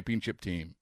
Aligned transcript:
championship 0.00 0.40
team. 0.40 0.74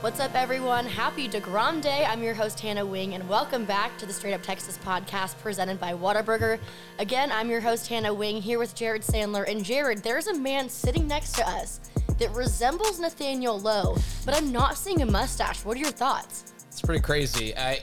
What's 0.00 0.18
up, 0.18 0.34
everyone? 0.34 0.84
Happy 0.84 1.28
DeGrom 1.28 1.80
Day. 1.80 2.04
I'm 2.08 2.24
your 2.24 2.34
host, 2.34 2.58
Hannah 2.58 2.84
Wing, 2.84 3.14
and 3.14 3.28
welcome 3.28 3.64
back 3.64 3.96
to 3.98 4.06
the 4.06 4.12
Straight 4.12 4.34
Up 4.34 4.42
Texas 4.42 4.76
podcast 4.78 5.38
presented 5.38 5.78
by 5.78 5.92
Whataburger. 5.92 6.58
Again, 6.98 7.30
I'm 7.30 7.48
your 7.48 7.60
host, 7.60 7.86
Hannah 7.86 8.12
Wing, 8.12 8.42
here 8.42 8.58
with 8.58 8.74
Jared 8.74 9.02
Sandler. 9.02 9.48
And 9.48 9.64
Jared, 9.64 9.98
there's 9.98 10.26
a 10.26 10.36
man 10.36 10.68
sitting 10.68 11.06
next 11.06 11.36
to 11.36 11.48
us 11.48 11.78
that 12.18 12.30
resembles 12.32 12.98
Nathaniel 12.98 13.60
Lowe, 13.60 13.96
but 14.24 14.36
I'm 14.36 14.50
not 14.50 14.76
seeing 14.76 15.02
a 15.02 15.06
mustache. 15.06 15.64
What 15.64 15.76
are 15.76 15.80
your 15.80 15.92
thoughts? 15.92 16.52
It's 16.66 16.82
pretty 16.82 17.00
crazy. 17.00 17.56
I 17.56 17.80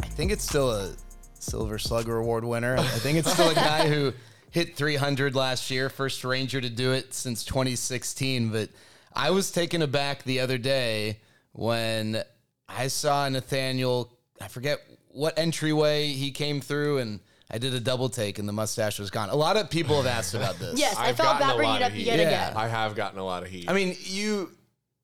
I 0.00 0.06
think 0.06 0.30
it's 0.30 0.44
still 0.44 0.70
a 0.70 0.94
Silver 1.34 1.80
Slugger 1.80 2.18
Award 2.18 2.44
winner. 2.44 2.76
I 2.76 2.84
think 2.84 3.18
it's 3.18 3.32
still 3.32 3.50
a 3.50 3.54
guy 3.54 3.88
who 3.92 4.12
hit 4.52 4.76
300 4.76 5.34
last 5.34 5.70
year, 5.70 5.88
first 5.90 6.22
Ranger 6.24 6.60
to 6.60 6.70
do 6.70 6.92
it 6.92 7.12
since 7.12 7.44
2016. 7.44 8.50
But 8.50 8.68
I 9.12 9.30
was 9.30 9.50
taken 9.50 9.82
aback 9.82 10.22
the 10.22 10.38
other 10.40 10.58
day 10.58 11.18
when 11.52 12.22
I 12.68 12.86
saw 12.88 13.28
Nathaniel. 13.28 14.12
I 14.40 14.48
forget 14.48 14.78
what 15.08 15.38
entryway 15.38 16.06
he 16.08 16.30
came 16.30 16.60
through, 16.60 16.98
and 16.98 17.20
I 17.50 17.58
did 17.58 17.74
a 17.74 17.80
double 17.80 18.08
take, 18.08 18.38
and 18.38 18.48
the 18.48 18.52
mustache 18.52 18.98
was 18.98 19.10
gone. 19.10 19.28
A 19.30 19.34
lot 19.36 19.56
of 19.56 19.68
people 19.70 19.96
have 19.96 20.06
asked 20.06 20.34
about 20.34 20.58
this. 20.58 20.78
Yes, 20.78 20.96
I 20.96 21.08
I've 21.08 21.16
felt 21.16 21.38
gotten 21.38 21.46
bad 21.48 21.54
a 21.54 21.56
bringing 21.56 21.74
it 21.76 21.80
lot 21.80 21.82
up 21.82 21.88
of 21.90 21.94
heat. 21.96 22.06
yet 22.06 22.18
Yeah. 22.18 22.26
again. 22.28 22.52
I 22.56 22.68
have 22.68 22.94
gotten 22.94 23.18
a 23.18 23.24
lot 23.24 23.42
of 23.42 23.48
heat. 23.50 23.68
I 23.68 23.72
mean, 23.74 23.96
you 24.00 24.50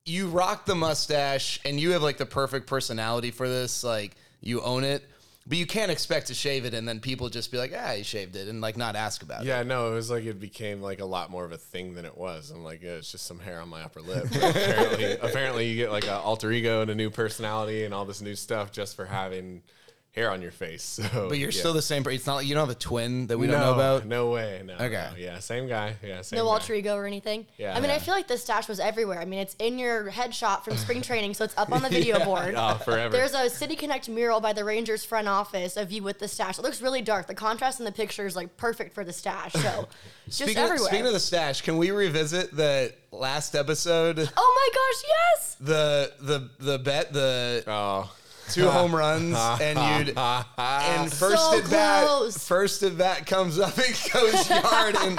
you 0.05 0.29
rock 0.29 0.65
the 0.65 0.75
mustache 0.75 1.61
and 1.67 1.79
you 1.79 1.91
have 1.91 2.03
like 2.03 2.17
the 2.17 2.25
perfect 2.25 2.67
personality 2.67 3.31
for 3.31 3.47
this. 3.49 3.85
Like 3.85 4.15
you 4.41 4.63
own 4.63 4.83
it, 4.85 5.07
but 5.49 5.57
you 5.57 5.67
can't 5.67 5.91
expect 5.91 6.27
to 6.27 6.35
shave 6.35 6.65
it 6.67 6.75
and 6.75 6.87
then 6.87 7.01
people 7.01 7.29
just 7.31 7.51
be 7.51 7.59
like, 7.59 7.73
"Ah, 7.77 7.95
he 7.97 8.03
shaved 8.03 8.37
it," 8.37 8.49
and 8.49 8.61
like 8.61 8.77
not 8.77 8.95
ask 8.95 9.23
about 9.23 9.43
it. 9.43 9.47
yeah, 9.47 9.63
no, 9.63 9.91
it 9.91 9.95
was 9.95 10.11
like 10.11 10.25
it 10.25 10.39
became 10.39 10.83
like 10.83 11.01
a 11.01 11.05
lot 11.05 11.31
more 11.31 11.45
of 11.45 11.53
a 11.53 11.57
thing 11.57 11.95
than 11.95 12.05
it 12.05 12.17
was. 12.17 12.51
I'm 12.51 12.63
like, 12.63 12.83
yeah, 12.83 12.93
it's 12.93 13.11
just 13.11 13.27
some 13.27 13.39
hair 13.39 13.61
on 13.61 13.69
my 13.69 13.83
upper 13.83 14.01
lip. 14.03 14.27
Apparently, 14.35 15.13
apparently, 15.13 15.67
you 15.69 15.77
get 15.77 15.91
like 15.91 16.05
an 16.05 16.11
alter 16.11 16.53
ego 16.53 16.83
and 16.83 16.91
a 16.91 16.95
new 16.95 17.11
personality 17.11 17.85
and 17.85 17.95
all 17.95 18.05
this 18.05 18.21
new 18.21 18.35
stuff 18.35 18.71
just 18.73 18.95
for 18.95 19.07
having 19.07 19.63
hair 20.13 20.31
on 20.31 20.43
your 20.43 20.51
face. 20.51 20.99
So, 21.13 21.29
But 21.29 21.39
you're 21.39 21.51
yeah. 21.51 21.59
still 21.59 21.73
the 21.73 21.83
same. 21.83 22.03
per- 22.03 22.11
It's 22.11 22.27
not 22.27 22.37
like 22.37 22.47
you 22.47 22.55
don't 22.55 22.67
have 22.67 22.75
a 22.77 22.79
twin 22.79 23.29
that 23.29 23.39
we 23.39 23.47
no, 23.47 23.53
don't 23.53 23.63
know 23.63 23.75
about. 23.75 24.05
No 24.07 24.31
way. 24.31 24.63
No. 24.65 24.75
Okay. 24.75 24.91
no. 24.91 25.17
Yeah, 25.17 25.39
same 25.39 25.69
guy. 25.69 25.95
Yeah, 26.03 26.23
same. 26.23 26.39
No 26.39 26.45
guy. 26.47 26.51
alter 26.51 26.75
ego 26.75 26.97
or 26.97 27.07
anything. 27.07 27.47
Yeah. 27.57 27.77
I 27.77 27.81
mean, 27.81 27.91
I 27.91 27.99
feel 27.99 28.15
like 28.15 28.27
this 28.27 28.43
stash 28.43 28.67
was 28.69 28.81
everywhere. 28.81 29.21
I 29.21 29.25
mean, 29.27 29.39
it's 29.39 29.55
in 29.61 29.79
your 29.79 30.11
headshot 30.11 30.65
from 30.65 30.77
spring 30.77 31.03
training, 31.09 31.35
so 31.35 31.45
it's 31.45 31.57
up 31.57 31.71
on 31.73 31.83
the 31.83 31.89
video 31.89 32.25
board. 32.25 32.55
Oh, 32.57 32.75
forever. 32.85 33.11
There's 33.17 33.35
a 33.35 33.49
City 33.49 33.77
Connect 33.77 34.09
mural 34.09 34.41
by 34.41 34.53
the 34.53 34.65
Rangers 34.65 35.05
front 35.05 35.29
office 35.29 35.77
of 35.77 35.93
you 35.93 36.03
with 36.03 36.19
the 36.19 36.27
stash. 36.29 36.59
It 36.59 36.63
looks 36.63 36.83
really 36.83 37.03
dark. 37.03 37.27
The 37.29 37.35
contrast 37.35 37.79
in 37.79 37.85
the 37.85 37.93
picture 37.93 38.27
is 38.27 38.35
like 38.35 38.57
perfect 38.57 38.95
for 38.95 39.05
the 39.05 39.13
stash. 39.13 39.53
So 39.53 39.89
it's 40.27 40.39
just 40.39 40.51
Speaking 40.51 40.59
of, 40.65 40.71
everywhere. 40.71 40.89
speaking 40.89 41.07
of 41.07 41.13
the 41.13 41.21
stash, 41.21 41.61
can 41.63 41.79
we 41.79 41.91
revisit 41.93 42.57
the 42.57 42.93
last 43.13 43.55
episode? 43.55 44.19
oh 44.37 44.55
my 44.57 44.69
gosh, 44.75 45.11
yes! 45.37 45.57
The 45.61 46.13
the 46.21 46.51
the 46.59 46.79
bet 46.79 47.13
the 47.13 47.63
oh. 47.67 48.13
Two 48.51 48.69
home 48.71 48.95
runs 48.95 49.37
and 49.61 50.07
you'd 50.07 50.17
and 50.59 51.13
first 51.13 51.51
So 51.51 51.59
at 51.59 51.71
bat 51.71 52.07
close. 52.07 52.47
first 52.49 52.83
at 52.83 52.97
bat 52.99 53.27
comes 53.27 53.59
up 53.59 53.77
and 53.79 54.11
goes 54.13 54.49
yard 54.51 54.97
and 55.01 55.19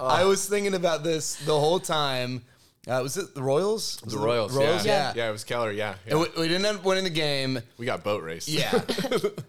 Oh. 0.00 0.06
I 0.06 0.24
was 0.24 0.48
thinking 0.48 0.74
about 0.74 1.02
this 1.02 1.34
the 1.44 1.58
whole 1.58 1.80
time. 1.80 2.42
Uh, 2.86 3.00
was 3.02 3.16
it 3.16 3.34
the 3.34 3.42
Royals? 3.42 4.00
Was 4.04 4.14
The 4.14 4.20
it 4.20 4.24
Royals. 4.24 4.56
Royals, 4.56 4.86
yeah. 4.86 5.08
yeah. 5.08 5.12
yeah. 5.24 5.28
it 5.28 5.32
was 5.32 5.42
Keller. 5.44 5.72
Yeah. 5.72 5.94
yeah. 6.06 6.12
And 6.12 6.20
we, 6.20 6.26
we 6.40 6.48
didn't 6.48 6.64
end 6.64 6.78
up 6.78 6.84
winning 6.84 7.02
the 7.04 7.10
game. 7.10 7.58
we 7.78 7.84
got 7.84 8.04
boat 8.04 8.22
race. 8.22 8.48
Yeah, 8.48 8.80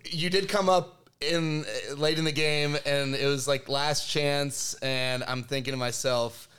you 0.05 0.29
did 0.31 0.49
come 0.49 0.67
up 0.67 1.07
in 1.21 1.65
late 1.97 2.17
in 2.17 2.25
the 2.25 2.31
game, 2.31 2.75
and 2.85 3.13
it 3.15 3.27
was 3.27 3.47
like 3.47 3.69
last 3.69 4.09
chance. 4.09 4.73
And 4.81 5.23
I'm 5.25 5.43
thinking 5.43 5.71
to 5.73 5.77
myself, 5.77 6.49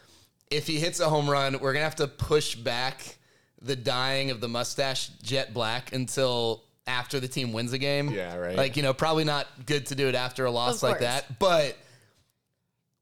if 0.50 0.66
he 0.69 0.78
hits 0.78 1.00
a 1.00 1.09
home 1.09 1.28
run, 1.28 1.59
we're 1.60 1.72
gonna 1.72 1.84
have 1.84 1.97
to 1.97 2.06
push 2.06 2.54
back 2.54 3.16
the 3.62 3.76
dyeing 3.76 4.31
of 4.31 4.41
the 4.41 4.48
mustache 4.48 5.09
jet 5.22 5.53
black 5.54 5.93
until 5.93 6.62
after 6.87 7.21
the 7.21 7.28
team 7.28 7.53
wins 7.53 7.72
a 7.72 7.78
game. 7.78 8.10
Yeah, 8.10 8.37
right. 8.37 8.56
Like 8.56 8.76
you 8.76 8.82
know, 8.82 8.93
probably 8.94 9.25
not 9.25 9.47
good 9.66 9.87
to 9.87 9.94
do 9.94 10.09
it 10.09 10.15
after 10.15 10.44
a 10.47 10.50
loss 10.50 10.76
Of 10.76 10.82
like 10.84 10.98
course. 10.98 11.03
that, 11.10 11.38
but. 11.38 11.76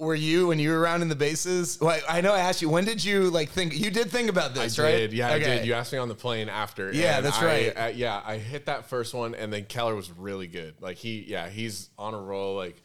Were 0.01 0.15
you 0.15 0.47
when 0.47 0.61
you 0.61 0.71
were 0.71 0.79
around 0.79 1.03
in 1.03 1.09
the 1.09 1.17
bases? 1.17 1.77
Well, 1.81 1.99
I 2.09 2.21
know 2.21 2.33
I 2.33 2.39
asked 2.39 2.63
you. 2.63 2.69
When 2.69 2.85
did 2.85 3.03
you 3.05 3.31
like 3.31 3.49
think? 3.51 3.77
You 3.77 3.91
did 3.91 4.13
think 4.13 4.31
about 4.31 4.53
I 4.53 4.63
this, 4.63 4.79
right? 4.79 4.93
did. 4.93 5.13
Yeah, 5.13 5.29
I 5.33 5.41
did. 5.41 5.67
You 5.67 5.75
asked 5.75 5.93
me 5.93 5.99
on 5.99 6.07
the 6.07 6.15
plane 6.15 6.49
after. 6.49 6.93
Yeah, 6.93 7.17
and 7.17 7.27
that's 7.27 7.41
I- 7.41 7.45
right. 7.45 7.73
uh, 7.77 7.87
yeah, 7.89 8.23
I 8.25 8.39
hit 8.39 8.67
that 8.67 8.89
first 8.89 9.13
one, 9.13 9.35
and 9.35 9.53
then 9.53 9.65
Keller 9.65 9.97
was 9.97 10.09
really 10.13 10.47
good. 10.47 10.75
Like 10.81 10.99
he, 10.99 11.25
yeah, 11.27 11.49
he's 11.49 11.91
on 11.99 12.15
a 12.15 12.21
roll. 12.21 12.55
Like 12.55 12.81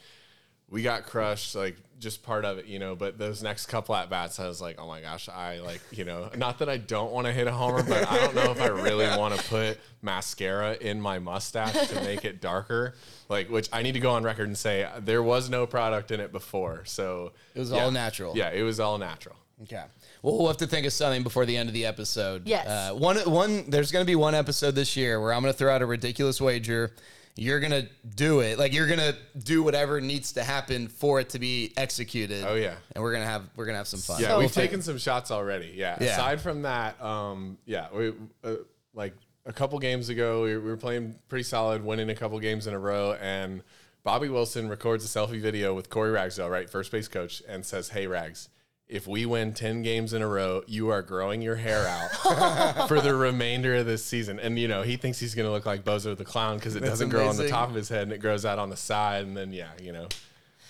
we 0.71 0.81
got 0.81 1.03
crushed. 1.05 1.53
Like 1.53 1.77
just 2.03 2.21
part 2.21 2.45
of 2.45 2.57
it, 2.59 2.65
you 2.65 2.77
know. 2.77 2.95
But 2.95 3.17
those 3.17 3.41
next 3.41 3.65
couple 3.67 3.95
at 3.95 4.09
bats, 4.09 4.39
I 4.39 4.47
was 4.47 4.61
like, 4.61 4.79
oh 4.79 4.87
my 4.87 5.01
gosh, 5.01 5.29
I 5.29 5.59
like, 5.59 5.81
you 5.91 6.05
know, 6.05 6.29
not 6.37 6.59
that 6.59 6.69
I 6.69 6.77
don't 6.77 7.11
want 7.11 7.25
to 7.27 7.33
hit 7.33 7.47
a 7.47 7.51
homer, 7.51 7.81
but 7.81 8.07
I 8.11 8.19
don't 8.19 8.35
know 8.35 8.51
if 8.51 8.61
I 8.61 8.67
really 8.67 9.07
want 9.17 9.35
to 9.35 9.43
put 9.47 9.79
mascara 10.01 10.73
in 10.79 11.01
my 11.01 11.17
mustache 11.19 11.87
to 11.87 12.01
make 12.01 12.25
it 12.25 12.41
darker. 12.41 12.93
Like, 13.29 13.49
which 13.49 13.69
I 13.73 13.81
need 13.81 13.93
to 13.93 13.99
go 13.99 14.11
on 14.11 14.23
record 14.23 14.47
and 14.47 14.57
say 14.57 14.87
there 14.99 15.23
was 15.23 15.49
no 15.49 15.65
product 15.65 16.11
in 16.11 16.19
it 16.19 16.31
before, 16.31 16.83
so 16.85 17.31
It 17.55 17.59
was 17.59 17.71
yeah. 17.71 17.83
all 17.83 17.91
natural. 17.91 18.37
Yeah, 18.37 18.51
it 18.51 18.61
was 18.61 18.79
all 18.79 18.97
natural. 18.97 19.37
Okay. 19.63 19.83
Well, 20.21 20.37
we'll 20.37 20.47
have 20.47 20.57
to 20.57 20.67
think 20.67 20.85
of 20.85 20.93
something 20.93 21.23
before 21.23 21.45
the 21.45 21.55
end 21.55 21.69
of 21.69 21.73
the 21.73 21.85
episode. 21.85 22.47
Yes. 22.47 22.67
Uh, 22.67 22.95
one, 22.95 23.17
one. 23.19 23.69
There's 23.69 23.91
going 23.91 24.03
to 24.03 24.09
be 24.09 24.15
one 24.15 24.35
episode 24.35 24.75
this 24.75 24.97
year 24.97 25.21
where 25.21 25.33
I'm 25.33 25.41
going 25.41 25.53
to 25.53 25.57
throw 25.57 25.73
out 25.73 25.81
a 25.81 25.85
ridiculous 25.85 26.41
wager. 26.41 26.91
You're 27.35 27.59
going 27.59 27.71
to 27.71 27.87
do 28.15 28.41
it. 28.41 28.59
Like 28.59 28.73
you're 28.73 28.85
going 28.87 28.99
to 28.99 29.15
do 29.39 29.63
whatever 29.63 29.99
needs 29.99 30.33
to 30.33 30.43
happen 30.43 30.87
for 30.87 31.19
it 31.19 31.29
to 31.29 31.39
be 31.39 31.73
executed. 31.77 32.43
Oh, 32.47 32.53
yeah. 32.55 32.75
And 32.93 33.03
we're 33.03 33.13
gonna 33.13 33.25
have 33.25 33.43
we're 33.55 33.65
gonna 33.65 33.79
have 33.79 33.87
some 33.87 33.99
fun. 34.01 34.21
Yeah, 34.21 34.29
So 34.29 34.39
we've 34.39 34.51
fun. 34.51 34.63
taken 34.63 34.81
some 34.83 34.97
shots 34.99 35.31
already. 35.31 35.73
Yeah. 35.75 35.97
Yeah. 35.99 36.13
Aside 36.13 36.41
from 36.41 36.61
that, 36.61 37.01
um, 37.01 37.57
yeah, 37.65 37.87
we 37.91 38.13
uh, 38.43 38.55
like 38.93 39.15
a 39.45 39.51
couple 39.53 39.79
games 39.79 40.09
ago, 40.09 40.43
we, 40.43 40.57
we 40.57 40.69
were 40.69 40.77
playing 40.77 41.15
pretty 41.27 41.43
solid, 41.43 41.83
winning 41.83 42.09
a 42.11 42.15
couple 42.15 42.39
games 42.39 42.67
in 42.67 42.73
a 42.73 42.79
row, 42.79 43.13
and 43.19 43.63
Bobby 44.03 44.29
Wilson 44.29 44.69
records 44.69 45.03
a 45.03 45.07
selfie 45.07 45.41
video 45.41 45.73
with 45.73 45.89
Corey 45.89 46.11
Ragsdale, 46.11 46.49
right, 46.49 46.69
first 46.69 46.91
base 46.91 47.07
coach, 47.07 47.41
and 47.47 47.65
says, 47.65 47.89
"Hey 47.89 48.05
Rags." 48.05 48.49
If 48.89 49.07
we 49.07 49.25
win 49.25 49.53
10 49.53 49.81
games 49.81 50.13
in 50.13 50.21
a 50.21 50.27
row, 50.27 50.61
you 50.67 50.89
are 50.89 51.01
growing 51.01 51.41
your 51.41 51.55
hair 51.55 51.87
out 51.87 52.87
for 52.87 52.99
the 53.01 53.15
remainder 53.15 53.75
of 53.75 53.85
this 53.85 54.05
season. 54.05 54.39
And, 54.39 54.59
you 54.59 54.67
know, 54.67 54.81
he 54.83 54.97
thinks 54.97 55.19
he's 55.19 55.33
going 55.33 55.47
to 55.47 55.51
look 55.51 55.65
like 55.65 55.83
Bozo 55.83 56.15
the 56.15 56.25
Clown 56.25 56.57
because 56.57 56.75
it 56.75 56.81
That's 56.81 56.91
doesn't 56.91 57.09
grow 57.09 57.27
on 57.27 57.37
the 57.37 57.47
top 57.47 57.69
of 57.69 57.75
his 57.75 57.89
head 57.89 58.03
and 58.03 58.11
it 58.11 58.19
grows 58.19 58.45
out 58.45 58.59
on 58.59 58.69
the 58.69 58.77
side. 58.77 59.25
And 59.25 59.35
then, 59.35 59.51
yeah, 59.53 59.69
you 59.81 59.93
know, 59.93 60.09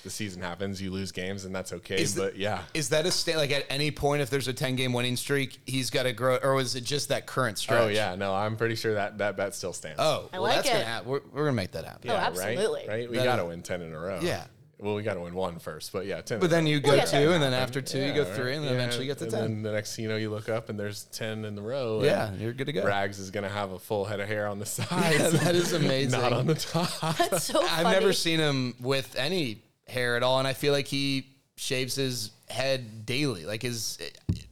the 0.03 0.09
season 0.09 0.41
happens, 0.41 0.81
you 0.81 0.91
lose 0.91 1.11
games, 1.11 1.45
and 1.45 1.55
that's 1.55 1.73
okay. 1.73 2.01
Is 2.01 2.13
the- 2.13 2.23
but 2.23 2.37
yeah. 2.37 2.61
Is 2.73 2.89
that 2.89 3.05
a 3.05 3.11
state 3.11 3.37
like 3.37 3.51
at 3.51 3.65
any 3.69 3.89
point 3.89 4.21
if 4.21 4.29
there's 4.29 4.47
a 4.47 4.53
10 4.53 4.75
game 4.75 4.93
winning 4.93 5.15
streak, 5.15 5.59
he's 5.65 5.89
got 5.89 6.03
to 6.03 6.13
grow, 6.13 6.37
or 6.43 6.53
was 6.55 6.75
it 6.75 6.83
just 6.83 7.09
that 7.09 7.25
current 7.25 7.57
stretch? 7.57 7.81
Oh 7.81 7.87
yeah, 7.87 8.15
no, 8.15 8.33
I'm 8.33 8.57
pretty 8.57 8.75
sure 8.75 8.93
that 8.95 9.17
that 9.19 9.37
bet 9.37 9.55
still 9.55 9.73
stands. 9.73 9.99
Oh, 9.99 10.29
I 10.31 10.37
well, 10.39 10.43
like 10.43 10.55
that's 10.57 10.67
it. 10.69 10.73
gonna 10.73 10.83
happen. 10.85 11.09
We're, 11.09 11.21
we're 11.31 11.43
gonna 11.45 11.53
make 11.53 11.71
that 11.71 11.85
happen. 11.85 12.09
Oh, 12.09 12.13
Yeah, 12.13 12.27
absolutely. 12.27 12.81
Right, 12.81 13.09
right? 13.09 13.09
We 13.09 13.17
got 13.17 13.37
to 13.37 13.45
win 13.45 13.61
ten 13.63 13.81
in 13.81 13.93
a 13.93 13.99
row. 13.99 14.19
Yeah. 14.21 14.43
Well, 14.83 14.95
we 14.95 15.01
got 15.03 15.13
to 15.13 15.21
win 15.21 15.33
one 15.33 15.59
first, 15.59 15.93
but 15.93 16.05
yeah, 16.05 16.21
ten. 16.21 16.39
But 16.39 16.49
then 16.49 16.67
you 16.67 16.79
go 16.79 16.89
We'll 16.91 16.99
get 16.99 17.07
two, 17.07 17.31
and 17.31 17.41
then 17.41 17.53
after 17.53 17.81
two, 17.81 17.99
you 17.99 18.05
Yeah, 18.07 18.13
go 18.15 18.23
right. 18.23 18.33
three, 18.33 18.55
and 18.55 18.63
then 18.65 18.73
Yeah, 18.73 18.79
eventually 18.79 19.05
you 19.05 19.11
get 19.11 19.17
to 19.19 19.23
and 19.25 19.31
ten. 19.33 19.41
then 19.41 19.61
the 19.63 19.71
next, 19.71 19.95
thing 19.95 20.03
you 20.03 20.09
know, 20.09 20.17
you 20.17 20.29
look 20.29 20.49
up 20.49 20.69
and 20.69 20.79
there's 20.79 21.05
ten 21.05 21.45
in 21.45 21.55
the 21.55 21.61
row. 21.61 21.97
and 21.97 22.05
Yeah, 22.05 22.33
you're 22.33 22.53
good 22.53 22.67
to 22.67 22.73
go. 22.73 22.83
Rags 22.85 23.17
is 23.17 23.31
gonna 23.31 23.49
have 23.49 23.71
a 23.71 23.79
full 23.79 24.05
head 24.05 24.19
of 24.19 24.27
hair 24.27 24.47
on 24.47 24.59
the 24.59 24.65
Yeah, 24.79 24.85
sides. 24.87 25.43
that 25.43 25.55
is 25.55 25.73
amazing. 25.73 26.19
Not 26.19 26.33
on 26.33 26.47
the 26.47 26.55
top. 26.55 26.89
That's 27.17 27.45
so 27.45 27.61
funny. 27.61 27.69
I've 27.71 27.93
never 27.93 28.13
seen 28.13 28.39
him 28.39 28.75
with 28.81 29.15
any 29.17 29.61
hair 29.87 30.17
at 30.17 30.23
all, 30.23 30.39
and 30.39 30.47
I 30.47 30.53
feel 30.53 30.73
like 30.73 30.87
he 30.87 31.27
shaves 31.55 31.95
his 31.95 32.31
head 32.49 33.05
daily. 33.05 33.45
Like 33.45 33.61
his, 33.61 33.97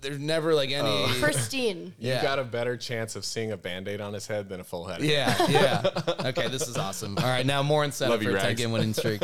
there's 0.02 0.18
never 0.20 0.54
like 0.56 0.72
any. 0.72 0.88
Oh. 0.88 1.18
Pristine. 1.22 1.94
yeah. 2.00 2.18
You 2.18 2.22
got 2.24 2.40
a 2.40 2.44
better 2.44 2.78
chance 2.78 3.16
of 3.16 3.26
seeing 3.26 3.52
a 3.52 3.58
band-aid 3.58 4.00
on 4.02 4.14
his 4.14 4.26
head 4.28 4.50
than 4.50 4.60
a 4.60 4.64
full 4.64 4.86
head. 4.86 5.02
yeah, 5.02 5.36
yeah. 5.50 5.88
Okay, 6.28 6.48
this 6.48 6.68
is 6.68 6.78
awesome. 6.78 7.18
All 7.18 7.26
right, 7.26 7.46
now 7.46 7.62
more 7.64 7.84
incentive 7.84 8.12
Love 8.20 8.24
you, 8.24 8.30
for 8.32 8.38
a 8.38 8.40
10 8.40 8.48
Rags. 8.50 8.62
game 8.62 8.72
winning 8.72 8.94
streak. 8.94 9.22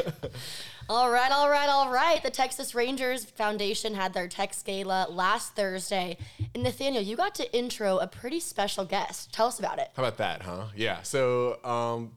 All 0.89 1.12
right, 1.12 1.31
all 1.34 1.50
right, 1.50 1.68
all 1.68 1.92
right. 1.92 2.24
The 2.24 2.30
Texas 2.30 2.74
Rangers 2.74 3.25
Foundation 3.25 3.94
had 3.94 4.13
their 4.13 4.30
Tex 4.30 4.63
Gala 4.63 5.07
last 5.10 5.54
Thursday. 5.54 6.18
And 6.54 6.63
Nathaniel, 6.63 7.04
you 7.04 7.18
got 7.18 7.36
to 7.36 7.54
intro 7.56 7.98
a 7.98 8.07
pretty 8.07 8.39
special 8.39 8.86
guest. 8.86 9.34
Tell 9.34 9.48
us 9.48 9.60
about 9.60 9.80
it. 9.80 9.89
How 9.98 10.04
about 10.04 10.18
that, 10.19 10.44
huh? 10.44 10.68
Yeah. 10.78 11.01
So 11.01 11.62
um, 11.66 12.13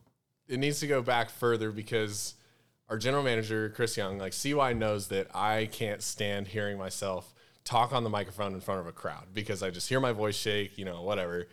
it 0.46 0.60
needs 0.60 0.78
to 0.80 0.86
go 0.86 1.02
back 1.02 1.30
further 1.30 1.72
because 1.72 2.34
our 2.88 2.96
general 2.96 3.24
manager, 3.24 3.70
Chris 3.70 3.96
Young, 3.96 4.18
like 4.18 4.32
CY 4.32 4.74
knows 4.74 5.08
that 5.08 5.34
I 5.34 5.68
can't 5.72 6.00
stand 6.00 6.46
hearing 6.46 6.78
myself 6.78 7.34
talk 7.64 7.92
on 7.92 8.04
the 8.04 8.10
microphone 8.10 8.54
in 8.54 8.60
front 8.60 8.80
of 8.80 8.86
a 8.86 8.92
crowd 8.92 9.26
because 9.34 9.64
I 9.64 9.70
just 9.70 9.88
hear 9.88 9.98
my 9.98 10.12
voice 10.12 10.36
shake, 10.36 10.78
you 10.78 10.84
know, 10.84 11.02
whatever. 11.02 11.48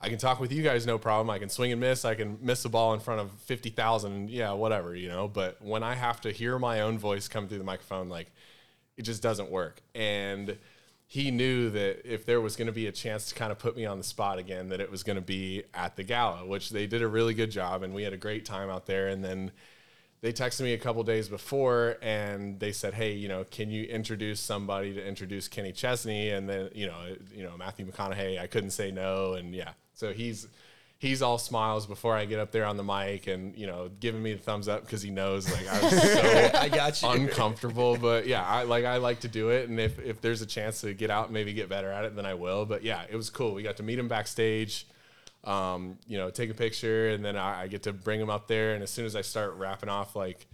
I 0.00 0.08
can 0.08 0.18
talk 0.18 0.40
with 0.40 0.52
you 0.52 0.62
guys, 0.62 0.86
no 0.86 0.98
problem. 0.98 1.30
I 1.30 1.38
can 1.38 1.48
swing 1.48 1.72
and 1.72 1.80
miss. 1.80 2.04
I 2.04 2.14
can 2.14 2.38
miss 2.42 2.64
a 2.64 2.68
ball 2.68 2.92
in 2.92 3.00
front 3.00 3.20
of 3.20 3.30
50,000, 3.42 4.28
yeah, 4.28 4.52
whatever, 4.52 4.94
you 4.94 5.08
know. 5.08 5.26
But 5.26 5.62
when 5.62 5.82
I 5.82 5.94
have 5.94 6.20
to 6.22 6.30
hear 6.30 6.58
my 6.58 6.80
own 6.80 6.98
voice 6.98 7.28
come 7.28 7.48
through 7.48 7.58
the 7.58 7.64
microphone, 7.64 8.08
like, 8.08 8.30
it 8.96 9.02
just 9.02 9.22
doesn't 9.22 9.50
work. 9.50 9.80
And 9.94 10.58
he 11.06 11.30
knew 11.30 11.70
that 11.70 12.02
if 12.04 12.26
there 12.26 12.40
was 12.40 12.56
going 12.56 12.66
to 12.66 12.72
be 12.72 12.88
a 12.88 12.92
chance 12.92 13.28
to 13.28 13.34
kind 13.34 13.52
of 13.52 13.58
put 13.58 13.76
me 13.76 13.86
on 13.86 13.98
the 13.98 14.04
spot 14.04 14.38
again, 14.38 14.68
that 14.68 14.80
it 14.80 14.90
was 14.90 15.02
going 15.02 15.16
to 15.16 15.22
be 15.22 15.62
at 15.72 15.96
the 15.96 16.02
gala, 16.02 16.44
which 16.46 16.70
they 16.70 16.86
did 16.86 17.00
a 17.00 17.08
really 17.08 17.32
good 17.32 17.50
job, 17.50 17.82
and 17.82 17.94
we 17.94 18.02
had 18.02 18.12
a 18.12 18.18
great 18.18 18.44
time 18.44 18.68
out 18.68 18.86
there. 18.86 19.08
And 19.08 19.24
then 19.24 19.52
they 20.20 20.32
texted 20.32 20.62
me 20.62 20.72
a 20.72 20.78
couple 20.78 21.02
days 21.04 21.28
before, 21.28 21.98
and 22.02 22.58
they 22.58 22.72
said, 22.72 22.94
"Hey, 22.94 23.12
you 23.12 23.28
know, 23.28 23.44
can 23.44 23.70
you 23.70 23.84
introduce 23.84 24.40
somebody 24.40 24.92
to 24.94 25.06
introduce 25.06 25.46
Kenny 25.46 25.72
Chesney?" 25.72 26.30
And 26.30 26.48
then 26.48 26.70
you 26.74 26.86
know, 26.86 27.16
you 27.32 27.44
know 27.44 27.56
Matthew 27.56 27.86
McConaughey. 27.86 28.40
I 28.40 28.46
couldn't 28.46 28.70
say 28.70 28.90
no, 28.90 29.34
and 29.34 29.54
yeah, 29.54 29.72
so 29.96 30.12
he's 30.12 30.46
he's 30.98 31.20
all 31.20 31.36
smiles 31.36 31.86
before 31.86 32.16
I 32.16 32.24
get 32.24 32.38
up 32.38 32.52
there 32.52 32.64
on 32.64 32.76
the 32.76 32.84
mic, 32.84 33.26
and 33.26 33.56
you 33.56 33.66
know, 33.66 33.90
giving 34.00 34.22
me 34.22 34.34
the 34.34 34.38
thumbs 34.38 34.68
up 34.68 34.82
because 34.82 35.02
he 35.02 35.10
knows 35.10 35.50
like 35.50 35.66
I 35.68 35.82
was 35.82 36.02
so 36.02 36.50
I 36.54 36.68
got 36.68 37.02
you. 37.02 37.08
uncomfortable. 37.08 37.96
But 37.96 38.26
yeah, 38.26 38.42
I 38.46 38.62
like 38.62 38.84
I 38.84 38.98
like 38.98 39.20
to 39.20 39.28
do 39.28 39.50
it, 39.50 39.68
and 39.68 39.80
if 39.80 39.98
if 39.98 40.20
there's 40.20 40.42
a 40.42 40.46
chance 40.46 40.82
to 40.82 40.94
get 40.94 41.10
out, 41.10 41.24
and 41.26 41.34
maybe 41.34 41.52
get 41.52 41.68
better 41.68 41.90
at 41.90 42.04
it, 42.04 42.14
then 42.14 42.26
I 42.26 42.34
will. 42.34 42.64
But 42.66 42.82
yeah, 42.84 43.02
it 43.10 43.16
was 43.16 43.30
cool. 43.30 43.54
We 43.54 43.62
got 43.62 43.76
to 43.78 43.82
meet 43.82 43.98
him 43.98 44.08
backstage. 44.08 44.86
Um, 45.44 45.98
you 46.08 46.18
know, 46.18 46.30
take 46.30 46.50
a 46.50 46.54
picture, 46.54 47.10
and 47.10 47.24
then 47.24 47.36
I, 47.36 47.62
I 47.62 47.66
get 47.68 47.84
to 47.84 47.92
bring 47.92 48.20
him 48.20 48.30
up 48.30 48.48
there. 48.48 48.74
And 48.74 48.82
as 48.82 48.90
soon 48.90 49.06
as 49.06 49.14
I 49.14 49.22
start 49.22 49.54
rapping 49.54 49.88
off 49.88 50.16
like 50.16 50.46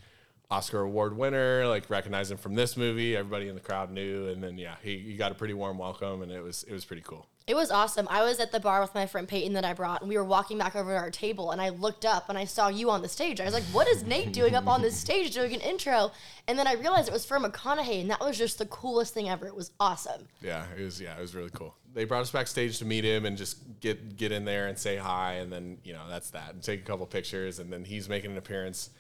Oscar 0.52 0.80
award 0.80 1.16
winner, 1.16 1.66
like 1.66 1.88
recognize 1.88 2.30
him 2.30 2.36
from 2.36 2.54
this 2.54 2.76
movie, 2.76 3.16
everybody 3.16 3.48
in 3.48 3.54
the 3.54 3.60
crowd 3.60 3.90
knew. 3.90 4.28
And 4.28 4.42
then 4.42 4.58
yeah, 4.58 4.74
he, 4.82 4.98
he 4.98 5.16
got 5.16 5.32
a 5.32 5.34
pretty 5.34 5.54
warm 5.54 5.78
welcome, 5.78 6.20
and 6.20 6.30
it 6.30 6.42
was 6.42 6.62
it 6.64 6.72
was 6.74 6.84
pretty 6.84 7.00
cool. 7.00 7.26
It 7.46 7.56
was 7.56 7.70
awesome. 7.70 8.06
I 8.10 8.22
was 8.22 8.38
at 8.38 8.52
the 8.52 8.60
bar 8.60 8.82
with 8.82 8.94
my 8.94 9.06
friend 9.06 9.26
Peyton 9.26 9.54
that 9.54 9.64
I 9.64 9.72
brought, 9.72 10.02
and 10.02 10.10
we 10.10 10.16
were 10.18 10.24
walking 10.24 10.58
back 10.58 10.76
over 10.76 10.92
to 10.92 10.96
our 10.96 11.10
table, 11.10 11.52
and 11.52 11.60
I 11.60 11.70
looked 11.70 12.04
up 12.04 12.28
and 12.28 12.36
I 12.36 12.44
saw 12.44 12.68
you 12.68 12.90
on 12.90 13.00
the 13.00 13.08
stage. 13.08 13.40
I 13.40 13.44
was 13.46 13.54
like, 13.54 13.64
"What 13.72 13.88
is 13.88 14.04
Nate 14.04 14.34
doing 14.34 14.54
up 14.54 14.66
on 14.66 14.82
this 14.82 14.94
stage 14.94 15.32
doing 15.32 15.54
an 15.54 15.60
intro?" 15.62 16.12
And 16.46 16.58
then 16.58 16.66
I 16.66 16.74
realized 16.74 17.08
it 17.08 17.12
was 17.12 17.24
for 17.24 17.38
McConaughey, 17.38 18.02
and 18.02 18.10
that 18.10 18.20
was 18.20 18.36
just 18.36 18.58
the 18.58 18.66
coolest 18.66 19.14
thing 19.14 19.30
ever. 19.30 19.46
It 19.46 19.56
was 19.56 19.70
awesome. 19.80 20.28
Yeah, 20.42 20.66
it 20.78 20.82
was 20.82 21.00
yeah, 21.00 21.16
it 21.16 21.20
was 21.20 21.34
really 21.34 21.50
cool. 21.50 21.74
They 21.94 22.04
brought 22.04 22.20
us 22.20 22.30
backstage 22.30 22.78
to 22.78 22.84
meet 22.84 23.04
him 23.04 23.24
and 23.24 23.38
just 23.38 23.80
get 23.80 24.18
get 24.18 24.32
in 24.32 24.44
there 24.44 24.66
and 24.66 24.78
say 24.78 24.98
hi, 24.98 25.36
and 25.36 25.50
then 25.50 25.78
you 25.82 25.94
know 25.94 26.02
that's 26.10 26.30
that, 26.32 26.52
and 26.52 26.62
take 26.62 26.80
a 26.80 26.84
couple 26.84 27.06
pictures, 27.06 27.58
and 27.58 27.72
then 27.72 27.86
he's 27.86 28.06
making 28.06 28.32
an 28.32 28.36
appearance 28.36 28.90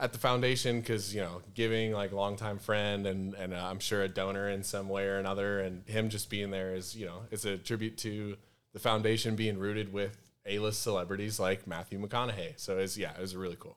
at 0.00 0.12
the 0.12 0.18
foundation 0.18 0.80
because 0.80 1.14
you 1.14 1.20
know 1.20 1.42
giving 1.54 1.92
like 1.92 2.10
a 2.12 2.16
longtime 2.16 2.58
friend 2.58 3.06
and 3.06 3.34
and 3.34 3.52
uh, 3.54 3.68
I'm 3.70 3.78
sure 3.78 4.02
a 4.02 4.08
donor 4.08 4.48
in 4.48 4.62
some 4.64 4.88
way 4.88 5.04
or 5.06 5.18
another, 5.18 5.60
and 5.60 5.86
him 5.88 6.08
just 6.08 6.30
being 6.30 6.50
there 6.50 6.74
is 6.74 6.96
you 6.96 7.06
know 7.06 7.22
it's 7.30 7.44
a 7.44 7.56
tribute 7.58 7.98
to 7.98 8.36
the 8.72 8.78
foundation 8.78 9.36
being 9.36 9.58
rooted 9.58 9.92
with 9.92 10.16
A-list 10.46 10.82
celebrities 10.82 11.38
like 11.38 11.66
Matthew 11.66 12.00
McConaughey. 12.00 12.54
So 12.56 12.78
it's 12.78 12.96
yeah, 12.96 13.12
it 13.12 13.20
was 13.20 13.36
really 13.36 13.56
cool. 13.60 13.76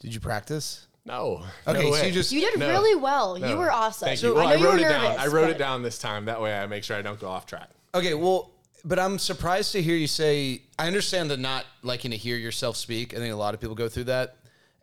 Did 0.00 0.14
you 0.14 0.20
practice? 0.20 0.86
No, 1.04 1.42
Okay, 1.66 1.90
no 1.90 1.96
so 1.96 2.06
you 2.06 2.12
just 2.12 2.30
You 2.30 2.40
did 2.42 2.60
No. 2.60 2.68
really 2.68 2.94
well. 2.94 3.36
You 3.36 3.56
were 3.56 3.72
awesome. 3.72 4.06
Thank 4.06 4.22
you. 4.22 4.32
I 4.32 4.34
Well, 4.36 4.44
know 4.44 4.50
I 4.50 4.54
you 4.56 4.64
wrote 4.64 4.72
were 4.74 4.86
it 4.86 4.88
down. 4.88 5.18
I 5.18 5.26
wrote 5.26 5.42
but- 5.46 5.50
it 5.50 5.58
down 5.58 5.82
this 5.82 5.98
time. 5.98 6.26
That 6.26 6.40
way, 6.40 6.56
I 6.56 6.66
make 6.66 6.84
sure 6.84 6.96
I 6.96 7.02
don't 7.02 7.18
go 7.18 7.26
off 7.28 7.44
track. 7.46 7.70
Okay, 7.94 8.14
well, 8.14 8.52
but 8.84 9.00
I'm 9.00 9.18
surprised 9.18 9.72
to 9.72 9.82
hear 9.82 9.96
you 9.96 10.06
say. 10.06 10.62
I 10.78 10.86
understand 10.86 11.28
the 11.30 11.36
not 11.36 11.64
liking 11.82 12.12
to 12.12 12.16
hear 12.16 12.36
yourself 12.36 12.76
speak. 12.76 13.14
I 13.14 13.16
think 13.16 13.32
a 13.32 13.36
lot 13.36 13.52
of 13.54 13.60
people 13.60 13.74
go 13.74 13.88
through 13.88 14.04
that, 14.04 14.36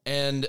and 0.05 0.47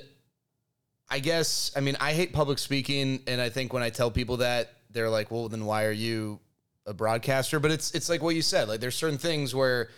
I 1.09 1.19
guess 1.19 1.73
I 1.77 1.81
mean 1.81 1.97
I 2.01 2.13
hate 2.13 2.33
public 2.33 2.59
speaking, 2.59 3.21
and 3.27 3.41
I 3.41 3.49
think 3.49 3.73
when 3.73 3.83
I 3.83 3.91
tell 3.91 4.11
people 4.11 4.39
that, 4.39 4.75
they're 4.91 5.11
like, 5.11 5.31
"Well, 5.31 5.49
then 5.49 5.65
why 5.65 5.85
are 5.85 5.93
you 5.93 6.41
a 6.87 6.95
broadcaster?" 6.95 7.59
But 7.61 7.71
it's 7.73 7.95
it's 7.95 8.09
like 8.09 8.23
what 8.23 8.35
you 8.35 8.43
said. 8.43 8.69
Like 8.69 8.81
there's 8.81 8.97
certain 8.97 9.19
things 9.19 9.55
where 9.55 9.91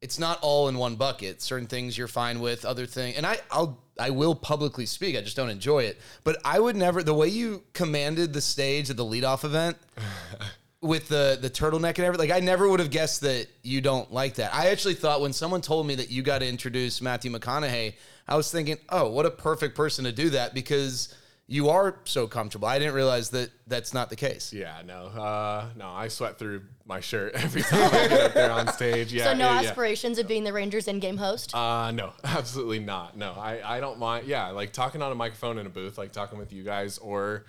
it's 0.00 0.18
not 0.18 0.38
all 0.42 0.68
in 0.68 0.76
one 0.76 0.96
bucket. 0.96 1.42
Certain 1.42 1.66
things 1.66 1.96
you're 1.96 2.08
fine 2.08 2.40
with, 2.40 2.64
other 2.64 2.86
thing, 2.86 3.14
and 3.16 3.26
I 3.26 3.38
I'll 3.50 3.78
I 3.98 4.10
will 4.10 4.34
publicly 4.34 4.86
speak. 4.86 5.16
I 5.16 5.20
just 5.20 5.36
don't 5.36 5.50
enjoy 5.50 5.84
it. 5.84 6.00
But 6.24 6.38
I 6.44 6.58
would 6.60 6.76
never 6.76 7.02
the 7.02 7.14
way 7.14 7.28
you 7.28 7.62
commanded 7.72 8.32
the 8.32 8.40
stage 8.40 8.88
at 8.88 8.96
the 8.96 9.04
leadoff 9.04 9.44
event 9.44 9.76
with 10.82 11.08
the 11.08 11.38
the 11.40 11.48
turtleneck 11.48 11.96
and 11.96 12.00
everything. 12.00 12.28
Like 12.28 12.36
I 12.36 12.44
never 12.44 12.68
would 12.68 12.80
have 12.80 12.90
guessed 12.90 13.22
that 13.22 13.46
you 13.62 13.80
don't 13.80 14.12
like 14.12 14.34
that. 14.34 14.54
I 14.54 14.68
actually 14.68 14.94
thought 14.94 15.20
when 15.20 15.32
someone 15.32 15.60
told 15.62 15.86
me 15.86 15.94
that 15.94 16.10
you 16.10 16.22
got 16.22 16.40
to 16.40 16.48
introduce 16.48 17.00
Matthew 17.00 17.30
McConaughey, 17.30 17.94
I 18.28 18.36
was 18.36 18.50
thinking, 18.50 18.76
oh, 18.90 19.08
what 19.10 19.24
a 19.24 19.30
perfect 19.30 19.76
person 19.76 20.04
to 20.04 20.12
do 20.12 20.30
that 20.30 20.52
because 20.54 21.14
you 21.48 21.68
are 21.68 21.96
so 22.04 22.26
comfortable. 22.26 22.66
I 22.66 22.78
didn't 22.78 22.94
realize 22.94 23.30
that 23.30 23.50
that's 23.66 23.92
not 23.92 24.10
the 24.10 24.16
case. 24.16 24.52
Yeah, 24.52 24.80
no, 24.86 25.06
uh, 25.06 25.66
no. 25.76 25.88
I 25.88 26.08
sweat 26.08 26.38
through 26.38 26.62
my 26.86 27.00
shirt 27.00 27.34
every 27.36 27.62
time 27.62 27.90
I 27.94 28.08
get 28.08 28.20
up 28.20 28.34
there 28.34 28.50
on 28.50 28.68
stage. 28.68 29.12
Yeah, 29.12 29.24
So 29.24 29.32
no 29.34 29.46
yeah, 29.50 29.60
yeah. 29.60 29.68
aspirations 29.68 30.18
of 30.18 30.26
being 30.26 30.44
the 30.44 30.52
Rangers 30.52 30.88
in-game 30.88 31.16
host. 31.18 31.54
Uh, 31.54 31.90
no, 31.90 32.12
absolutely 32.24 32.78
not. 32.78 33.16
No, 33.16 33.32
I, 33.32 33.76
I 33.76 33.80
don't 33.80 33.98
mind. 33.98 34.26
Yeah, 34.26 34.48
like 34.50 34.72
talking 34.72 35.02
on 35.02 35.12
a 35.12 35.14
microphone 35.14 35.58
in 35.58 35.66
a 35.66 35.70
booth, 35.70 35.98
like 35.98 36.12
talking 36.12 36.38
with 36.38 36.52
you 36.52 36.62
guys, 36.62 36.96
or 36.98 37.44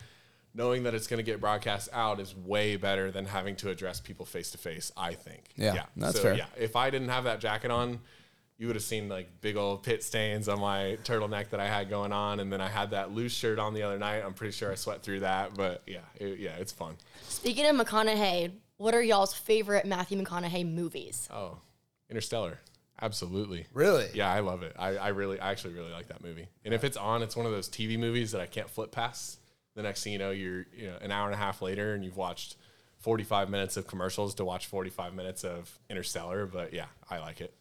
knowing 0.54 0.84
that 0.84 0.94
it's 0.94 1.08
going 1.08 1.18
to 1.18 1.24
get 1.24 1.40
broadcast 1.40 1.90
out 1.94 2.20
is 2.20 2.36
way 2.36 2.76
better 2.76 3.12
than 3.12 3.26
having 3.26 3.56
to 3.58 3.70
address 3.70 4.00
people 4.00 4.26
face 4.26 4.52
to 4.52 4.58
face. 4.58 4.92
I 4.96 5.14
think. 5.14 5.50
Yeah, 5.56 5.86
that's 5.96 6.18
so, 6.18 6.24
fair. 6.24 6.34
Yeah, 6.36 6.46
if 6.58 6.76
I 6.76 6.90
didn't 6.90 7.10
have 7.10 7.24
that 7.26 7.40
jacket 7.40 7.72
on, 7.72 8.00
you 8.58 8.68
would 8.68 8.76
have 8.76 8.84
seen 8.84 9.10
like 9.10 9.42
big 9.42 9.58
old 9.58 9.84
pit 9.84 10.04
stains 10.04 10.48
on 10.48 10.60
my 10.60 10.98
turtleneck 11.04 11.50
that 11.50 11.60
I 11.60 11.68
had 11.68 11.90
going 11.90 12.12
on, 12.12 12.40
and 12.40 12.52
then 12.52 12.62
I 12.62 12.70
had 12.70 12.92
that 12.92 13.12
loose 13.12 13.34
shirt 13.34 13.60
on 13.60 13.74
the 13.74 13.84
other 13.84 13.98
night. 13.98 14.24
I'm 14.24 14.34
pretty 14.34 14.54
sure 14.54 14.72
I 14.72 14.76
sweat 14.76 15.04
through 15.04 15.22
that, 15.22 15.56
but 15.56 15.82
yeah, 15.88 16.00
it, 16.16 16.40
yeah, 16.40 16.56
it's 16.60 16.72
fun. 16.72 16.96
Speaking 17.28 17.66
of 17.66 17.76
McConaughey, 17.76 18.52
what 18.78 18.94
are 18.94 19.02
y'all's 19.02 19.34
favorite 19.34 19.86
Matthew 19.86 20.22
McConaughey 20.22 20.72
movies? 20.72 21.28
Oh, 21.32 21.58
Interstellar. 22.10 22.60
Absolutely. 23.02 23.66
Really? 23.74 24.08
Yeah, 24.14 24.32
I 24.32 24.40
love 24.40 24.64
it. 24.64 24.74
I, 24.78 24.96
I 24.96 25.08
really, 25.10 25.40
I 25.40 25.52
actually 25.52 25.74
really 25.74 25.92
like 25.92 26.08
that 26.08 26.24
movie. 26.24 26.48
And 26.64 26.74
if 26.74 26.84
it's 26.84 26.96
on, 26.96 27.22
it's 27.22 27.36
one 27.36 27.46
of 27.46 27.52
those 27.52 27.68
TV 27.68 28.00
movies 28.00 28.32
that 28.32 28.40
I 28.40 28.46
can't 28.46 28.70
flip 28.70 28.92
past. 28.92 29.40
The 29.76 29.82
next 29.82 30.04
thing 30.04 30.14
you 30.14 30.20
know, 30.20 30.32
you're 30.32 30.66
you 30.76 30.88
know 30.88 30.98
an 31.02 31.12
hour 31.12 31.26
and 31.26 31.34
a 31.34 31.38
half 31.38 31.62
later, 31.62 31.94
and 31.94 32.04
you've 32.04 32.18
watched 32.18 32.58
45 33.00 33.50
minutes 33.50 33.76
of 33.78 33.88
commercials 33.88 34.36
to 34.36 34.46
watch 34.46 34.68
45 34.68 35.14
minutes 35.14 35.44
of 35.44 35.80
Interstellar. 35.90 36.46
But 36.46 36.74
yeah, 36.74 36.86
I 37.10 37.20
like 37.20 37.42
it. 37.42 37.54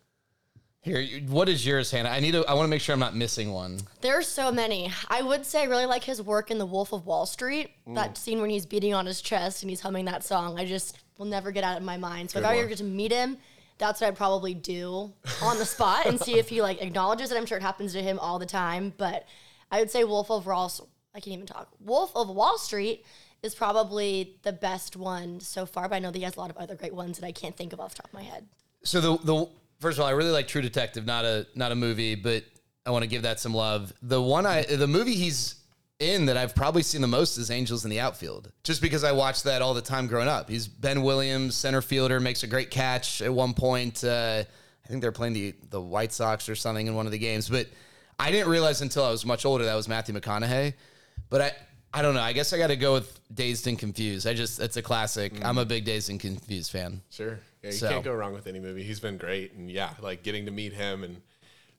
Here, 0.83 1.21
what 1.29 1.49
is 1.49 1.65
yours, 1.65 1.93
Hannah? 1.93 2.09
I 2.09 2.19
need 2.19 2.33
to. 2.33 2.45
I 2.47 2.55
want 2.55 2.65
to 2.67 2.69
make 2.71 2.81
sure 2.81 2.93
I'm 2.93 2.99
not 2.99 3.15
missing 3.15 3.53
one. 3.53 3.79
There's 4.01 4.27
so 4.27 4.51
many. 4.51 4.91
I 5.09 5.23
would 5.23 5.47
say 5.47 5.63
I 5.63 5.65
really 5.65 5.87
like 5.87 6.03
his 6.03 6.21
work 6.21 6.51
in 6.51 6.59
The 6.59 6.67
Wolf 6.67 6.93
of 6.93 7.07
Wall 7.07 7.25
Street. 7.25 7.71
Mm. 7.89 7.95
That 7.95 8.19
scene 8.19 8.41
when 8.41 8.51
he's 8.51 8.67
beating 8.67 8.93
on 8.93 9.07
his 9.07 9.23
chest 9.23 9.63
and 9.63 9.71
he's 9.71 9.81
humming 9.81 10.07
that 10.07 10.25
song. 10.25 10.59
I 10.59 10.65
just 10.65 10.99
will 11.19 11.27
never 11.27 11.53
get 11.53 11.63
out 11.63 11.77
of 11.77 11.85
my 11.85 11.97
mind. 11.97 12.33
So 12.33 12.41
if 12.41 12.45
Good 12.45 12.51
I 12.51 12.57
were 12.57 12.67
one. 12.67 12.77
to 12.77 12.85
meet 12.85 13.13
him, 13.13 13.39
that's 13.79 14.01
what 14.01 14.09
I'd 14.09 14.17
probably 14.17 14.55
do 14.55 15.13
on 15.41 15.59
the 15.59 15.65
spot 15.65 16.07
and 16.07 16.19
see 16.21 16.39
if 16.39 16.49
he 16.49 16.61
like 16.61 16.83
acknowledges 16.83 17.31
it. 17.31 17.37
I'm 17.37 17.47
sure 17.47 17.59
it 17.59 17.63
happens 17.63 17.93
to 17.93 18.03
him 18.03 18.19
all 18.19 18.41
the 18.41 18.47
time, 18.47 18.93
but 18.97 19.27
I 19.71 19.79
would 19.79 19.91
say 19.91 20.03
Wolf 20.03 20.33
of 20.33 20.47
Wall. 20.47 20.71
I 21.15 21.21
can't 21.21 21.35
even 21.35 21.47
talk. 21.47 21.69
Wolf 21.81 22.13
of 22.17 22.29
Wall 22.29 22.59
Street 22.59 23.05
is 23.43 23.55
probably 23.55 24.39
the 24.43 24.53
best 24.53 24.97
one 24.97 25.41
so 25.41 25.67
far, 25.67 25.89
but 25.89 25.97
I 25.97 25.99
know 25.99 26.11
that 26.11 26.19
he 26.19 26.25
has 26.25 26.37
a 26.37 26.41
lot 26.41 26.51
of 26.51 26.57
other 26.57 26.75
great 26.75 26.95
ones 26.95 27.19
that 27.19 27.27
I 27.27 27.33
can't 27.33 27.57
think 27.57 27.73
of 27.73 27.81
off 27.81 27.95
the 27.95 28.03
top 28.03 28.09
of 28.09 28.15
my 28.15 28.23
head. 28.23 28.47
So 28.85 29.01
the 29.01 29.17
the 29.25 29.49
first 29.81 29.99
of 29.99 30.03
all, 30.03 30.09
I 30.09 30.13
really 30.13 30.31
like 30.31 30.49
True 30.49 30.63
Detective, 30.63 31.07
not 31.07 31.25
a 31.25 31.47
not 31.55 31.73
a 31.73 31.75
movie, 31.75 32.15
but 32.15 32.45
I 32.87 32.91
want 32.91 33.03
to 33.03 33.09
give 33.09 33.23
that 33.23 33.41
some 33.41 33.55
love. 33.55 33.93
The 34.03 34.21
one 34.21 34.47
I 34.47 34.63
the 34.63 34.87
movie 34.87 35.15
he's 35.15 35.57
in 35.99 36.27
that 36.27 36.37
I've 36.37 36.55
probably 36.55 36.83
seen 36.83 37.01
the 37.01 37.07
most 37.09 37.37
is 37.37 37.51
Angels 37.51 37.85
in 37.85 37.91
the 37.91 38.01
Outfield, 38.01 38.51
just 38.65 38.83
because 38.83 39.05
I 39.05 39.13
watched 39.13 39.45
that 39.45 39.63
all 39.63 39.75
the 39.75 39.83
time 39.83 40.07
growing 40.09 40.29
up. 40.29 40.49
He's 40.49 40.67
Ben 40.67 41.03
Williams, 41.03 41.55
center 41.55 41.81
fielder, 41.83 42.19
makes 42.19 42.43
a 42.43 42.47
great 42.47 42.71
catch 42.71 43.23
at 43.23 43.33
one 43.33 43.55
point. 43.55 44.03
Uh, 44.03 44.43
I 44.85 44.89
think 44.89 45.01
they're 45.03 45.13
playing 45.13 45.35
the 45.35 45.55
the 45.71 45.81
White 45.81 46.13
Sox 46.13 46.49
or 46.49 46.55
something 46.55 46.87
in 46.87 46.95
one 46.95 47.07
of 47.07 47.13
the 47.13 47.19
games, 47.19 47.49
but 47.49 47.67
I 48.19 48.31
didn't 48.31 48.49
realize 48.49 48.83
until 48.83 49.05
I 49.05 49.11
was 49.11 49.27
much 49.27 49.45
older 49.45 49.65
that 49.65 49.75
was 49.75 49.89
Matthew 49.89 50.15
McConaughey. 50.15 50.75
But 51.33 51.41
I. 51.41 51.53
I 51.95 52.01
don't 52.01 52.15
know. 52.15 52.23
I 52.23 52.33
guess 52.33 52.55
I 52.55 52.57
got 52.57 52.69
to 52.69 52.77
go 52.77 52.95
with 52.95 53.21
Dazed 53.35 53.67
and 53.67 53.79
Confused. 53.79 54.27
I 54.27 54.33
just, 54.33 54.59
it's 54.61 54.79
a 54.79 54.83
classic. 54.83 55.45
I'm 55.45 55.59
a 55.59 55.65
big 55.67 55.85
Dazed 55.85 56.09
and 56.09 56.19
Confused 56.19 56.71
fan. 56.73 57.03
Sure. 57.11 57.39
Yeah, 57.63 57.69
you 57.69 57.73
So- 57.77 57.91
can't 57.91 58.03
go 58.03 58.15
wrong 58.15 58.33
with 58.33 58.47
any 58.47 58.61
movie. 58.61 58.83
He's 58.83 58.99
been 58.99 59.19
great, 59.19 59.53
and 59.53 59.71
yeah, 59.71 59.91
like 60.01 60.23
getting 60.23 60.47
to 60.47 60.51
meet 60.51 60.73
him 60.73 61.05
and 61.05 61.21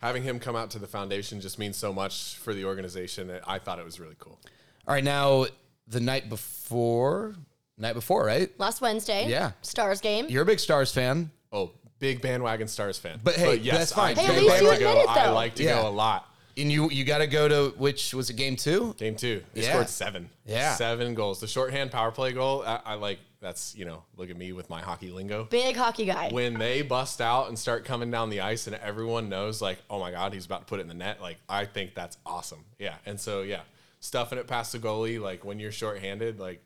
having 0.03 0.21
him 0.21 0.37
come 0.39 0.55
out 0.55 0.69
to 0.69 0.77
the 0.77 0.85
foundation 0.85 1.41
just 1.41 1.57
means 1.57 1.77
so 1.77 1.91
much 1.91 2.35
for 2.37 2.53
the 2.53 2.63
organization. 2.65 3.29
that 3.29 3.41
I 3.47 3.57
thought 3.57 3.79
it 3.79 3.85
was 3.85 3.99
really 3.99 4.13
cool. 4.19 4.37
All 4.87 4.93
right, 4.93 5.03
now 5.03 5.47
the 5.87 5.99
night 5.99 6.29
before, 6.29 7.33
night 7.79 7.93
before, 7.93 8.23
right? 8.23 8.51
Last 8.59 8.81
Wednesday. 8.81 9.27
Yeah. 9.27 9.53
Stars 9.63 9.99
game. 9.99 10.27
You're 10.29 10.43
a 10.43 10.45
big 10.45 10.59
Stars 10.59 10.91
fan. 10.93 11.31
Oh, 11.51 11.71
big 11.97 12.21
bandwagon 12.21 12.67
Stars 12.67 12.99
fan. 12.99 13.19
But 13.23 13.33
hey, 13.33 13.55
yes, 13.55 13.77
that's 13.79 13.93
fine. 13.93 14.15
I 14.19 14.21
Hey, 14.21 14.35
at 14.35 14.43
least 14.43 14.61
you 14.61 14.67
like 14.67 14.77
to 14.79 14.89
admit 14.89 15.05
go. 15.07 15.11
it, 15.11 15.17
I 15.17 15.29
like 15.31 15.55
to 15.55 15.63
Yeah. 15.63 15.81
go 15.81 15.87
a 15.87 15.89
lot. 15.89 16.29
And 16.57 16.71
you 16.71 16.89
you 16.91 17.03
got 17.03 17.17
to 17.19 17.27
go 17.27 17.47
to 17.47 17.73
which 17.77 18.13
was 18.13 18.29
it 18.29 18.35
game 18.35 18.55
two? 18.55 18.93
Game 18.97 19.15
two, 19.15 19.43
they 19.53 19.61
Yeah. 19.63 19.69
scored 19.71 19.89
seven. 19.89 20.29
Yeah. 20.45 20.75
seven 20.75 21.13
goals. 21.15 21.39
The 21.39 21.47
shorthand 21.47 21.91
power 21.91 22.11
play 22.11 22.31
goal. 22.33 22.63
I, 22.65 22.79
I 22.85 22.93
like. 22.95 23.19
That's 23.41 23.75
you 23.75 23.83
know, 23.83 24.03
look 24.15 24.29
at 24.29 24.37
me 24.37 24.53
with 24.53 24.69
my 24.69 24.81
hockey 24.81 25.09
lingo. 25.11 25.43
Big 25.43 25.75
hockey 25.75 26.05
guy. 26.05 26.29
when 26.31 26.53
they 26.53 26.81
bust 26.81 27.19
out 27.19 27.49
and 27.49 27.59
start 27.59 27.83
coming 27.83 28.09
down 28.09 28.29
the 28.29 28.39
ice 28.39 28.67
and 28.67 28.75
everyone 28.77 29.27
knows 29.27 29.61
like 29.61 29.79
oh 29.89 29.99
my 29.99 30.11
god 30.11 30.33
he's 30.33 30.45
about 30.45 30.59
to 30.61 30.65
put 30.65 30.79
it 30.79 30.83
in 30.83 30.87
the 30.87 30.93
net 30.93 31.21
like 31.21 31.35
i 31.49 31.65
think 31.65 31.93
that's 31.93 32.17
awesome 32.25 32.63
yeah 32.79 32.95
and 33.05 33.19
so 33.19 33.41
yeah 33.41 33.59
stuffing 33.99 34.37
it 34.39 34.47
past 34.47 34.71
the 34.71 34.79
goalie 34.79 35.19
like 35.19 35.43
when 35.43 35.59
you're 35.59 35.73
shorthanded 35.73 36.39
like 36.39 36.65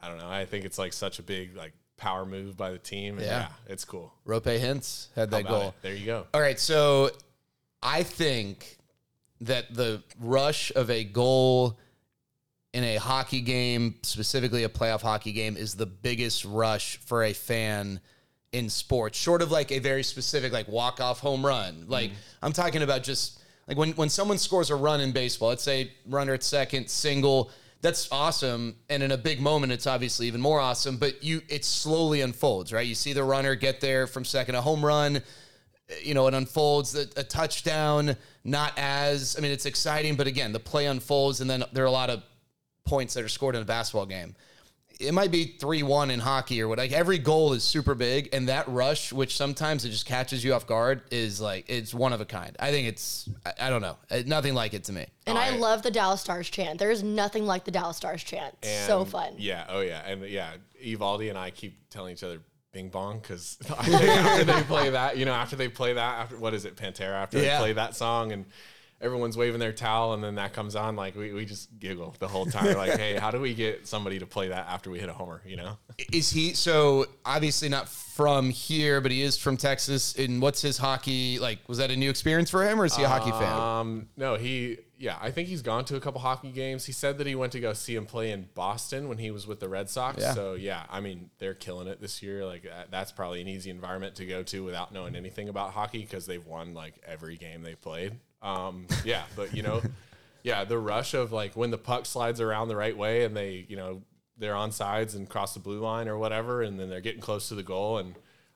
i 0.00 0.08
don't 0.08 0.18
know 0.18 0.28
i 0.28 0.44
think 0.44 0.64
it's 0.64 0.78
like 0.78 0.92
such 0.92 1.20
a 1.20 1.22
big 1.22 1.54
like 1.56 1.72
power 1.96 2.26
move 2.26 2.56
by 2.56 2.72
the 2.72 2.78
team 2.78 3.18
and 3.18 3.24
Yeah. 3.26 3.38
yeah. 3.42 3.48
it's 3.72 3.84
cool 3.84 4.12
Roope 4.26 4.58
Hintz 4.58 5.06
had 5.14 5.30
that 5.30 5.46
goal. 5.46 5.68
it? 5.68 5.74
there 5.82 5.94
you 5.94 6.06
go 6.06 6.26
All 6.34 6.40
right, 6.40 6.58
so 6.58 7.10
I 7.84 8.02
think 8.02 8.78
that 9.40 9.74
the 9.74 10.02
rush 10.20 10.72
of 10.74 10.90
a 10.90 11.04
goal 11.04 11.78
in 12.72 12.82
a 12.84 12.96
hockey 12.96 13.40
game, 13.40 13.94
specifically 14.02 14.64
a 14.64 14.68
playoff 14.68 15.02
hockey 15.02 15.32
game, 15.32 15.56
is 15.56 15.74
the 15.74 15.86
biggest 15.86 16.44
rush 16.44 16.98
for 16.98 17.24
a 17.24 17.32
fan 17.32 18.00
in 18.52 18.70
sports, 18.70 19.18
short 19.18 19.42
of 19.42 19.50
like 19.50 19.72
a 19.72 19.80
very 19.80 20.02
specific 20.02 20.52
like 20.52 20.68
walk 20.68 21.00
off 21.00 21.20
home 21.20 21.44
run. 21.44 21.86
Like 21.88 22.10
mm-hmm. 22.10 22.20
I'm 22.42 22.52
talking 22.52 22.82
about 22.82 23.02
just 23.02 23.40
like 23.66 23.76
when 23.76 23.92
when 23.92 24.08
someone 24.08 24.38
scores 24.38 24.70
a 24.70 24.76
run 24.76 25.00
in 25.00 25.12
baseball, 25.12 25.48
let's 25.48 25.62
say 25.62 25.92
runner 26.06 26.34
at 26.34 26.42
second, 26.42 26.88
single. 26.88 27.50
That's 27.80 28.10
awesome, 28.10 28.76
and 28.88 29.02
in 29.02 29.12
a 29.12 29.18
big 29.18 29.42
moment, 29.42 29.70
it's 29.70 29.86
obviously 29.86 30.26
even 30.26 30.40
more 30.40 30.58
awesome. 30.58 30.96
But 30.96 31.22
you, 31.22 31.42
it 31.50 31.66
slowly 31.66 32.22
unfolds, 32.22 32.72
right? 32.72 32.86
You 32.86 32.94
see 32.94 33.12
the 33.12 33.24
runner 33.24 33.54
get 33.56 33.82
there 33.82 34.06
from 34.06 34.24
second, 34.24 34.54
a 34.54 34.62
home 34.62 34.82
run, 34.82 35.20
you 36.02 36.14
know, 36.14 36.26
it 36.26 36.34
unfolds 36.34 36.94
a, 36.94 37.06
a 37.16 37.22
touchdown, 37.24 38.16
not 38.44 38.72
as, 38.76 39.36
I 39.38 39.42
mean, 39.42 39.50
it's 39.52 39.66
exciting, 39.66 40.16
but 40.16 40.26
again, 40.26 40.52
the 40.52 40.60
play 40.60 40.86
unfolds, 40.86 41.40
and 41.40 41.48
then 41.50 41.64
there 41.72 41.84
are 41.84 41.88
a 41.88 41.90
lot 41.92 42.10
of 42.10 42.22
points 42.84 43.14
that 43.14 43.24
are 43.24 43.28
scored 43.28 43.54
in 43.56 43.62
a 43.62 43.64
basketball 43.66 44.06
game. 44.06 44.34
It 45.00 45.12
might 45.12 45.32
be 45.32 45.56
3 45.58 45.82
1 45.82 46.12
in 46.12 46.20
hockey 46.20 46.62
or 46.62 46.68
what. 46.68 46.78
Like 46.78 46.92
every 46.92 47.18
goal 47.18 47.52
is 47.52 47.64
super 47.64 47.96
big, 47.96 48.28
and 48.32 48.48
that 48.48 48.68
rush, 48.68 49.12
which 49.12 49.36
sometimes 49.36 49.84
it 49.84 49.90
just 49.90 50.06
catches 50.06 50.44
you 50.44 50.54
off 50.54 50.66
guard, 50.68 51.02
is 51.10 51.40
like, 51.40 51.64
it's 51.68 51.92
one 51.92 52.12
of 52.12 52.20
a 52.20 52.24
kind. 52.24 52.54
I 52.60 52.70
think 52.70 52.86
it's, 52.86 53.28
I, 53.44 53.66
I 53.66 53.70
don't 53.70 53.82
know, 53.82 53.96
nothing 54.24 54.54
like 54.54 54.72
it 54.72 54.84
to 54.84 54.92
me. 54.92 55.06
and 55.26 55.36
I 55.36 55.46
Alright. 55.46 55.60
love 55.60 55.82
the 55.82 55.90
Dallas 55.90 56.20
Stars 56.20 56.48
chant. 56.48 56.78
There's 56.78 57.02
nothing 57.02 57.44
like 57.44 57.64
the 57.64 57.72
Dallas 57.72 57.96
Stars 57.96 58.22
chant. 58.22 58.54
so 58.86 59.00
And, 59.00 59.10
fun. 59.10 59.34
yeah 59.36 59.66
oh 59.68 59.80
yeah 59.80 60.00
and 60.06 60.22
yeah 60.28 60.52
Eovaldi 60.82 61.28
and 61.28 61.38
i 61.38 61.50
keep 61.50 61.88
telling 61.90 62.12
each 62.12 62.22
other 62.22 62.38
bing 62.74 62.90
bong 62.90 63.20
because 63.20 63.56
after 63.70 64.44
they 64.44 64.62
play 64.64 64.90
that 64.90 65.16
you 65.16 65.24
know 65.24 65.32
after 65.32 65.56
they 65.56 65.68
play 65.68 65.94
that 65.94 66.18
after 66.18 66.36
what 66.36 66.52
is 66.52 66.66
it 66.66 66.76
pantera 66.76 67.12
after 67.14 67.38
Yeah. 67.38 67.56
they 67.58 67.62
play 67.62 67.72
that 67.74 67.96
song 67.96 68.32
and 68.32 68.44
everyone's 69.00 69.36
waving 69.36 69.60
their 69.60 69.72
towel 69.72 70.12
and 70.14 70.22
then 70.24 70.34
that 70.36 70.52
comes 70.52 70.74
on 70.76 70.96
like 70.96 71.14
we, 71.14 71.32
we 71.32 71.44
just 71.44 71.68
giggle 71.78 72.14
the 72.18 72.28
whole 72.28 72.46
time 72.46 72.76
like 72.76 72.92
hey 72.98 73.14
how 73.16 73.30
do 73.30 73.38
we 73.40 73.54
get 73.54 73.86
somebody 73.86 74.18
to 74.18 74.26
play 74.26 74.48
that 74.48 74.66
after 74.68 74.90
we 74.90 74.98
hit 74.98 75.08
a 75.08 75.12
homer 75.12 75.40
you 75.46 75.56
know 75.56 75.76
Is 76.12 76.30
he, 76.30 76.54
so 76.54 77.06
obviously 77.24 77.68
not 77.68 77.88
from 77.88 78.50
here, 78.50 79.00
but 79.00 79.10
he 79.10 79.22
is 79.22 79.36
from 79.36 79.56
Texas. 79.56 80.14
And 80.16 80.40
what's 80.40 80.62
his 80.62 80.78
hockey, 80.78 81.40
like, 81.40 81.58
was 81.68 81.78
that 81.78 81.90
a 81.90 81.96
new 81.96 82.08
experience 82.10 82.48
for 82.48 82.62
him, 82.64 82.80
or 82.80 82.84
is 82.84 82.94
he 82.96 83.02
a 83.02 83.08
hockey 83.08 83.32
fan? 83.32 83.58
um 83.60 84.08
no 84.16 84.36
he 84.36 84.78
yeah 85.04 85.18
i 85.20 85.30
think 85.30 85.48
he's 85.48 85.60
gone 85.60 85.84
to 85.84 85.96
a 85.96 86.00
couple 86.00 86.20
hockey 86.20 86.50
games. 86.50 86.86
He 86.86 86.92
said 86.92 87.18
that 87.18 87.26
he 87.26 87.34
went 87.34 87.52
to 87.52 87.60
go 87.60 87.74
see 87.74 87.94
him 87.94 88.06
play 88.06 88.30
in 88.30 88.48
boston 88.54 89.06
when 89.08 89.18
he 89.18 89.30
was 89.30 89.46
with 89.46 89.60
the 89.60 89.68
red 89.68 89.90
sox. 89.90 90.22
Yeah. 90.22 90.32
so 90.32 90.54
yeah 90.54 90.84
i 90.90 91.00
mean 91.00 91.30
they're 91.38 91.54
killing 91.54 91.86
it 91.86 92.00
this 92.00 92.22
year. 92.22 92.44
Like 92.44 92.66
that's 92.90 93.12
probably 93.12 93.42
an 93.42 93.48
easy 93.48 93.70
environment 93.70 94.14
to 94.16 94.26
go 94.26 94.42
to 94.44 94.64
without 94.64 94.92
knowing 94.92 95.14
anything 95.14 95.48
about 95.48 95.72
hockey 95.72 96.00
because 96.00 96.24
they've 96.24 96.44
won 96.44 96.72
like 96.74 96.94
every 97.06 97.36
game 97.36 97.62
they 97.62 97.74
played. 97.74 98.14
Um 98.42 98.86
yeah 99.04 99.24
but 99.36 99.54
you 99.54 99.62
know 99.62 99.82
yeah 100.42 100.64
the 100.64 100.78
rush 100.78 101.12
of 101.12 101.32
like 101.32 101.54
when 101.54 101.70
the 101.70 101.78
puck 101.78 102.06
slides 102.06 102.40
around 102.40 102.68
the 102.68 102.76
right 102.76 102.96
way 102.96 103.24
and 103.24 103.36
they 103.36 103.66
you 103.68 103.76
know 103.76 104.02
they're 104.38 104.56
on 104.56 104.72
sides 104.72 105.14
and 105.14 105.28
cross 105.28 105.54
the 105.54 105.60
blue 105.60 105.80
line 105.80 106.08
or 106.08 106.16
whatever 106.16 106.62
and 106.62 106.80
then 106.80 106.88
they're 106.88 107.00
getting 107.00 107.20
close 107.20 107.48
to 107.48 107.54
the 107.54 107.62
goal 107.62 107.98
and 107.98 108.14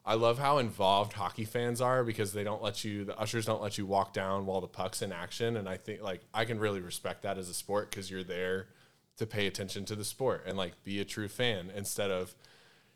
I 0.09 0.15
love 0.15 0.39
how 0.39 0.57
involved 0.57 1.13
hockey 1.13 1.45
fans 1.45 1.83
are 1.83 2.03
because 2.03 2.33
they 2.33 2.43
don't 2.43 2.63
let 2.63 2.83
you, 2.83 3.05
the 3.05 3.19
ushers 3.19 3.45
don't 3.45 3.61
let 3.61 3.77
you 3.77 3.85
walk 3.85 4.15
down 4.15 4.47
while 4.47 4.63
the 4.63 4.67
puck's 4.67 5.03
in 5.03 5.13
action. 5.13 5.55
And 5.59 5.69
I 5.69 5.77
think 5.77 6.01
like 6.01 6.23
I 6.33 6.47
can 6.47 6.59
really 6.59 6.81
respect 6.81 7.25
that 7.25 7.37
as 7.37 7.51
a 7.51 7.55
sport 7.55 7.91
because 7.91 8.11
you're 8.11 8.25
there 8.25 8.69
to 9.19 9.27
pay 9.27 9.47
attention 9.47 9.85
to 9.85 9.95
the 9.95 10.07
sport 10.07 10.45
and 10.47 10.57
like 10.57 10.83
be 10.83 10.99
a 10.99 11.05
true 11.05 11.29
fan 11.29 11.71
instead 11.77 12.11
of 12.11 12.35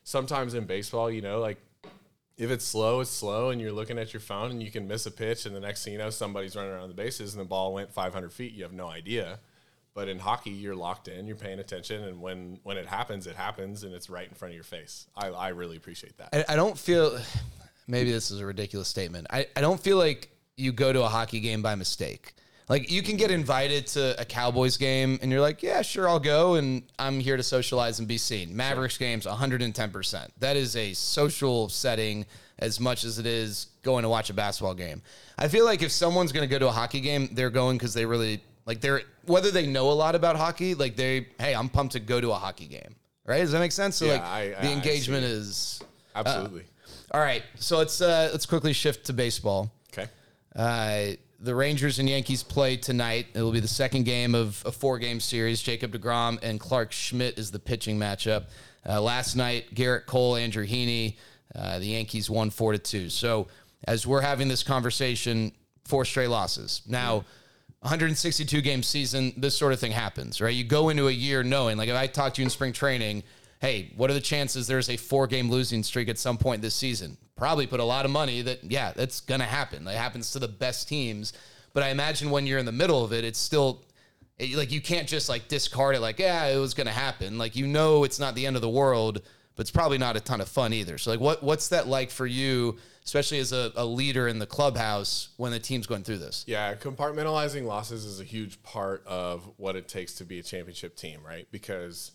sometimes 0.05 0.55
in 0.55 0.65
baseball, 0.65 1.11
you 1.11 1.21
know, 1.21 1.39
like 1.39 1.59
if 2.39 2.51
it's 2.51 2.65
slow, 2.65 3.01
it's 3.01 3.11
slow, 3.11 3.51
and 3.51 3.61
you're 3.61 3.73
looking 3.73 3.99
at 3.99 4.15
your 4.15 4.21
phone 4.21 4.51
and 4.51 4.63
you 4.63 4.71
can 4.71 4.89
miss 4.89 5.05
a 5.05 5.11
pitch, 5.11 5.45
and 5.45 5.55
the 5.55 5.61
next 5.61 5.85
thing 5.85 5.93
you 5.93 5.99
know, 5.99 6.09
somebody's 6.09 6.57
running 6.57 6.73
around 6.73 6.89
the 6.89 6.95
bases 6.95 7.35
and 7.35 7.43
the 7.43 7.49
ball 7.49 7.75
went 7.75 7.93
500 7.93 8.33
feet. 8.33 8.55
You 8.55 8.63
have 8.63 8.73
no 8.73 8.89
idea. 8.89 9.39
But 9.95 10.09
in 10.09 10.19
hockey, 10.19 10.51
you're 10.51 10.75
locked 10.75 11.09
in, 11.09 11.27
you're 11.27 11.37
paying 11.37 11.59
attention, 11.59 12.05
and 12.05 12.21
when 12.21 12.59
when 12.63 12.79
it 12.79 12.87
happens, 12.87 13.27
it 13.27 13.37
happens, 13.37 13.85
and 13.85 13.95
it's 13.95 14.09
right 14.09 14.27
in 14.27 14.35
front 14.35 14.53
of 14.53 14.55
your 14.55 14.65
face. 14.65 15.07
I, 15.15 15.29
I 15.29 15.49
really 15.49 15.77
appreciate 15.77 16.17
that. 16.19 16.31
I, 16.33 16.55
I 16.55 16.57
don't 16.57 16.79
feel 16.79 17.19
maybe 17.87 18.11
this 18.11 18.31
is 18.31 18.41
a 18.41 18.47
ridiculous 18.47 18.89
statement. 18.89 19.27
I, 19.31 19.47
I 19.55 19.61
don't 19.61 19.81
feel 19.81 19.99
like 19.99 20.31
you 20.57 20.73
go 20.73 20.93
to 20.93 21.03
a 21.03 21.09
hockey 21.09 21.41
game 21.41 21.63
by 21.63 21.75
mistake. 21.75 22.35
Like 22.69 22.91
you 22.91 23.03
can 23.03 23.17
get 23.17 23.31
invited 23.31 23.87
to 23.89 24.19
a 24.21 24.25
Cowboys 24.25 24.77
game 24.77 25.19
and 25.21 25.31
you're 25.31 25.41
like, 25.41 25.63
yeah, 25.63 25.83
sure, 25.83 26.09
I'll 26.09 26.21
go 26.21 26.55
and 26.55 26.85
I'm 26.99 27.21
here 27.21 27.37
to 27.37 27.43
socialize 27.43 27.99
and 27.99 28.09
be 28.09 28.19
seen. 28.19 28.57
Mavericks 28.57 28.97
games 28.97 29.27
110%. 29.27 30.29
That 30.39 30.57
is 30.57 30.77
a 30.77 30.95
social 30.95 31.69
setting 31.69 32.25
as 32.59 32.79
much 32.79 33.05
as 33.05 33.19
it 33.19 33.27
is 33.27 33.67
going 33.83 34.05
to 34.05 34.09
watch 34.09 34.31
a 34.31 34.35
basketball 34.35 34.75
game. 34.75 35.03
I 35.37 35.49
feel 35.49 35.65
like 35.65 35.83
if 35.83 35.91
someone's 35.91 36.33
going 36.33 36.49
to 36.49 36.51
go 36.51 36.59
to 36.59 36.69
a 36.69 36.73
hockey 36.73 37.01
game, 37.01 37.29
they're 37.33 37.51
going 37.51 37.79
cuz 37.79 37.93
they 37.95 38.07
really 38.07 38.41
like 38.67 38.81
they're 38.81 39.03
whether 39.27 39.51
they 39.51 39.67
know 39.67 39.91
a 39.91 39.93
lot 39.93 40.15
about 40.15 40.37
hockey, 40.37 40.75
like 40.75 40.97
they 40.97 41.29
hey, 41.39 41.55
I'm 41.55 41.69
pumped 41.69 41.93
to 41.93 42.01
go 42.01 42.21
to 42.21 42.31
a 42.31 42.35
hockey 42.35 42.67
game. 42.67 42.95
Right? 43.25 43.39
Does 43.39 43.53
that 43.53 43.61
make 43.61 43.73
sense? 43.73 43.97
So 43.97 44.07
Yeah, 44.07 44.13
like 44.15 44.23
I- 44.25 44.55
I- 44.59 44.63
the 44.63 44.73
engagement 44.73 45.25
is 45.25 45.81
Absolutely. 46.15 46.65
all 47.13 47.21
right, 47.21 47.43
so 47.57 47.79
let's 47.79 48.01
uh, 48.01 48.29
let's 48.33 48.47
quickly 48.47 48.73
shift 48.73 49.07
to 49.07 49.13
baseball. 49.13 49.71
okay. 49.93 50.09
Uh, 50.55 51.17
the 51.41 51.55
Rangers 51.55 51.99
and 51.99 52.09
Yankees 52.09 52.43
play 52.45 52.77
tonight. 52.77 53.27
It 53.35 53.43
will 53.43 53.51
be 53.53 53.59
the 53.61 53.67
second 53.67 54.05
game 54.05 54.35
of 54.35 54.63
a 54.65 54.71
four-game 54.71 55.19
series. 55.19 55.61
Jacob 55.61 55.93
Degrom 55.93 56.39
and 56.43 56.61
Clarke 56.61 56.93
Schmidt 56.93 57.37
is 57.37 57.51
the 57.51 57.59
pitching 57.59 57.99
matchup. 57.99 58.45
Uh, 58.89 59.01
last 59.01 59.35
night, 59.35 59.75
Gerrit 59.75 60.07
Cole, 60.07 60.37
Andrew 60.37 60.65
Heaney, 60.65 61.17
uh, 61.57 61.81
the 61.81 61.87
Yankees 61.87 62.31
won 62.31 62.51
four 62.51 62.71
to 62.73 62.79
two. 62.79 63.09
So 63.11 63.49
as 63.89 64.07
we're 64.07 64.21
having 64.21 64.47
this 64.47 64.63
conversation, 64.63 65.51
four 65.85 66.05
straight 66.05 66.29
losses. 66.29 66.83
Now, 66.87 67.25
162 67.83 68.61
game 68.61 68.83
season, 68.83 69.33
this 69.37 69.57
sort 69.57 69.73
of 69.73 69.81
thing 69.81 69.93
happens, 69.93 70.41
right? 70.41 70.55
You 70.55 70.65
go 70.65 70.89
into 70.89 71.09
a 71.09 71.13
year 71.13 71.43
knowing, 71.43 71.77
like 71.77 71.89
if 71.89 71.97
I 71.97 72.07
talked 72.07 72.37
to 72.37 72.43
you 72.43 72.47
in 72.47 72.51
spring 72.51 72.73
training, 72.73 73.25
hey, 73.61 73.93
what 73.97 74.09
are 74.09 74.15
the 74.15 74.21
chances 74.21 74.67
there's 74.67 74.89
a 74.89 74.97
four 74.97 75.27
game 75.27 75.51
losing 75.51 75.83
streak 75.83 76.09
at 76.09 76.19
some 76.19 76.39
point 76.39 76.63
this 76.63 76.75
season? 76.77 77.17
Probably 77.37 77.67
put 77.67 77.81
a 77.81 77.85
lot 77.85 78.05
of 78.05 78.11
money 78.11 78.41
that, 78.43 78.63
yeah, 78.63 78.93
that's 78.95 79.21
going 79.21 79.41
to 79.41 79.47
happen. 79.47 79.85
That 79.85 79.97
happens 79.97 80.31
to 80.33 80.39
the 80.39 80.49
best 80.49 80.89
teams. 80.89 81.33
But 81.73 81.83
I 81.83 81.89
imagine 81.89 82.31
when 82.31 82.47
you're 82.47 82.59
in 82.59 82.67
the 82.67 82.73
middle 82.73 83.05
of 83.05 83.13
it, 83.13 83.25
it's 83.25 83.39
still 83.39 83.85
it- 84.39 84.57
like 84.57 84.71
you 84.71 84.81
can't 84.81 85.09
just 85.09 85.29
like 85.29 85.49
discard 85.49 85.97
it 85.97 86.01
like, 86.01 86.19
yeah, 86.21 86.47
it 86.47 86.59
was 86.59 86.75
going 86.75 86.87
to 86.87 86.93
happen. 86.93 87.37
Like, 87.37 87.57
you 87.57 87.67
know, 87.67 88.05
it's 88.05 88.21
not 88.21 88.35
the 88.37 88.47
end 88.47 88.55
of 88.57 88.63
the 88.63 88.69
world, 88.69 89.23
but 89.57 89.61
it's 89.63 89.71
probably 89.73 89.99
not 89.99 90.17
a 90.17 90.21
ton 90.21 90.41
of 90.41 90.49
fun 90.49 90.73
either. 90.73 90.99
So, 90.99 91.11
like, 91.11 91.21
what, 91.21 91.43
what's 91.43 91.69
that 91.69 91.89
like 91.89 92.11
for 92.11 92.27
you, 92.27 92.77
especially 93.05 93.39
as 93.39 93.53
a, 93.53 93.73
a 93.77 93.85
leader 93.85 94.29
in 94.29 94.39
the 94.39 94.47
clubhouse 94.47 95.31
when 95.37 95.53
the 95.53 95.59
team's 95.59 95.87
going 95.87 96.05
through 96.05 96.19
this? 96.19 96.45
Yeah, 96.47 96.75
compartmentalizing 96.75 97.65
losses 97.65 98.05
is 98.05 98.21
a 98.21 98.25
huge 98.25 98.63
part 98.63 99.05
of 99.07 99.49
what 99.57 99.77
it 99.77 99.89
takes 99.89 100.15
to 100.15 100.25
be 100.25 100.39
a 100.39 100.43
championship 100.43 100.97
team, 100.97 101.21
right? 101.27 101.47
Because 101.51 102.13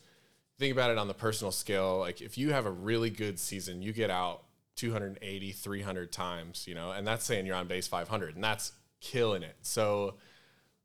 think 0.58 0.72
about 0.72 0.92
it 0.92 0.98
on 0.98 1.08
the 1.08 1.14
personal 1.14 1.52
scale. 1.52 2.00
Like 2.00 2.22
if 2.22 2.38
you 2.38 2.52
have 2.52 2.66
a 2.66 2.72
really 2.72 3.10
good 3.10 3.40
season, 3.40 3.82
you 3.82 3.94
get 3.94 4.10
out 4.10 4.44
280, 4.76 5.52
300 5.52 6.12
times, 6.12 6.66
you 6.68 6.76
know, 6.76 6.92
and 6.92 7.06
that's 7.06 7.26
saying 7.26 7.46
you're 7.46 7.56
on 7.56 7.68
base 7.68 7.88
500, 7.88 8.36
and 8.36 8.44
that's 8.44 8.72
killing 9.02 9.44
it. 9.44 9.56
So 9.62 10.16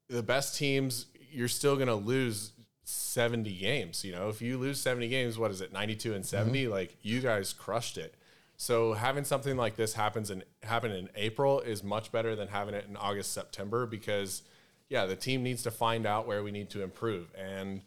the 0.08 0.22
best 0.22 0.56
teams, 0.56 1.06
you're 1.30 1.48
still 1.48 1.76
going 1.76 1.88
to 1.88 1.94
lose 1.94 2.52
70 2.84 3.54
games. 3.56 4.04
You 4.04 4.12
know, 4.12 4.28
if 4.28 4.42
you 4.42 4.58
lose 4.58 4.80
70 4.80 5.08
games, 5.08 5.38
what 5.38 5.50
is 5.50 5.60
it, 5.60 5.72
92 5.72 6.14
and 6.14 6.26
70? 6.26 6.64
Mm-hmm. 6.64 6.72
Like 6.72 6.96
you 7.02 7.20
guys 7.20 7.52
crushed 7.52 7.98
it. 7.98 8.14
So 8.62 8.92
having 8.92 9.24
something 9.24 9.56
like 9.56 9.74
this 9.74 9.94
happens 9.94 10.30
in 10.30 10.44
happen 10.62 10.92
in 10.92 11.08
April 11.16 11.58
is 11.58 11.82
much 11.82 12.12
better 12.12 12.36
than 12.36 12.46
having 12.46 12.74
it 12.76 12.86
in 12.88 12.96
August, 12.96 13.32
September 13.32 13.86
because 13.86 14.42
yeah, 14.88 15.04
the 15.04 15.16
team 15.16 15.42
needs 15.42 15.64
to 15.64 15.72
find 15.72 16.06
out 16.06 16.28
where 16.28 16.44
we 16.44 16.52
need 16.52 16.70
to 16.70 16.84
improve. 16.84 17.26
And 17.36 17.80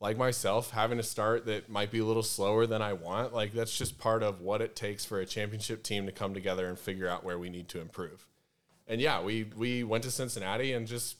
like 0.00 0.18
myself, 0.18 0.72
having 0.72 0.98
a 0.98 1.02
start 1.02 1.46
that 1.46 1.70
might 1.70 1.90
be 1.90 2.00
a 2.00 2.04
little 2.04 2.22
slower 2.22 2.66
than 2.66 2.82
I 2.82 2.92
want, 2.92 3.32
like 3.32 3.54
that's 3.54 3.74
just 3.74 3.98
part 3.98 4.22
of 4.22 4.42
what 4.42 4.60
it 4.60 4.76
takes 4.76 5.02
for 5.02 5.18
a 5.18 5.24
championship 5.24 5.82
team 5.82 6.04
to 6.04 6.12
come 6.12 6.34
together 6.34 6.66
and 6.66 6.78
figure 6.78 7.08
out 7.08 7.24
where 7.24 7.38
we 7.38 7.48
need 7.48 7.68
to 7.70 7.80
improve. 7.80 8.26
and 8.86 9.00
yeah, 9.00 9.22
we 9.22 9.44
we 9.56 9.82
went 9.82 10.04
to 10.04 10.10
Cincinnati 10.10 10.74
and 10.74 10.86
just 10.86 11.16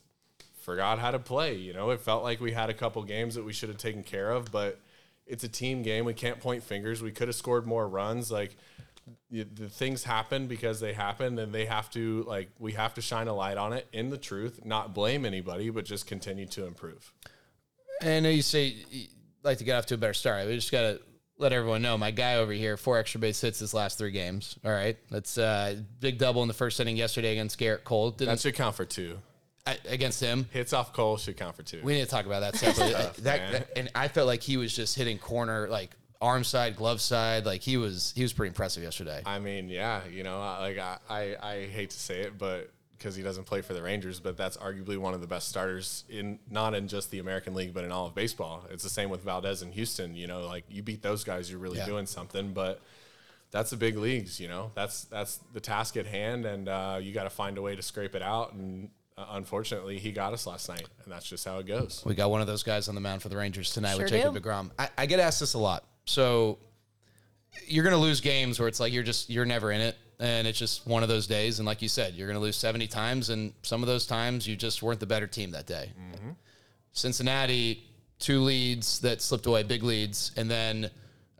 forgot 0.60 0.98
how 0.98 1.12
to 1.12 1.18
play. 1.18 1.54
You 1.54 1.72
know, 1.72 1.88
it 1.92 2.02
felt 2.02 2.24
like 2.24 2.42
we 2.42 2.52
had 2.52 2.68
a 2.68 2.74
couple 2.74 3.02
games 3.04 3.36
that 3.36 3.44
we 3.46 3.54
should 3.54 3.70
have 3.70 3.78
taken 3.78 4.02
care 4.02 4.30
of, 4.30 4.52
but 4.52 4.78
it's 5.26 5.44
a 5.44 5.48
team 5.48 5.82
game. 5.82 6.04
We 6.04 6.12
can't 6.12 6.40
point 6.40 6.62
fingers. 6.62 7.00
We 7.00 7.10
could 7.10 7.28
have 7.28 7.36
scored 7.36 7.66
more 7.66 7.88
runs. 7.88 8.30
Like 8.30 8.54
the 9.30 9.68
things 9.68 10.04
happen 10.04 10.46
because 10.46 10.80
they 10.80 10.92
happen, 10.92 11.38
and 11.38 11.52
they 11.54 11.66
have 11.66 11.90
to 11.90 12.24
like 12.26 12.48
we 12.58 12.72
have 12.72 12.94
to 12.94 13.00
shine 13.00 13.28
a 13.28 13.34
light 13.34 13.56
on 13.56 13.72
it 13.72 13.86
in 13.92 14.10
the 14.10 14.18
truth, 14.18 14.60
not 14.64 14.94
blame 14.94 15.24
anybody, 15.24 15.70
but 15.70 15.84
just 15.84 16.06
continue 16.06 16.46
to 16.46 16.66
improve. 16.66 17.12
And 18.00 18.10
I 18.10 18.20
know 18.20 18.28
you 18.30 18.42
say 18.42 18.74
you 18.90 19.06
like 19.42 19.58
to 19.58 19.64
get 19.64 19.76
off 19.76 19.86
to 19.86 19.94
a 19.94 19.98
better 19.98 20.14
start. 20.14 20.46
We 20.46 20.54
just 20.54 20.72
got 20.72 20.82
to 20.82 21.00
let 21.36 21.52
everyone 21.52 21.82
know 21.82 21.96
my 21.96 22.10
guy 22.10 22.36
over 22.36 22.52
here, 22.52 22.76
four 22.76 22.98
extra 22.98 23.20
base 23.20 23.40
hits 23.40 23.58
his 23.60 23.72
last 23.74 23.98
three 23.98 24.10
games. 24.10 24.58
All 24.64 24.70
right. 24.72 24.96
That's 25.10 25.38
uh 25.38 25.76
big 26.00 26.18
double 26.18 26.42
in 26.42 26.48
the 26.48 26.54
first 26.54 26.80
inning 26.80 26.96
yesterday 26.96 27.32
against 27.32 27.58
Gerrit 27.58 27.84
Cole. 27.84 28.10
Didn't 28.10 28.30
That 28.34 28.40
should 28.40 28.54
count 28.54 28.74
for 28.76 28.84
two. 28.84 29.18
I, 29.66 29.76
against 29.88 30.20
him. 30.20 30.48
Hits 30.50 30.72
off 30.72 30.92
Cole 30.94 31.16
should 31.18 31.36
count 31.36 31.54
for 31.54 31.62
two. 31.62 31.80
We 31.82 31.92
need 31.94 32.04
to 32.04 32.10
talk 32.10 32.24
about 32.26 32.40
that 32.40 32.56
separately. 32.56 32.92
tough, 32.94 33.16
that, 33.18 33.52
that- 33.52 33.68
and 33.76 33.90
I 33.94 34.08
felt 34.08 34.26
like 34.26 34.42
he 34.42 34.56
was 34.56 34.74
just 34.74 34.96
hitting 34.96 35.18
corner, 35.18 35.68
like 35.68 35.90
arm 36.20 36.44
side, 36.44 36.76
glove 36.76 37.00
side. 37.00 37.46
Like 37.46 37.62
he 37.62 37.76
was, 37.76 38.12
he 38.16 38.22
was 38.22 38.32
pretty 38.32 38.48
impressive 38.48 38.82
yesterday. 38.82 39.22
I 39.26 39.38
mean, 39.38 39.68
yeah, 39.68 40.00
you 40.10 40.22
know, 40.24 40.38
like 40.38 40.78
I, 40.78 40.98
I, 41.08 41.36
I 41.42 41.66
hate 41.66 41.90
to 41.90 41.98
say 41.98 42.20
it, 42.20 42.38
but 42.38 42.70
because 42.96 43.14
he 43.14 43.22
doesn't 43.22 43.44
play 43.44 43.60
for 43.62 43.74
the 43.74 43.82
Rangers, 43.82 44.18
but 44.18 44.36
that's 44.36 44.56
arguably 44.56 44.98
one 44.98 45.14
of 45.14 45.20
the 45.20 45.28
best 45.28 45.48
starters 45.48 46.02
in 46.08 46.40
not 46.50 46.74
in 46.74 46.88
just 46.88 47.12
the 47.12 47.20
American 47.20 47.54
League, 47.54 47.72
but 47.72 47.84
in 47.84 47.92
all 47.92 48.06
of 48.06 48.14
baseball. 48.16 48.64
It's 48.70 48.82
the 48.82 48.90
same 48.90 49.08
with 49.08 49.22
Valdez 49.22 49.62
in 49.62 49.70
Houston. 49.70 50.16
You 50.16 50.26
know, 50.26 50.40
like 50.46 50.64
you 50.68 50.82
beat 50.82 51.00
those 51.02 51.22
guys, 51.22 51.48
you're 51.48 51.60
really 51.60 51.78
Yeah. 51.78 51.86
doing 51.86 52.06
something. 52.06 52.52
But 52.52 52.80
that's 53.52 53.70
the 53.70 53.76
big 53.76 53.96
leagues. 53.96 54.40
You 54.40 54.48
know, 54.48 54.72
that's 54.74 55.04
that's 55.04 55.38
the 55.52 55.60
task 55.60 55.96
at 55.96 56.06
hand, 56.06 56.44
and 56.44 56.68
uh, 56.68 56.98
you 57.00 57.12
got 57.14 57.22
to 57.24 57.30
find 57.30 57.56
a 57.56 57.62
way 57.62 57.76
to 57.76 57.82
scrape 57.82 58.16
it 58.16 58.22
out. 58.22 58.52
And 58.54 58.90
uh, 59.16 59.26
unfortunately, 59.30 60.00
he 60.00 60.10
got 60.10 60.32
us 60.32 60.44
last 60.44 60.68
night, 60.68 60.88
and 61.04 61.12
that's 61.12 61.28
just 61.28 61.44
how 61.44 61.58
it 61.58 61.66
goes. 61.68 62.02
We 62.04 62.16
got 62.16 62.30
one 62.30 62.40
of 62.40 62.48
those 62.48 62.64
guys 62.64 62.88
on 62.88 62.96
the 62.96 63.00
mound 63.00 63.22
for 63.22 63.28
the 63.28 63.36
Rangers 63.36 63.72
tonight 63.72 63.96
with 63.96 64.08
Jacob 64.08 64.34
do. 64.34 64.40
DeGrom. 64.40 64.72
I, 64.76 64.88
I 64.98 65.06
get 65.06 65.20
asked 65.20 65.38
this 65.38 65.54
a 65.54 65.58
lot. 65.58 65.84
So 66.08 66.58
you're 67.66 67.84
going 67.84 67.94
to 67.94 68.00
lose 68.00 68.20
games 68.20 68.58
where 68.58 68.68
it's 68.68 68.80
like 68.80 68.92
you're 68.92 69.02
just 69.02 69.28
you're 69.28 69.44
never 69.44 69.70
in 69.72 69.80
it, 69.80 69.96
and 70.18 70.46
it's 70.46 70.58
just 70.58 70.86
one 70.86 71.02
of 71.02 71.08
those 71.08 71.26
days. 71.26 71.58
And 71.58 71.66
like 71.66 71.82
you 71.82 71.88
said, 71.88 72.14
you're 72.14 72.26
going 72.26 72.38
to 72.38 72.42
lose 72.42 72.56
70 72.56 72.86
times, 72.86 73.30
and 73.30 73.52
some 73.62 73.82
of 73.82 73.86
those 73.86 74.06
times 74.06 74.46
you 74.46 74.56
just 74.56 74.82
weren't 74.82 75.00
the 75.00 75.06
better 75.06 75.26
team 75.26 75.50
that 75.52 75.66
day. 75.66 75.92
Cincinnati, 76.92 77.84
two 78.18 78.40
leads 78.40 79.00
that 79.00 79.20
slipped 79.20 79.46
away, 79.46 79.62
big 79.62 79.82
leads, 79.82 80.32
and 80.36 80.50
then 80.50 80.90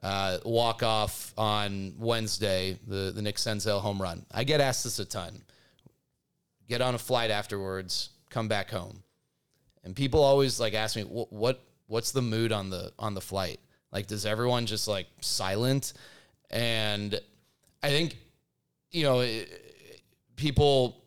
uh, 0.02 0.38
walk 0.44 0.82
off 0.82 1.32
on 1.38 1.94
Wednesday, 1.98 2.78
the 2.86 3.10
the 3.14 3.22
Nick 3.22 3.36
Senzel 3.36 3.80
home 3.80 4.00
run. 4.00 4.26
I 4.30 4.44
get 4.44 4.60
asked 4.60 4.84
this 4.84 4.98
a 4.98 5.04
ton. 5.04 5.42
Get 6.68 6.82
on 6.82 6.94
a 6.94 6.98
flight 6.98 7.30
afterwards, 7.30 8.10
come 8.28 8.48
back 8.48 8.70
home 8.70 9.02
and 9.84 9.96
people 9.96 10.22
always 10.22 10.60
like 10.60 10.74
ask 10.74 10.96
me 10.96 11.02
what, 11.02 11.32
what 11.32 11.64
what's 11.86 12.12
the 12.12 12.20
mood 12.20 12.52
on 12.52 12.68
the 12.68 12.92
on 12.98 13.14
the 13.14 13.20
flight 13.20 13.58
like 13.92 14.06
does 14.06 14.26
everyone 14.26 14.66
just 14.66 14.88
like 14.88 15.06
silent? 15.20 15.92
And 16.50 17.20
i 17.82 17.90
think 17.90 18.16
you 18.90 19.04
know 19.04 19.24
people 20.36 21.04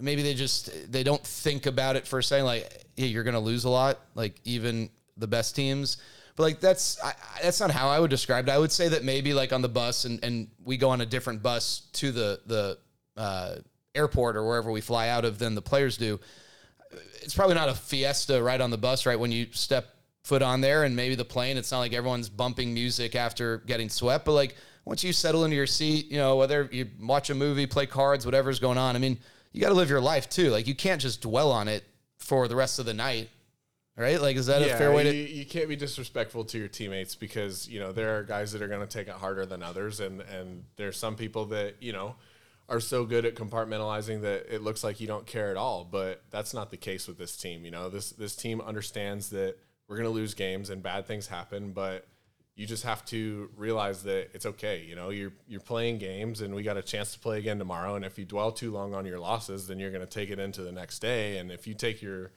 maybe 0.00 0.22
they 0.22 0.34
just 0.34 0.90
they 0.90 1.02
don't 1.02 1.24
think 1.24 1.66
about 1.66 1.96
it 1.96 2.06
for 2.06 2.18
a 2.18 2.22
second 2.22 2.46
like 2.46 2.84
you're 2.96 3.24
gonna 3.24 3.40
lose 3.40 3.64
a 3.64 3.68
lot 3.68 4.00
like 4.14 4.40
even 4.44 4.90
the 5.16 5.26
best 5.26 5.54
teams. 5.54 5.98
But 6.36 6.44
like 6.44 6.60
that's 6.60 7.02
I- 7.02 7.14
that's 7.42 7.60
not 7.60 7.70
how 7.70 7.88
i 7.88 8.00
would 8.00 8.10
describe 8.10 8.48
it. 8.48 8.50
I 8.50 8.58
would 8.58 8.72
say 8.72 8.88
that 8.88 9.04
maybe 9.04 9.34
like 9.34 9.52
on 9.52 9.62
the 9.62 9.68
bus 9.68 10.04
and, 10.04 10.22
and 10.24 10.48
we 10.64 10.76
go 10.76 10.90
on 10.90 11.00
a 11.00 11.06
different 11.06 11.42
bus 11.42 11.82
to 11.94 12.10
the 12.12 12.40
the 12.46 12.78
uh, 13.16 13.56
airport 13.94 14.36
or 14.36 14.44
wherever 14.46 14.70
we 14.70 14.80
fly 14.80 15.08
out 15.08 15.24
of 15.24 15.38
than 15.38 15.54
the 15.54 15.62
players 15.62 15.96
do. 15.98 16.18
It's 17.22 17.34
probably 17.34 17.54
not 17.54 17.68
a 17.68 17.74
fiesta 17.74 18.42
right 18.42 18.60
on 18.60 18.70
the 18.70 18.78
bus, 18.78 19.04
right? 19.06 19.18
When 19.20 19.30
you 19.30 19.46
step 19.52 19.86
foot 20.22 20.42
on 20.42 20.60
there 20.60 20.84
and 20.84 20.94
maybe 20.94 21.14
the 21.14 21.24
plane, 21.24 21.56
it's 21.56 21.72
not 21.72 21.80
like 21.80 21.92
everyone's 21.92 22.28
bumping 22.28 22.72
music 22.72 23.16
after 23.16 23.58
getting 23.58 23.88
swept, 23.88 24.24
but 24.24 24.32
like 24.32 24.56
once 24.84 25.04
you 25.04 25.12
settle 25.12 25.44
into 25.44 25.56
your 25.56 25.66
seat, 25.66 26.10
you 26.10 26.16
know, 26.16 26.36
whether 26.36 26.68
you 26.72 26.88
watch 27.00 27.30
a 27.30 27.34
movie, 27.34 27.66
play 27.66 27.86
cards, 27.86 28.24
whatever's 28.24 28.58
going 28.58 28.78
on, 28.78 28.96
I 28.96 28.98
mean, 28.98 29.18
you 29.52 29.60
got 29.60 29.68
to 29.68 29.74
live 29.74 29.90
your 29.90 30.00
life 30.00 30.28
too. 30.28 30.50
Like 30.50 30.66
you 30.66 30.74
can't 30.74 31.00
just 31.00 31.22
dwell 31.22 31.50
on 31.50 31.68
it 31.68 31.84
for 32.18 32.48
the 32.48 32.56
rest 32.56 32.78
of 32.78 32.86
the 32.86 32.94
night, 32.94 33.28
right? 33.96 34.20
Like, 34.20 34.36
is 34.36 34.46
that 34.46 34.62
a 34.62 34.76
fair 34.76 34.92
way 34.92 35.06
you, 35.06 35.26
to? 35.26 35.32
you 35.32 35.46
can't 35.46 35.68
be 35.68 35.76
disrespectful 35.76 36.44
to 36.46 36.58
your 36.58 36.68
teammates 36.68 37.14
because 37.14 37.68
you 37.68 37.80
know 37.80 37.92
there 37.92 38.16
are 38.16 38.22
guys 38.22 38.52
that 38.52 38.62
are 38.62 38.68
going 38.68 38.80
to 38.80 38.86
take 38.86 39.08
it 39.08 39.14
harder 39.14 39.44
than 39.44 39.62
others, 39.62 40.00
and 40.00 40.20
and 40.22 40.64
there's 40.76 40.96
some 40.96 41.16
people 41.16 41.46
that 41.46 41.76
you 41.80 41.92
know 41.92 42.14
are 42.68 42.80
so 42.80 43.04
good 43.04 43.26
at 43.26 43.34
compartmentalizing 43.34 44.22
that 44.22 44.52
it 44.52 44.62
looks 44.62 44.82
like 44.82 45.00
you 45.00 45.06
don't 45.06 45.26
care 45.26 45.50
at 45.50 45.56
all. 45.56 45.84
But 45.84 46.22
that's 46.30 46.54
not 46.54 46.70
the 46.70 46.76
case 46.76 47.06
with 47.06 47.18
this 47.18 47.36
team. 47.36 47.64
You 47.64 47.70
know, 47.70 47.90
this 47.90 48.10
this 48.10 48.34
team 48.34 48.60
understands 48.60 49.30
that 49.30 49.56
we're 49.92 49.98
going 49.98 50.08
to 50.08 50.20
lose 50.20 50.32
games 50.32 50.70
and 50.70 50.82
bad 50.82 51.06
things 51.06 51.26
happen, 51.26 51.72
but 51.72 52.06
you 52.56 52.66
just 52.66 52.84
have 52.84 53.04
to 53.04 53.50
realize 53.56 54.02
that 54.04 54.30
it's 54.32 54.46
okay. 54.46 54.82
You 54.88 54.96
know, 54.96 55.10
you're 55.10 55.32
you're 55.46 55.60
playing 55.60 55.98
games, 55.98 56.40
and 56.40 56.54
we 56.54 56.62
got 56.62 56.78
a 56.78 56.82
chance 56.82 57.12
to 57.12 57.18
play 57.18 57.38
again 57.38 57.58
tomorrow. 57.58 57.94
And 57.94 58.04
if 58.04 58.18
you 58.18 58.24
dwell 58.24 58.52
too 58.52 58.72
long 58.72 58.94
on 58.94 59.04
your 59.04 59.18
losses, 59.18 59.66
then 59.66 59.78
you're 59.78 59.90
going 59.90 60.06
to 60.06 60.06
take 60.06 60.30
it 60.30 60.38
into 60.38 60.62
the 60.62 60.72
next 60.72 61.00
day. 61.00 61.36
And 61.36 61.52
if 61.52 61.66
you 61.66 61.74
take 61.74 62.00
your 62.00 62.32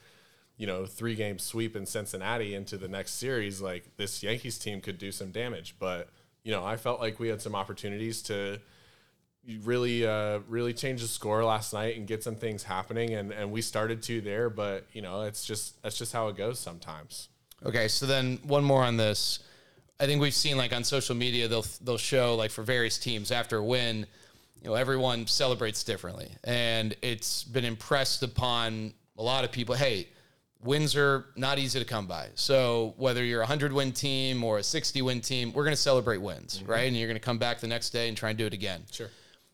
you 0.57 0.67
know, 0.67 0.85
three 0.85 1.15
game 1.15 1.37
sweep 1.37 1.75
in 1.75 1.85
Cincinnati 1.85 2.55
into 2.55 2.77
the 2.77 2.87
next 2.87 3.13
series, 3.13 3.61
like 3.61 3.97
this 3.97 4.23
Yankees 4.23 4.57
team 4.57 4.79
could 4.81 4.97
do 4.97 5.11
some 5.11 5.31
damage. 5.31 5.75
But, 5.79 6.09
you 6.43 6.51
know, 6.51 6.65
I 6.65 6.77
felt 6.77 6.99
like 6.99 7.19
we 7.19 7.27
had 7.27 7.41
some 7.41 7.55
opportunities 7.55 8.21
to 8.23 8.59
really, 9.63 10.07
uh, 10.07 10.39
really 10.47 10.73
change 10.73 11.01
the 11.01 11.07
score 11.07 11.43
last 11.43 11.73
night 11.73 11.97
and 11.97 12.07
get 12.07 12.23
some 12.23 12.35
things 12.35 12.63
happening. 12.63 13.13
And, 13.13 13.31
and 13.31 13.51
we 13.51 13.61
started 13.61 14.01
to 14.03 14.21
there, 14.21 14.49
but, 14.49 14.87
you 14.93 15.01
know, 15.01 15.23
it's 15.23 15.45
just, 15.45 15.81
that's 15.83 15.97
just 15.97 16.13
how 16.13 16.29
it 16.29 16.37
goes 16.37 16.57
sometimes. 16.57 17.27
Okay, 17.65 17.87
so 17.87 18.05
then 18.05 18.39
one 18.43 18.63
more 18.63 18.83
on 18.83 18.97
this. 18.97 19.39
I 19.99 20.05
think 20.05 20.21
we've 20.21 20.33
seen 20.33 20.57
like 20.57 20.73
on 20.73 20.83
social 20.83 21.15
media 21.15 21.47
they'll 21.47 21.65
they'll 21.81 21.97
show 21.97 22.35
like 22.35 22.51
for 22.51 22.63
various 22.63 22.97
teams 22.97 23.31
after 23.31 23.57
a 23.57 23.63
win, 23.63 24.05
you 24.61 24.69
know, 24.69 24.75
everyone 24.75 25.27
celebrates 25.27 25.83
differently. 25.83 26.29
And 26.43 26.95
it's 27.01 27.43
been 27.43 27.65
impressed 27.65 28.23
upon 28.23 28.93
a 29.17 29.23
lot 29.23 29.43
of 29.45 29.51
people, 29.51 29.75
hey, 29.75 30.07
wins 30.61 30.95
are 30.95 31.25
not 31.35 31.59
easy 31.59 31.79
to 31.79 31.85
come 31.85 32.07
by. 32.07 32.29
So 32.35 32.93
whether 32.97 33.23
you're 33.23 33.41
a 33.41 33.43
100 33.43 33.71
win 33.71 33.91
team 33.91 34.43
or 34.43 34.57
a 34.57 34.63
60 34.63 35.01
win 35.01 35.21
team, 35.21 35.53
we're 35.53 35.63
going 35.63 35.75
to 35.75 35.81
celebrate 35.81 36.17
wins, 36.17 36.59
mm-hmm. 36.59 36.71
right? 36.71 36.87
And 36.87 36.97
you're 36.97 37.07
going 37.07 37.19
to 37.19 37.23
come 37.23 37.37
back 37.37 37.59
the 37.59 37.67
next 37.67 37.91
day 37.91 38.07
and 38.07 38.17
try 38.17 38.29
and 38.29 38.37
do 38.37 38.45
it 38.45 38.53
again. 38.53 38.83
Sure. 38.91 39.09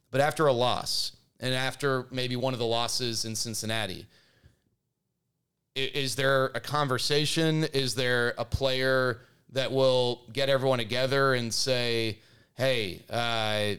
But 0.10 0.22
after 0.22 0.48
a 0.48 0.54
loss, 0.54 1.14
and 1.40 1.54
after 1.54 2.06
maybe 2.12 2.36
one 2.36 2.54
of 2.54 2.60
the 2.60 2.66
losses 2.66 3.26
in 3.26 3.36
Cincinnati, 3.36 4.06
is 5.76 6.16
there 6.16 6.46
a 6.48 6.60
conversation? 6.60 7.64
Is 7.66 7.96
there 7.96 8.34
a 8.38 8.46
player 8.46 9.22
that 9.54 9.72
will 9.72 10.22
get 10.32 10.50
everyone 10.50 10.80
together 10.80 11.34
and 11.34 11.54
say, 11.54 12.20
hey, 12.56 13.02
uh, 13.10 13.76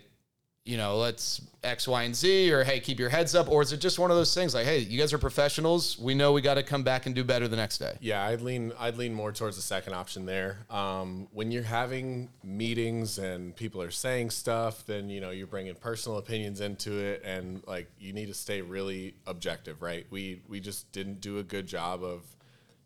you 0.65 0.77
know, 0.77 0.97
let's 0.99 1.41
X, 1.65 1.87
Y, 1.87 2.03
and 2.03 2.15
Z, 2.15 2.53
or 2.53 2.65
hey, 2.65 2.81
keep 2.81 2.99
your 2.99 3.09
heads 3.09 3.35
up? 3.35 3.49
Or 3.49 3.63
is 3.63 3.73
it 3.73 3.79
just 3.79 3.99
one 3.99 4.11
of 4.11 4.17
those 4.17 4.35
things 4.35 4.55
like, 4.55 4.67
hey, 4.67 4.81
you 4.81 4.99
guys 4.99 5.13
are 5.13 5.19
professionals. 5.19 5.97
We 5.99 6.15
know 6.15 6.33
we 6.33 6.41
got 6.41 6.55
to 6.55 6.63
come 6.63 6.83
back 6.83 7.07
and 7.07 7.15
do 7.15 7.23
better 7.23 7.47
the 7.47 7.57
next 7.57 7.79
day? 7.79 7.97
Yeah, 8.01 8.27
I'd 8.27 8.41
lean 8.41 8.73
I'd 8.79 8.97
lean 8.97 9.15
more 9.15 9.33
towards 9.33 9.57
the 9.57 9.63
second 9.63 9.95
option 9.95 10.27
there. 10.27 10.59
Um, 10.71 11.29
when 11.33 11.53
you're 11.53 11.63
having 11.63 12.31
meetings 12.43 13.19
and 13.19 13.55
people 13.55 13.81
are 13.81 13.93
saying 13.93 14.31
stuff, 14.31 14.85
then 14.87 15.09
you 15.09 15.21
know 15.21 15.31
you're 15.31 15.47
bringing 15.47 15.75
personal 15.77 16.19
opinions 16.19 16.61
into 16.61 16.93
it, 16.93 17.23
and 17.25 17.63
like 17.67 17.89
you 17.99 18.13
need 18.13 18.27
to 18.27 18.35
stay 18.35 18.61
really 18.61 19.15
objective, 19.27 19.83
right? 19.83 20.07
We 20.11 20.43
we 20.49 20.59
just 20.59 20.91
didn't 20.93 21.21
do 21.21 21.39
a 21.39 21.45
good 21.45 21.67
job 21.67 22.03
of 22.03 22.23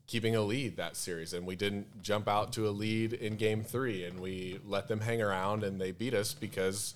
keeping 0.07 0.37
a 0.37 0.43
lead 0.43 0.77
that 0.77 0.97
series, 0.97 1.33
and 1.33 1.47
we 1.47 1.57
didn't 1.57 2.03
jump 2.03 2.29
out 2.29 2.53
to 2.53 2.69
a 2.69 2.71
lead 2.71 3.15
in 3.15 3.37
Game 3.37 3.65
Three, 3.65 4.05
and 4.05 4.21
we 4.21 4.61
let 4.67 4.87
them 4.89 5.01
hang 5.01 5.23
around, 5.23 5.65
and 5.65 5.81
they 5.81 5.93
beat 5.93 6.13
us 6.15 6.35
because 6.35 6.95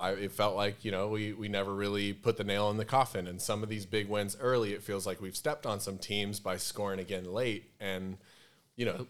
I, 0.00 0.12
it 0.12 0.32
felt 0.32 0.56
like 0.56 0.84
you 0.84 0.90
know 0.90 1.08
we 1.08 1.32
we 1.32 1.48
never 1.48 1.74
really 1.74 2.12
put 2.12 2.36
the 2.36 2.44
nail 2.44 2.70
in 2.70 2.76
the 2.76 2.84
coffin. 2.84 3.26
And 3.26 3.40
some 3.40 3.62
of 3.62 3.68
these 3.68 3.86
big 3.86 4.08
wins 4.08 4.36
early, 4.40 4.72
it 4.72 4.82
feels 4.82 5.06
like 5.06 5.20
we've 5.20 5.36
stepped 5.36 5.66
on 5.66 5.80
some 5.80 5.98
teams 5.98 6.40
by 6.40 6.56
scoring 6.56 7.00
again 7.00 7.24
late. 7.24 7.70
And 7.80 8.16
you 8.76 8.86
know, 8.86 9.06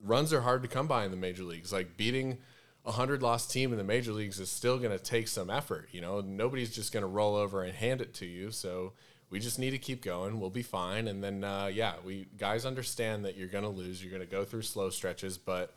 runs 0.00 0.32
are 0.32 0.40
hard 0.40 0.62
to 0.62 0.68
come 0.68 0.86
by 0.86 1.04
in 1.04 1.10
the 1.10 1.16
major 1.16 1.44
leagues. 1.44 1.72
Like 1.72 1.96
beating 1.96 2.38
a 2.84 2.92
hundred 2.92 3.22
loss 3.22 3.46
team 3.46 3.72
in 3.72 3.78
the 3.78 3.84
major 3.84 4.12
leagues 4.12 4.40
is 4.40 4.50
still 4.50 4.78
going 4.78 4.96
to 4.96 5.02
take 5.02 5.28
some 5.28 5.50
effort. 5.50 5.88
You 5.92 6.00
know, 6.00 6.20
nobody's 6.20 6.74
just 6.74 6.92
going 6.92 7.02
to 7.02 7.08
roll 7.08 7.36
over 7.36 7.62
and 7.62 7.74
hand 7.74 8.00
it 8.00 8.14
to 8.14 8.26
you. 8.26 8.50
So 8.50 8.92
we 9.30 9.38
just 9.38 9.58
need 9.58 9.70
to 9.70 9.78
keep 9.78 10.02
going. 10.02 10.40
We'll 10.40 10.50
be 10.50 10.62
fine. 10.62 11.08
And 11.08 11.22
then 11.22 11.44
uh, 11.44 11.70
yeah, 11.72 11.94
we 12.04 12.26
guys 12.36 12.66
understand 12.66 13.24
that 13.24 13.36
you're 13.36 13.48
going 13.48 13.64
to 13.64 13.70
lose. 13.70 14.02
You're 14.02 14.10
going 14.12 14.26
to 14.26 14.30
go 14.30 14.44
through 14.44 14.62
slow 14.62 14.90
stretches, 14.90 15.38
but 15.38 15.74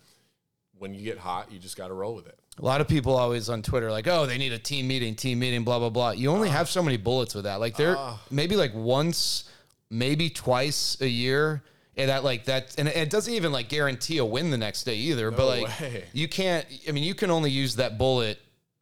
when 0.77 0.93
you 0.93 1.01
get 1.01 1.19
hot, 1.19 1.51
you 1.51 1.59
just 1.59 1.77
got 1.77 1.87
to 1.87 1.93
roll 1.93 2.15
with 2.15 2.27
it. 2.27 2.39
A 2.57 2.63
lot 2.63 2.79
of 2.79 2.87
people 2.87 3.15
always 3.15 3.49
on 3.49 3.61
Twitter 3.61 3.91
like, 3.91 4.07
oh, 4.07 4.25
they 4.25 4.37
need 4.37 4.53
a 4.53 4.59
team 4.59 4.87
meeting, 4.87 5.15
team 5.15 5.39
meeting, 5.39 5.63
blah 5.63 5.79
blah 5.79 5.89
blah. 5.89 6.11
You 6.11 6.31
only 6.31 6.49
ah. 6.49 6.53
have 6.53 6.69
so 6.69 6.81
many 6.81 6.97
bullets 6.97 7.35
with 7.35 7.43
that. 7.43 7.59
Like 7.59 7.75
there, 7.75 7.95
ah. 7.97 8.21
maybe 8.31 8.55
like 8.55 8.73
once, 8.73 9.49
maybe 9.89 10.29
twice 10.29 10.99
a 11.01 11.07
year, 11.07 11.63
and 11.97 12.09
that 12.09 12.23
like 12.23 12.45
that, 12.45 12.75
and 12.77 12.87
it 12.87 13.09
doesn't 13.09 13.33
even 13.33 13.51
like 13.51 13.67
guarantee 13.67 14.19
a 14.19 14.25
win 14.25 14.51
the 14.51 14.57
next 14.57 14.83
day 14.83 14.95
either. 14.95 15.31
but 15.31 15.45
like 15.47 15.79
way. 15.81 16.03
you 16.13 16.27
can't. 16.27 16.65
I 16.87 16.91
mean, 16.91 17.03
you 17.03 17.15
can 17.15 17.29
only 17.29 17.51
use 17.51 17.75
that 17.75 17.97
bullet 17.97 18.39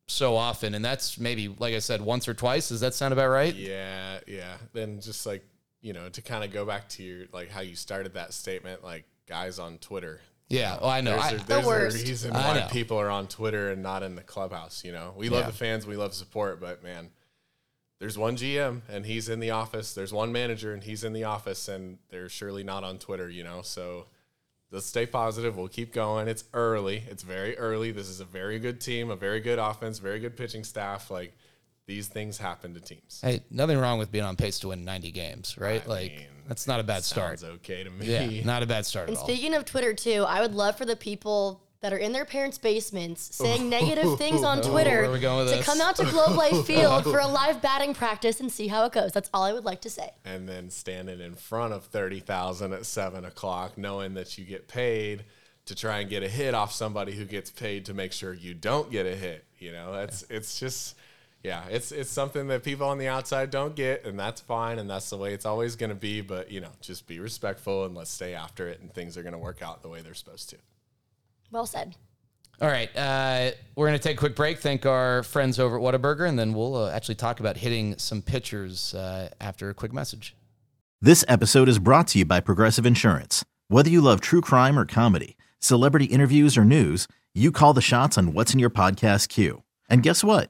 so 0.08 0.36
often, 0.36 0.76
and 0.76 0.86
that's 0.86 1.18
maybe 1.18 1.48
like 1.48 1.74
I 1.74 1.80
said 1.80 2.02
once 2.02 2.28
or 2.28 2.34
twice. 2.36 2.70
Does 2.70 2.82
that 2.82 2.94
sound 2.94 3.14
about 3.14 3.30
right? 3.30 3.56
Yeah, 3.56 4.20
yeah. 4.28 4.58
Then 4.74 5.00
just 5.02 5.26
like 5.26 5.44
you 5.84 5.94
know, 5.94 6.10
to 6.10 6.22
kind 6.22 6.44
of 6.44 6.52
go 6.52 6.66
back 6.66 6.90
to 6.90 7.04
your 7.04 7.26
like 7.34 7.50
how 7.52 7.62
you 7.62 7.76
started 7.76 8.14
that 8.14 8.34
statement, 8.34 8.84
like 8.84 9.06
guys 9.28 9.60
on 9.60 9.78
Twitter. 9.78 10.22
Yeah, 10.50 10.78
well, 10.80 10.90
I 10.90 11.02
know. 11.02 11.12
There's, 11.12 11.24
I, 11.24 11.32
a, 11.32 11.38
there's 11.40 11.66
a 11.66 11.68
worst. 11.68 12.08
reason 12.08 12.32
I 12.34 12.48
why 12.48 12.60
know. 12.60 12.68
people 12.70 12.98
are 13.00 13.10
on 13.10 13.28
Twitter 13.28 13.72
and 13.72 13.82
not 13.82 14.04
in 14.04 14.16
the 14.16 14.22
clubhouse. 14.22 14.84
You 14.86 14.92
know, 14.92 15.14
we 15.18 15.30
love 15.30 15.42
Yeah. 15.46 15.48
the 15.52 15.58
fans, 15.58 15.88
we 15.88 15.96
love 15.96 16.14
support, 16.14 16.60
but 16.62 16.84
man, 16.84 17.10
there's 18.00 18.18
one 18.18 18.36
GM 18.36 18.82
and 18.90 19.06
he's 19.06 19.30
in 19.30 19.40
the 19.40 19.52
office. 19.52 19.94
There's 19.94 20.14
one 20.14 20.32
manager 20.32 20.74
and 20.74 20.84
he's 20.84 21.04
in 21.04 21.14
the 21.14 21.24
office, 21.24 21.68
and 21.68 21.98
they're 22.10 22.30
surely 22.30 22.64
not 22.64 22.84
on 22.84 23.00
Twitter. 23.00 23.30
You 23.30 23.44
know, 23.44 23.62
so 23.64 24.08
let's 24.72 24.86
stay 24.86 25.06
positive. 25.06 25.56
We'll 25.58 25.70
keep 25.70 25.94
going. 25.94 26.28
It's 26.28 26.44
early. 26.54 27.04
It's 27.10 27.24
very 27.24 27.58
early. 27.58 27.92
This 27.92 28.10
is 28.10 28.20
a 28.20 28.26
very 28.26 28.60
good 28.60 28.80
team, 28.82 29.10
a 29.10 29.16
very 29.16 29.40
good 29.40 29.58
offense, 29.60 30.00
very 30.00 30.20
good 30.20 30.36
pitching 30.36 30.64
staff. 30.66 31.10
Like 31.10 31.34
these 31.88 32.08
things 32.08 32.38
happen 32.38 32.74
to 32.74 32.80
teams. 32.80 33.20
hey, 33.24 33.42
nothing 33.50 33.78
wrong 33.78 33.98
with 34.00 34.12
being 34.12 34.24
on 34.26 34.36
pace 34.36 34.60
to 34.60 34.68
win 34.70 34.84
90 34.86 35.12
games, 35.12 35.58
right? 35.58 35.84
I 35.86 35.90
like 35.90 36.12
mean, 36.12 36.28
that's 36.48 36.68
not 36.68 36.80
a 36.80 36.84
bad 36.84 37.04
start. 37.04 37.40
Sounds 37.40 37.54
okay 37.56 37.84
to 37.84 37.90
me. 37.90 38.06
Yeah, 38.06 38.44
not 38.44 38.64
a 38.64 38.66
bad 38.66 38.86
start 38.86 39.08
And 39.08 39.18
at 39.18 39.22
all. 39.22 39.28
speaking 39.28 39.54
of 39.54 39.66
Twitter 39.66 39.94
too, 39.94 40.26
I 40.28 40.42
would 40.42 40.54
love 40.56 40.78
for 40.78 40.86
the 40.86 40.96
people 40.96 41.62
that 41.82 41.92
are 41.92 41.98
in 41.98 42.14
their 42.14 42.24
parents' 42.24 42.58
basements 42.58 43.36
saying 43.36 43.68
negative 43.80 44.18
things 44.18 44.42
on 44.44 44.60
oh, 44.60 44.62
Twitter 44.72 45.02
where 45.02 45.10
are 45.10 45.12
we 45.12 45.20
going 45.20 45.40
with 45.44 45.50
to 45.52 45.58
this? 45.58 45.66
come 45.66 45.82
out 45.82 45.98
to 45.98 46.06
Globe 46.06 46.38
Life 46.38 46.66
Field 46.66 47.04
for 47.04 47.20
a 47.20 47.28
live 47.28 47.62
batting 47.62 47.94
practice 47.94 48.40
and 48.40 48.50
see 48.52 48.68
how 48.68 48.86
it 48.86 48.94
goes. 48.94 49.12
That's 49.12 49.30
all 49.34 49.44
I 49.44 49.52
would 49.52 49.66
like 49.66 49.82
to 49.82 49.90
say. 49.90 50.10
and 50.24 50.48
then 50.48 50.70
standing 50.70 51.20
in 51.20 51.36
front 51.36 51.74
of 51.74 51.84
30,000 51.86 52.72
at 52.74 52.86
seven 52.86 53.26
o'clock, 53.26 53.78
knowing 53.78 54.14
that 54.14 54.38
you 54.38 54.46
get 54.46 54.68
paid 54.70 55.26
to 55.66 55.76
try 55.76 56.00
and 56.00 56.10
get 56.10 56.24
a 56.24 56.28
hit 56.30 56.54
off 56.54 56.72
somebody 56.74 57.14
who 57.14 57.26
gets 57.26 57.50
paid 57.50 57.86
to 57.86 57.94
make 57.94 58.12
sure 58.14 58.34
you 58.34 58.54
don't 58.54 58.90
get 58.92 59.06
a 59.06 59.16
hit. 59.16 59.46
You 59.60 59.72
know, 59.74 59.94
that's, 59.94 60.24
it's 60.30 60.60
just, 60.60 60.96
yeah, 61.44 61.66
it's, 61.70 61.92
it's 61.92 62.10
something 62.10 62.48
that 62.48 62.64
people 62.64 62.88
on 62.88 62.98
the 62.98 63.08
outside 63.08 63.50
don't 63.50 63.76
get 63.76 64.06
and 64.06 64.18
that's 64.20 64.42
fine. 64.42 64.80
And 64.80 64.90
that's 64.90 65.10
the 65.10 65.18
way 65.18 65.34
it's 65.34 65.46
always 65.46 65.76
going 65.76 65.90
to 65.90 65.96
be. 65.96 66.22
But, 66.22 66.52
you 66.52 66.62
know, 66.62 66.72
just 66.82 67.06
be 67.06 67.20
respectful 67.20 67.86
and 67.86 67.94
let's 67.96 68.12
stay 68.12 68.34
after 68.34 68.68
it 68.68 68.80
and 68.82 68.94
things 68.94 69.18
are 69.18 69.24
going 69.24 69.34
to 69.34 69.40
work 69.40 69.62
out 69.62 69.82
the 69.82 69.90
way 69.90 70.02
they're 70.02 70.14
supposed 70.14 70.50
to. 70.50 70.58
Well 71.52 71.66
said. 71.66 71.96
All 72.62 72.70
right, 72.70 72.96
uh, 72.96 73.52
we're 73.76 73.88
going 73.88 74.00
to 74.00 74.04
take 74.04 74.16
a 74.16 74.20
quick 74.20 74.36
break. 74.36 74.60
Thank 74.60 74.86
our 74.86 75.24
friends 75.24 75.60
over 75.60 75.76
at 75.78 75.82
Whataburger, 75.82 76.30
and 76.30 76.38
then 76.38 76.54
we'll 76.54 76.76
uh, 76.76 76.92
actually 76.92 77.16
talk 77.16 77.40
about 77.40 77.58
hitting 77.58 77.98
some 77.98 78.22
pitchers 78.22 78.94
uh, 78.94 79.30
after 79.42 79.70
a 79.70 79.74
quick 79.74 79.92
message. 79.92 80.36
This 81.02 81.26
episode 81.28 81.68
is 81.68 81.80
brought 81.80 82.08
to 82.10 82.20
you 82.20 82.26
by 82.26 82.40
Progressive 82.40 82.86
Insurance. 82.86 83.44
Whether 83.68 83.90
you 83.90 84.02
love 84.02 84.22
true 84.22 84.40
crime 84.40 84.78
or 84.78 84.86
comedy, 84.86 85.36
celebrity 85.60 86.06
interviews 86.06 86.56
or 86.56 86.64
news, 86.64 87.08
you 87.34 87.52
call 87.52 87.74
the 87.74 87.82
shots 87.82 88.18
on 88.18 88.34
what's 88.34 88.54
in 88.54 88.60
your 88.60 88.70
podcast 88.70 89.30
queue. 89.30 89.64
And 89.90 90.04
guess 90.04 90.24
what? 90.24 90.50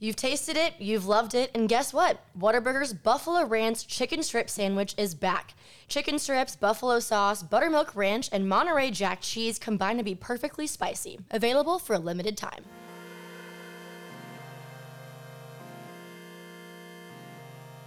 You've 0.00 0.14
tasted 0.14 0.56
it, 0.56 0.74
you've 0.78 1.06
loved 1.06 1.34
it, 1.34 1.50
and 1.56 1.68
guess 1.68 1.92
what? 1.92 2.20
Whataburger's 2.38 2.92
Buffalo 2.92 3.44
Ranch 3.44 3.84
Chicken 3.88 4.22
Strip 4.22 4.48
Sandwich 4.48 4.94
is 4.96 5.12
back. 5.12 5.54
Chicken 5.88 6.20
strips, 6.20 6.54
buffalo 6.54 7.00
sauce, 7.00 7.42
buttermilk 7.42 7.96
ranch, 7.96 8.28
and 8.30 8.48
Monterey 8.48 8.92
Jack 8.92 9.18
cheese 9.20 9.58
combine 9.58 9.96
to 9.96 10.04
be 10.04 10.14
perfectly 10.14 10.68
spicy. 10.68 11.18
Available 11.32 11.80
for 11.80 11.94
a 11.94 11.98
limited 11.98 12.36
time. 12.36 12.64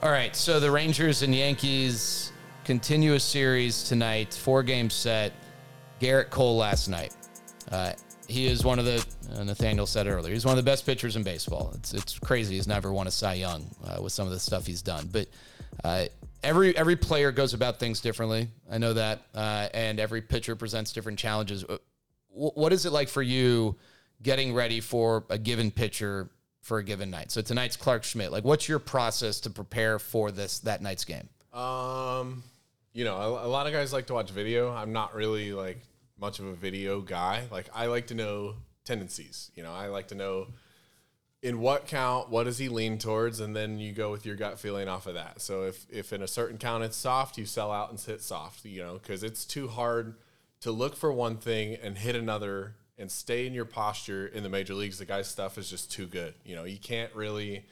All 0.04 0.12
right, 0.12 0.36
so 0.36 0.60
the 0.60 0.70
Rangers 0.70 1.22
and 1.22 1.34
Yankees 1.34 2.34
continue 2.66 3.14
a 3.14 3.20
series 3.22 3.84
tonight, 3.84 4.34
four 4.34 4.64
game 4.64 4.90
set. 4.90 5.32
Gerrit 6.02 6.30
Cole 6.30 6.58
last 6.58 6.90
night. 6.90 7.16
Uh, 7.72 7.94
he 8.32 8.48
is 8.48 8.64
one 8.64 8.80
of 8.80 8.86
the, 8.86 9.06
uh, 9.36 9.44
Nathaniel 9.44 9.86
said 9.86 10.08
earlier, 10.08 10.34
he's 10.34 10.46
one 10.46 10.58
of 10.58 10.64
the 10.64 10.70
best 10.70 10.86
pitchers 10.86 11.16
in 11.16 11.24
baseball. 11.24 11.72
It's, 11.76 11.94
it's 11.94 12.18
crazy. 12.20 12.56
He's 12.56 12.68
never 12.68 12.92
won 12.92 13.08
a 13.08 13.12
Cy 13.12 13.36
Young 13.36 13.66
uh, 13.86 14.02
with 14.02 14.14
some 14.14 14.26
of 14.26 14.34
the 14.34 14.40
stuff 14.40 14.66
he's 14.66 14.82
done. 14.82 15.10
But 15.12 15.28
uh, 15.84 16.06
every, 16.44 16.76
every 16.76 16.96
player 16.96 17.32
goes 17.32 17.54
about 17.54 17.80
things 17.80 18.02
differently. 18.02 18.48
I 18.70 18.78
know 18.78 18.94
that. 18.94 19.22
Uh, 19.36 19.68
and 19.74 20.00
every 20.00 20.22
pitcher 20.22 20.56
presents 20.56 20.94
different 20.94 21.20
challenges. 21.20 21.64
Uh, 21.64 21.78
What 22.34 22.72
is 22.72 22.86
it 22.86 22.92
like 22.92 23.10
for 23.10 23.22
you 23.22 23.76
getting 24.24 24.54
ready 24.54 24.80
for 24.80 25.26
a 25.30 25.38
given 25.38 25.70
pitcher 25.72 26.30
for 26.62 26.78
a 26.78 26.84
given 26.84 27.10
night? 27.10 27.32
So 27.32 27.42
tonight's 27.42 27.76
Clarke 27.76 28.06
Schmidt. 28.06 28.32
Like, 28.32 28.46
what's 28.46 28.70
your 28.70 28.80
process 28.80 29.42
to 29.42 29.50
prepare 29.50 30.00
for 30.00 30.32
this 30.32 30.60
that 30.60 30.82
night's 30.82 31.04
game? 31.04 31.28
Um, 31.54 32.44
you 32.94 33.04
know, 33.04 33.18
a, 33.18 33.48
a 33.48 33.50
lot 33.50 33.68
of 33.68 33.74
guys 33.74 33.92
like 33.92 34.06
to 34.08 34.14
watch 34.14 34.32
video. 34.32 34.72
I'm 34.72 34.94
not 34.94 35.14
really 35.14 35.52
like 35.52 35.80
much 36.22 36.40
of 36.40 36.46
a 36.46 36.54
video 36.54 37.02
guy. 37.02 37.48
Like 37.52 37.68
I 37.74 37.88
like 37.88 38.08
to 38.08 38.14
know 38.14 38.56
tendencies. 38.86 39.52
You 39.56 39.64
know, 39.64 39.74
I 39.74 39.88
like 39.88 40.08
to 40.10 40.16
know 40.16 40.48
in 41.42 41.60
what 41.60 41.88
count, 41.88 42.30
what 42.30 42.44
does 42.44 42.60
he 42.60 42.70
lean 42.70 43.00
towards, 43.00 43.40
and 43.40 43.56
then 43.56 43.80
you 43.80 43.92
go 43.92 44.12
with 44.12 44.26
your 44.26 44.36
gut 44.36 44.60
feeling 44.60 44.88
off 44.88 45.08
of 45.08 45.16
that. 45.16 45.42
So 45.42 45.64
if 45.64 45.88
if 45.90 46.14
in 46.14 46.22
a 46.22 46.28
certain 46.28 46.58
count 46.58 46.84
it's 46.84 46.96
soft, 46.96 47.38
you 47.38 47.46
sell 47.46 47.72
out 47.72 47.90
and 47.90 48.00
hit 48.00 48.22
soft. 48.22 48.64
You 48.64 48.84
know, 48.84 48.94
because 48.94 49.24
it's 49.24 49.44
too 49.44 49.68
hard 49.68 50.16
to 50.62 50.72
look 50.72 50.96
for 50.96 51.12
one 51.12 51.38
thing 51.38 51.76
and 51.82 51.98
hit 51.98 52.16
another 52.16 52.76
and 52.98 53.12
stay 53.12 53.48
in 53.48 53.54
your 53.54 53.66
posture 53.66 54.28
in 54.28 54.44
the 54.44 54.50
major 54.50 54.76
leagues. 54.76 55.00
The 55.00 55.06
guy's 55.06 55.28
stuff 55.28 55.58
is 55.58 55.68
just 55.70 55.92
too 55.92 56.06
good. 56.06 56.36
You 56.46 56.56
know, 56.56 56.64
you 56.66 56.78
can't 56.78 57.14
really. 57.16 57.66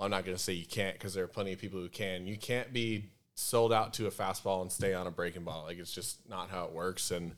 I'm 0.00 0.12
not 0.12 0.24
going 0.24 0.36
to 0.36 0.42
say 0.42 0.52
you 0.52 0.64
can't 0.64 0.94
because 0.94 1.12
there 1.12 1.24
are 1.24 1.28
plenty 1.28 1.52
of 1.52 1.58
people 1.58 1.80
who 1.80 1.88
can. 1.88 2.24
You 2.24 2.36
can't 2.36 2.72
be 2.72 3.06
sold 3.34 3.72
out 3.72 3.94
to 3.94 4.06
a 4.06 4.10
fastball 4.12 4.62
and 4.62 4.70
stay 4.70 4.94
on 4.94 5.08
a 5.08 5.10
breaking 5.10 5.42
ball. 5.42 5.64
Like 5.64 5.78
it's 5.78 5.92
just 5.92 6.28
not 6.28 6.50
how 6.50 6.66
it 6.66 6.72
works. 6.72 7.10
And 7.10 7.32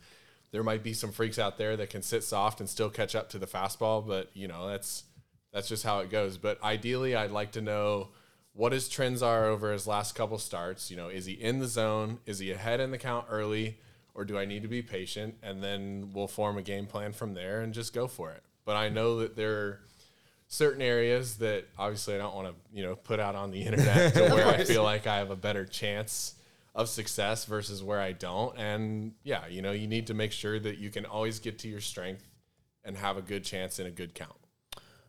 there 0.53 0.63
might 0.63 0.83
be 0.83 0.93
some 0.93 1.13
freaks 1.13 1.39
out 1.39 1.59
there 1.59 1.77
that 1.77 1.91
can 1.91 2.03
sit 2.03 2.25
soft 2.25 2.61
and 2.61 2.69
still 2.69 2.91
catch 2.91 3.15
up 3.15 3.31
to 3.31 3.39
the 3.39 3.47
fastball, 3.47 4.07
but 4.07 4.31
you 4.35 4.49
know 4.49 4.69
that's 4.69 5.05
that's 5.53 5.69
just 5.69 5.85
how 5.85 6.01
it 6.01 6.11
goes. 6.11 6.39
But 6.39 6.63
ideally, 6.63 7.15
I'd 7.15 7.31
like 7.31 7.53
to 7.53 7.61
know 7.61 8.09
what 8.53 8.73
his 8.73 8.89
trends 8.89 9.23
are 9.23 9.47
over 9.47 9.73
his 9.73 9.87
last 9.87 10.15
couple 10.15 10.39
starts. 10.39 10.91
You 10.91 10.97
know, 10.97 11.09
is 11.09 11.27
he 11.27 11.33
in 11.33 11.59
the 11.59 11.67
zone? 11.67 12.19
Is 12.27 12.39
he 12.39 12.51
ahead 12.51 12.81
in 12.81 12.91
the 12.91 12.99
count 12.99 13.27
early? 13.31 13.79
Or 14.13 14.25
do 14.25 14.37
I 14.37 14.45
need 14.45 14.63
to 14.63 14.69
be 14.69 14.83
patient? 14.83 15.37
And 15.43 15.63
then 15.63 16.11
we'll 16.13 16.27
form 16.27 16.59
a 16.59 16.63
game 16.63 16.87
plan 16.87 17.13
from 17.13 17.35
there 17.35 17.61
and 17.63 17.73
just 17.73 17.95
go 17.95 18.09
for 18.09 18.33
it. 18.33 18.43
But 18.65 18.77
I 18.77 18.89
know 18.89 19.21
that 19.21 19.37
there 19.37 19.53
are 19.53 19.81
certain 20.49 20.83
areas 20.83 21.37
that 21.37 21.67
obviously 21.79 22.17
I 22.17 22.19
don't 22.19 22.35
want 22.35 22.49
to, 22.49 22.55
you 22.77 22.83
know, 22.83 22.97
put 22.97 23.21
out 23.21 23.37
on 23.37 23.53
the 23.53 23.63
internet 23.63 24.15
to 24.15 24.29
where 24.31 24.49
I 24.49 24.65
feel 24.65 24.83
like 24.83 25.07
I 25.07 25.19
have 25.19 25.31
a 25.31 25.37
better 25.37 25.65
chance 25.65 26.35
of 26.75 26.89
success 26.89 27.45
versus 27.45 27.83
where 27.83 28.01
I 28.01 28.13
don't. 28.13 28.57
And 28.59 29.13
yeah, 29.23 29.47
you 29.49 29.63
know, 29.63 29.73
you 29.73 29.87
need 29.87 30.07
to 30.09 30.15
make 30.15 30.33
sure 30.33 30.59
that 30.59 30.79
you 30.79 30.91
can 30.91 31.05
always 31.05 31.39
get 31.39 31.59
to 31.61 31.69
your 31.69 31.81
strength 31.81 32.25
and 32.85 32.97
have 32.97 33.17
a 33.17 33.23
good 33.23 33.45
chance 33.45 33.79
in 33.79 33.87
a 33.87 33.91
good 33.91 34.15
count. 34.15 34.37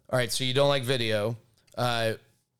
All 0.09 0.17
right, 0.17 0.31
so 0.31 0.43
you 0.43 0.53
don't 0.53 0.69
like 0.69 0.83
video. 0.83 1.37
Uh, 1.77 2.13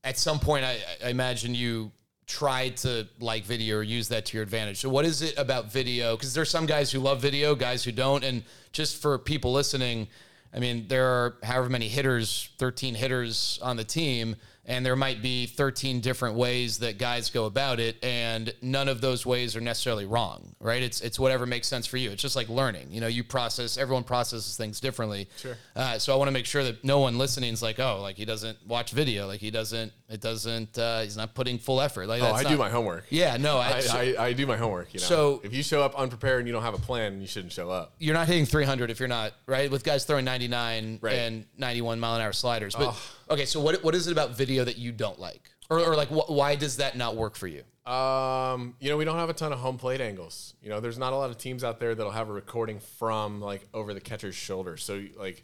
at 0.04 0.18
some 0.18 0.40
point, 0.40 0.64
I, 0.64 0.78
I 1.04 1.10
imagine 1.10 1.54
you 1.54 1.92
tried 2.28 2.78
to 2.78 3.06
like 3.20 3.44
video 3.44 3.78
or 3.78 3.84
use 3.84 4.08
that 4.08 4.26
to 4.28 4.38
your 4.38 4.44
advantage. 4.44 4.80
So, 4.80 4.90
what 4.90 5.06
is 5.06 5.22
it 5.22 5.38
about 5.38 5.72
video? 5.72 6.16
Because 6.16 6.34
there's 6.34 6.50
some 6.50 6.66
guys 6.66 6.92
who 6.92 7.00
love 7.00 7.22
video, 7.22 7.56
guys 7.56 7.84
who 7.84 7.92
don't. 7.92 8.24
And 8.24 8.44
just 8.72 9.02
for 9.02 9.18
people 9.18 9.52
listening, 9.52 10.08
I 10.54 10.60
mean, 10.60 10.88
there 10.88 11.06
are 11.06 11.38
however 11.44 11.70
many 11.70 11.88
hitters, 11.88 12.50
13 12.58 12.96
hitters 12.96 13.60
on 13.62 13.76
the 13.76 13.84
team, 13.84 14.38
and 14.72 14.86
there 14.86 14.96
might 14.96 15.22
be 15.22 15.48
13 15.48 16.00
different 16.00 16.38
ways 16.38 16.78
that 16.78 16.98
guys 16.98 17.30
go 17.30 17.44
about 17.44 17.82
it, 17.82 18.02
and 18.02 18.54
none 18.62 18.88
of 18.88 19.02
those 19.02 19.26
ways 19.26 19.54
are 19.58 19.60
necessarily 19.60 20.06
wrong, 20.06 20.56
right? 20.62 20.82
It's 20.82 21.02
it's 21.02 21.20
whatever 21.20 21.46
makes 21.46 21.68
sense 21.68 21.86
for 21.86 21.98
you. 21.98 22.10
It's 22.10 22.22
just 22.22 22.38
like 22.38 22.48
learning. 22.48 22.88
You 22.90 23.02
know, 23.02 23.08
you 23.08 23.26
process. 23.26 23.78
Everyone 23.78 24.06
processes 24.06 24.56
things 24.56 24.80
differently. 24.80 25.28
Sure. 25.36 25.58
Uh, 25.76 26.00
so 26.00 26.14
I 26.14 26.16
want 26.16 26.30
to 26.30 26.32
make 26.32 26.46
sure 26.46 26.64
that 26.64 26.86
no 26.86 27.00
one 27.00 27.18
listening 27.18 27.52
is 27.52 27.62
like, 27.62 27.82
oh, 27.82 28.00
like 28.02 28.16
he 28.16 28.24
doesn't 28.24 28.66
watch 28.66 28.92
video, 28.94 29.28
like 29.28 29.42
he 29.42 29.52
doesn't. 29.52 29.92
It 30.12 30.19
doesn't. 30.21 30.78
Uh, 30.78 31.02
he's 31.02 31.15
not 31.15 31.34
putting 31.34 31.58
full 31.58 31.80
effort. 31.80 32.08
Like 32.08 32.21
Oh, 32.21 32.32
I 32.34 32.43
not- 32.43 32.50
do 32.52 32.58
my 32.58 32.69
homework. 32.69 33.06
Yeah, 33.10 33.38
no, 33.38 33.58
I, 33.58 33.76
I, 33.76 33.80
so 33.80 33.97
I, 33.97 34.15
I 34.28 34.34
do 34.34 34.45
my 34.45 34.58
homework. 34.58 34.93
You 34.93 35.00
know, 35.00 35.06
So- 35.06 35.41
if 35.43 35.54
you 35.54 35.63
show 35.63 35.82
up 35.82 35.95
unprepared 35.95 36.39
and 36.39 36.47
you 36.47 36.54
don't 36.54 36.63
have 36.63 36.74
a 36.74 36.78
plan, 36.80 37.21
you 37.21 37.28
shouldn't 37.28 37.54
show 37.54 37.69
up. 37.69 37.93
you're 38.00 38.13
not 38.13 38.28
hitting 38.28 38.45
300 38.45 38.91
if 38.91 39.00
you're 39.00 39.08
not 39.08 39.34
right 39.45 39.71
with 39.71 39.84
guys 39.84 40.04
throwing 40.06 40.26
99 40.26 41.00
Right. 41.02 41.13
and 41.15 41.45
91 41.58 42.00
mile 42.00 42.15
an 42.15 42.21
hour 42.21 42.34
sliders. 42.34 42.76
But 42.76 42.95
okay, 43.30 43.45
so 43.45 43.60
what 43.62 43.84
what 43.84 43.95
is 43.95 44.08
it 44.08 44.12
about 44.12 44.32
video 44.32 44.65
that 44.65 44.78
you 44.78 44.91
don't 44.91 45.19
like, 45.19 45.50
or, 45.69 45.80
or 45.80 45.95
like 45.95 46.10
wh- 46.10 46.30
why 46.30 46.56
does 46.56 46.78
that 46.78 46.97
not 46.97 47.15
work 47.15 47.36
for 47.36 47.47
you? 47.47 47.63
Um, 47.89 48.76
you 48.80 48.89
know, 48.89 48.97
we 48.97 49.06
don't 49.06 49.17
have 49.17 49.30
a 49.30 49.34
ton 49.34 49.52
of 49.52 49.60
home 49.60 49.78
plate 49.78 50.02
angles. 50.02 50.54
You 50.62 50.69
know, 50.69 50.80
there's 50.80 51.00
not 51.00 51.13
a 51.13 51.15
lot 51.15 51.30
of 51.32 51.38
teams 51.38 51.63
out 51.63 51.80
there 51.80 51.95
that'll 51.95 52.12
have 52.12 52.30
a 52.30 52.34
recording 52.34 52.80
from 53.00 53.41
like 53.41 53.67
over 53.74 53.93
the 53.93 54.00
catcher's 54.02 54.36
shoulder. 54.36 54.78
So 54.78 55.04
like, 55.17 55.43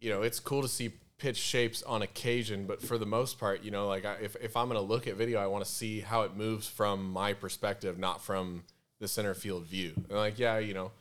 you 0.00 0.10
know, 0.10 0.20
it's 0.22 0.38
cool 0.38 0.60
to 0.62 0.68
see 0.68 0.90
pitch 1.18 1.38
shapes 1.38 1.82
on 1.82 2.02
occasion, 2.02 2.66
but 2.66 2.82
for 2.82 2.98
the 2.98 3.06
most 3.06 3.38
part, 3.38 3.62
you 3.62 3.70
know, 3.70 3.88
like 3.88 4.04
I, 4.04 4.14
if 4.14 4.36
if 4.36 4.56
I'm 4.56 4.68
going 4.68 4.80
to 4.80 4.86
look 4.86 5.06
at 5.06 5.16
video, 5.16 5.40
I 5.40 5.46
want 5.46 5.64
to 5.64 5.70
see 5.70 6.00
how 6.00 6.22
it 6.22 6.36
moves 6.36 6.68
from 6.68 7.10
my 7.10 7.32
perspective, 7.32 7.98
not 7.98 8.22
from 8.22 8.64
the 9.00 9.08
center 9.08 9.34
field 9.34 9.66
view. 9.66 9.92
And 9.94 10.18
like, 10.18 10.38
yeah, 10.38 10.58
you 10.58 10.74
know, 10.74 10.92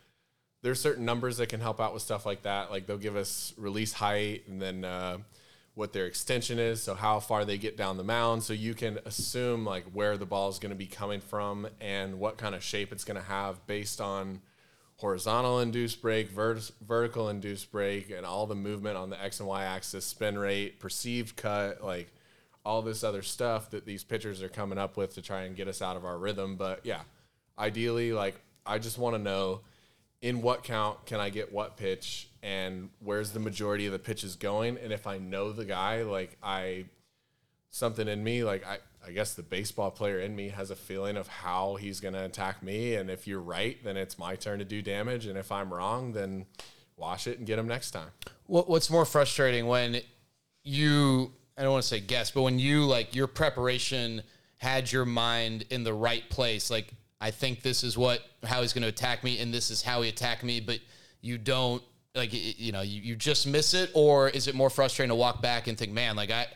there's 0.62 0.80
certain 0.80 1.06
numbers 1.06 1.38
that 1.38 1.50
can 1.50 1.60
help 1.60 1.80
out 1.80 1.94
with 1.94 2.02
stuff 2.02 2.26
like 2.26 2.44
that. 2.44 2.72
Like 2.72 2.88
they'll 2.88 2.98
give 2.98 3.16
us 3.16 3.54
release 3.58 3.94
height 3.94 4.44
and 4.48 4.62
then 4.62 4.84
uh, 4.84 5.18
what 5.76 5.92
their 5.92 6.06
extension 6.06 6.60
is, 6.60 6.82
so 6.82 6.96
how 6.96 7.20
far 7.20 7.44
they 7.44 7.58
get 7.58 7.76
down 7.76 7.98
the 7.98 8.04
mound, 8.04 8.42
so 8.42 8.54
you 8.54 8.74
can 8.74 8.98
assume 9.06 9.66
like 9.66 9.84
where 9.92 10.18
the 10.18 10.26
ball 10.26 10.50
is 10.50 10.60
going 10.60 10.72
to 10.72 10.78
be 10.78 10.88
coming 10.88 11.20
from 11.20 11.68
and 11.82 12.20
what 12.20 12.38
kind 12.38 12.56
of 12.56 12.64
shape 12.64 12.94
it's 12.94 13.04
going 13.04 13.20
to 13.20 13.28
have 13.28 13.66
based 13.68 14.00
on 14.00 14.42
horizontal 14.98 15.60
induced 15.60 16.02
break, 16.02 16.30
vert- 16.30 16.72
vertical 16.86 17.30
induced 17.30 17.72
break, 17.72 18.10
and 18.10 18.26
all 18.26 18.46
the 18.48 18.56
movement 18.56 18.98
on 18.98 19.10
the 19.10 19.22
x 19.22 19.40
and 19.40 19.50
y 19.50 19.64
axis, 19.64 20.06
spin 20.06 20.38
rate, 20.38 20.80
perceived 20.80 21.36
cut, 21.36 21.84
like 21.84 22.12
all 22.66 22.82
this 22.82 23.04
other 23.04 23.22
stuff 23.22 23.70
that 23.70 23.86
these 23.86 24.04
pitchers 24.04 24.42
are 24.42 24.50
coming 24.50 24.78
up 24.78 24.98
with 24.98 25.14
to 25.16 25.22
try 25.22 25.44
and 25.44 25.56
get 25.56 25.68
us 25.68 25.82
out 25.82 25.96
of 25.96 26.06
our 26.06 26.18
rhythm. 26.18 26.56
But 26.56 26.82
yeah, 26.84 27.02
ideally, 27.60 28.14
like 28.14 28.40
I 28.66 28.80
just 28.80 28.98
want 28.98 29.16
to 29.16 29.22
know 29.22 29.62
in 30.22 30.42
what 30.42 30.64
count 30.64 31.06
can 31.06 31.20
I 31.20 31.30
get 31.30 31.54
what 31.54 31.78
pitch 31.78 32.30
and 32.42 32.90
where's 33.00 33.32
the 33.32 33.40
majority 33.40 33.86
of 33.86 33.92
the 33.92 34.00
pitches 34.00 34.36
going. 34.36 34.78
And 34.82 34.92
if 34.92 35.06
I 35.06 35.20
know 35.20 35.52
the 35.52 35.66
guy, 35.66 36.02
like 36.04 36.38
I, 36.42 36.86
something 37.70 38.08
in 38.08 38.24
me, 38.24 38.44
like 38.44 38.66
I, 38.66 38.78
I 39.08 39.12
guess 39.12 39.34
the 39.34 39.44
baseball 39.44 39.92
player 39.92 40.20
in 40.20 40.36
me 40.36 40.50
has 40.50 40.72
a 40.72 40.76
feeling 40.76 41.18
of 41.18 41.28
how 41.28 41.76
he's 41.76 42.00
going 42.00 42.14
to 42.14 42.24
attack 42.24 42.64
me. 42.64 42.96
And 42.96 43.10
if 43.10 43.28
you're 43.28 43.42
right, 43.42 43.82
then 43.84 43.98
it's 43.98 44.18
my 44.18 44.36
turn 44.36 44.60
to 44.60 44.66
do 44.66 44.82
damage. 44.82 45.26
And 45.26 45.38
if 45.38 45.52
I'm 45.52 45.74
wrong, 45.74 46.14
then 46.14 46.46
wash 46.98 47.28
it 47.28 47.38
and 47.38 47.46
get 47.46 47.60
him 47.60 47.68
next 47.68 47.92
time. 47.92 48.10
What, 48.48 48.70
what's 48.70 48.90
more 48.90 49.06
frustrating 49.06 49.68
when 49.68 50.02
you, 50.64 51.32
I 51.58 51.64
don't 51.64 51.72
want 51.72 51.84
to 51.84 51.88
say 51.88 52.00
guess, 52.00 52.32
but 52.32 52.42
when 52.42 52.60
you 52.60 52.86
like 52.86 53.16
your 53.16 53.28
preparation 53.28 54.24
had 54.58 54.92
your 54.92 55.06
mind 55.06 55.66
in 55.70 55.84
the 55.84 55.94
right 55.94 56.28
place, 56.30 56.72
like 56.72 56.92
I 57.22 57.32
think 57.32 57.62
this 57.62 57.84
is 57.84 57.98
what 57.98 58.22
how 58.44 58.62
he's 58.62 58.74
going 58.74 58.84
to 58.84 58.90
attack 58.90 59.24
me, 59.24 59.40
and 59.40 59.54
this 59.54 59.72
is 59.72 59.82
how 59.82 60.02
he 60.02 60.10
attacked 60.10 60.44
me, 60.44 60.60
but 60.60 60.80
you 61.22 61.38
don't 61.38 61.82
like 62.14 62.30
you 62.32 62.72
know 62.72 62.82
you, 62.82 63.02
you 63.02 63.16
just 63.16 63.48
miss 63.48 63.74
it, 63.74 63.92
or 63.94 64.30
is 64.30 64.48
it 64.48 64.56
more 64.56 64.70
frustrating 64.70 65.10
to 65.10 65.16
walk 65.16 65.42
back 65.42 65.68
and 65.68 65.78
think, 65.78 65.92
man, 65.92 66.16
like 66.16 66.32
I 66.32 66.48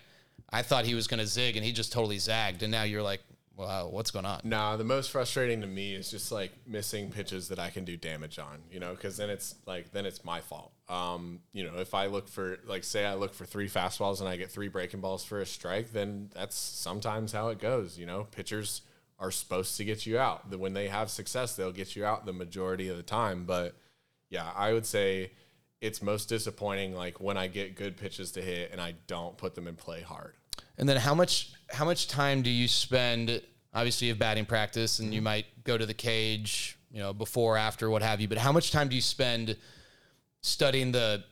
I 0.51 0.61
thought 0.61 0.85
he 0.85 0.95
was 0.95 1.07
going 1.07 1.19
to 1.19 1.27
zig 1.27 1.55
and 1.55 1.65
he 1.65 1.71
just 1.71 1.91
totally 1.91 2.17
zagged, 2.17 2.63
and 2.63 2.71
now 2.71 2.83
you're 2.83 3.03
like, 3.03 3.21
wow, 3.59 3.89
what's 3.89 4.09
going 4.09 4.25
on? 4.25 4.39
Nah, 4.45 4.77
the 4.77 4.85
most 4.85 5.11
frustrating 5.11 5.59
to 5.61 5.67
me 5.67 5.93
is 5.93 6.09
just 6.09 6.31
like 6.31 6.53
missing 6.65 7.11
pitches 7.11 7.49
that 7.49 7.59
I 7.59 7.69
can 7.69 7.83
do 7.83 7.97
damage 7.97 8.39
on, 8.39 8.59
you 8.71 8.79
know, 8.79 8.91
because 8.91 9.17
then 9.17 9.29
it's 9.29 9.55
like 9.65 9.91
then 9.91 10.05
it's 10.05 10.23
my 10.23 10.39
fault. 10.39 10.71
Um, 10.87 11.41
you 11.51 11.65
know, 11.65 11.77
if 11.77 11.93
I 11.93 12.07
look 12.07 12.29
for 12.29 12.59
like 12.65 12.85
say 12.85 13.05
I 13.05 13.15
look 13.15 13.33
for 13.33 13.45
three 13.45 13.67
fastballs 13.67 14.21
and 14.21 14.29
I 14.29 14.37
get 14.37 14.49
three 14.49 14.69
breaking 14.69 15.01
balls 15.01 15.25
for 15.25 15.41
a 15.41 15.45
strike, 15.45 15.91
then 15.91 16.29
that's 16.33 16.55
sometimes 16.55 17.33
how 17.33 17.49
it 17.49 17.59
goes. 17.59 17.99
You 17.99 18.05
know, 18.05 18.27
pitchers 18.31 18.81
are 19.19 19.31
supposed 19.31 19.75
to 19.77 19.83
get 19.83 20.05
you 20.05 20.17
out. 20.17 20.57
When 20.57 20.73
they 20.73 20.87
have 20.87 21.09
success, 21.09 21.55
they'll 21.55 21.73
get 21.73 21.95
you 21.97 22.05
out 22.05 22.25
the 22.25 22.33
majority 22.33 22.87
of 22.87 22.95
the 22.95 23.03
time. 23.03 23.43
But 23.43 23.75
yeah, 24.29 24.49
I 24.55 24.71
would 24.71 24.85
say 24.85 25.31
it's 25.81 26.01
most 26.01 26.29
disappointing 26.29 26.95
like 26.95 27.19
when 27.19 27.37
I 27.37 27.47
get 27.47 27.75
good 27.75 27.97
pitches 27.97 28.31
to 28.33 28.41
hit 28.41 28.71
and 28.71 28.79
I 28.79 28.95
don't 29.07 29.37
put 29.37 29.55
them 29.55 29.67
in 29.67 29.75
play 29.75 30.01
hard. 30.01 30.35
And 30.79 30.87
then 30.87 30.97
how 30.97 31.13
much 31.13 31.51
how 31.69 31.85
much 31.85 32.07
time 32.07 32.41
do 32.41 32.49
you 32.49 32.67
spend? 32.67 33.41
Obviously, 33.73 34.07
you 34.07 34.13
have 34.13 34.19
batting 34.19 34.45
practice, 34.45 34.99
and 34.99 35.13
you 35.13 35.21
might 35.21 35.45
go 35.63 35.77
to 35.77 35.85
the 35.85 35.93
cage, 35.93 36.77
you 36.89 36.99
know, 36.99 37.13
before, 37.13 37.57
after, 37.57 37.89
what 37.89 38.01
have 38.01 38.19
you. 38.19 38.27
But 38.27 38.39
how 38.39 38.51
much 38.51 38.71
time 38.71 38.89
do 38.89 38.95
you 38.95 39.01
spend 39.01 39.55
studying 40.41 40.91
the 40.91 41.23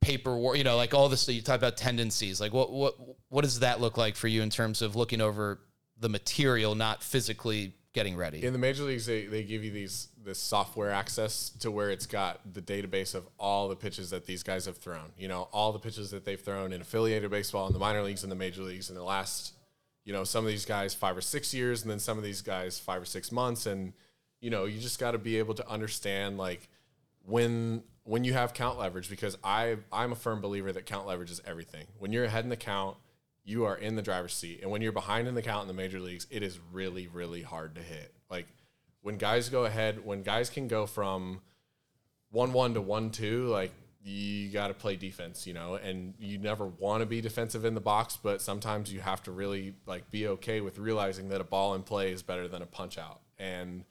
paperwork? 0.00 0.56
You 0.56 0.64
know, 0.64 0.76
like 0.76 0.94
all 0.94 1.08
this. 1.08 1.28
You 1.28 1.42
talk 1.42 1.58
about 1.58 1.76
tendencies. 1.76 2.40
Like, 2.40 2.54
what 2.54 2.72
what 2.72 2.94
what 3.28 3.42
does 3.42 3.60
that 3.60 3.80
look 3.80 3.98
like 3.98 4.16
for 4.16 4.28
you 4.28 4.42
in 4.42 4.48
terms 4.48 4.80
of 4.80 4.96
looking 4.96 5.20
over 5.20 5.60
the 5.98 6.08
material, 6.08 6.74
not 6.74 7.02
physically 7.02 7.74
getting 7.94 8.16
ready? 8.16 8.44
In 8.44 8.52
the 8.52 8.58
major 8.58 8.82
leagues, 8.82 9.06
they, 9.06 9.24
they 9.24 9.42
give 9.42 9.64
you 9.64 9.70
these 9.70 10.08
this 10.22 10.38
software 10.38 10.90
access 10.90 11.50
to 11.60 11.70
where 11.70 11.90
it's 11.90 12.06
got 12.06 12.40
the 12.52 12.60
database 12.60 13.14
of 13.14 13.26
all 13.38 13.68
the 13.68 13.76
pitches 13.76 14.10
that 14.10 14.26
these 14.26 14.42
guys 14.42 14.66
have 14.66 14.76
thrown. 14.76 15.12
You 15.16 15.28
know, 15.28 15.48
all 15.52 15.72
the 15.72 15.78
pitches 15.78 16.10
that 16.10 16.24
they've 16.24 16.40
thrown 16.40 16.72
in 16.72 16.82
affiliated 16.82 17.30
baseball, 17.30 17.66
in 17.66 17.72
the 17.72 17.78
minor 17.78 18.02
leagues, 18.02 18.22
and 18.22 18.30
the 18.30 18.36
major 18.36 18.62
leagues 18.62 18.90
in 18.90 18.96
the 18.96 19.02
last, 19.02 19.54
you 20.04 20.12
know, 20.12 20.24
some 20.24 20.44
of 20.44 20.50
these 20.50 20.66
guys 20.66 20.92
five 20.92 21.16
or 21.16 21.22
six 21.22 21.54
years, 21.54 21.82
and 21.82 21.90
then 21.90 21.98
some 21.98 22.18
of 22.18 22.24
these 22.24 22.42
guys 22.42 22.78
five 22.78 23.00
or 23.00 23.06
six 23.06 23.32
months, 23.32 23.64
and 23.64 23.94
you 24.40 24.50
know, 24.50 24.66
you 24.66 24.78
just 24.78 24.98
got 24.98 25.12
to 25.12 25.18
be 25.18 25.38
able 25.38 25.54
to 25.54 25.66
understand 25.68 26.36
like 26.36 26.68
when 27.24 27.82
when 28.02 28.24
you 28.24 28.34
have 28.34 28.52
count 28.52 28.78
leverage 28.78 29.08
because 29.08 29.38
I 29.42 29.76
I'm 29.92 30.12
a 30.12 30.16
firm 30.16 30.40
believer 30.40 30.72
that 30.72 30.84
count 30.84 31.06
leverage 31.06 31.30
is 31.30 31.40
everything. 31.46 31.86
When 31.98 32.12
you're 32.12 32.24
ahead 32.24 32.44
in 32.44 32.50
the 32.50 32.56
count, 32.56 32.96
you 33.44 33.64
are 33.64 33.76
in 33.76 33.94
the 33.94 34.02
driver's 34.02 34.32
seat. 34.32 34.60
And 34.62 34.70
when 34.70 34.80
you're 34.80 34.92
behind 34.92 35.28
in 35.28 35.34
the 35.34 35.42
count 35.42 35.62
in 35.62 35.68
the 35.68 35.74
major 35.74 36.00
leagues, 36.00 36.26
it 36.30 36.42
is 36.42 36.58
really, 36.72 37.06
really 37.06 37.42
hard 37.42 37.74
to 37.74 37.82
hit. 37.82 38.14
Like 38.30 38.46
when 39.02 39.18
guys 39.18 39.48
go 39.48 39.64
ahead, 39.66 40.04
when 40.04 40.22
guys 40.22 40.48
can 40.48 40.66
go 40.66 40.86
from 40.86 41.40
one 42.30 42.52
one 42.52 42.74
to 42.74 42.80
one 42.80 43.10
two, 43.10 43.46
like 43.48 43.72
you 44.02 44.50
got 44.50 44.68
to 44.68 44.74
play 44.74 44.96
defense, 44.96 45.46
you 45.46 45.54
know, 45.54 45.74
and 45.74 46.14
you 46.18 46.38
never 46.38 46.66
want 46.66 47.00
to 47.00 47.06
be 47.06 47.20
defensive 47.20 47.64
in 47.64 47.74
the 47.74 47.80
box, 47.80 48.18
but 48.22 48.42
sometimes 48.42 48.92
you 48.92 49.00
have 49.00 49.22
to 49.22 49.30
really 49.30 49.74
like 49.86 50.10
be 50.10 50.26
okay 50.28 50.60
with 50.60 50.78
realizing 50.78 51.28
that 51.28 51.40
a 51.40 51.44
ball 51.44 51.74
in 51.74 51.82
play 51.82 52.12
is 52.12 52.22
better 52.22 52.48
than 52.48 52.62
a 52.62 52.66
punch 52.66 52.98
out. 52.98 53.20
And 53.38 53.84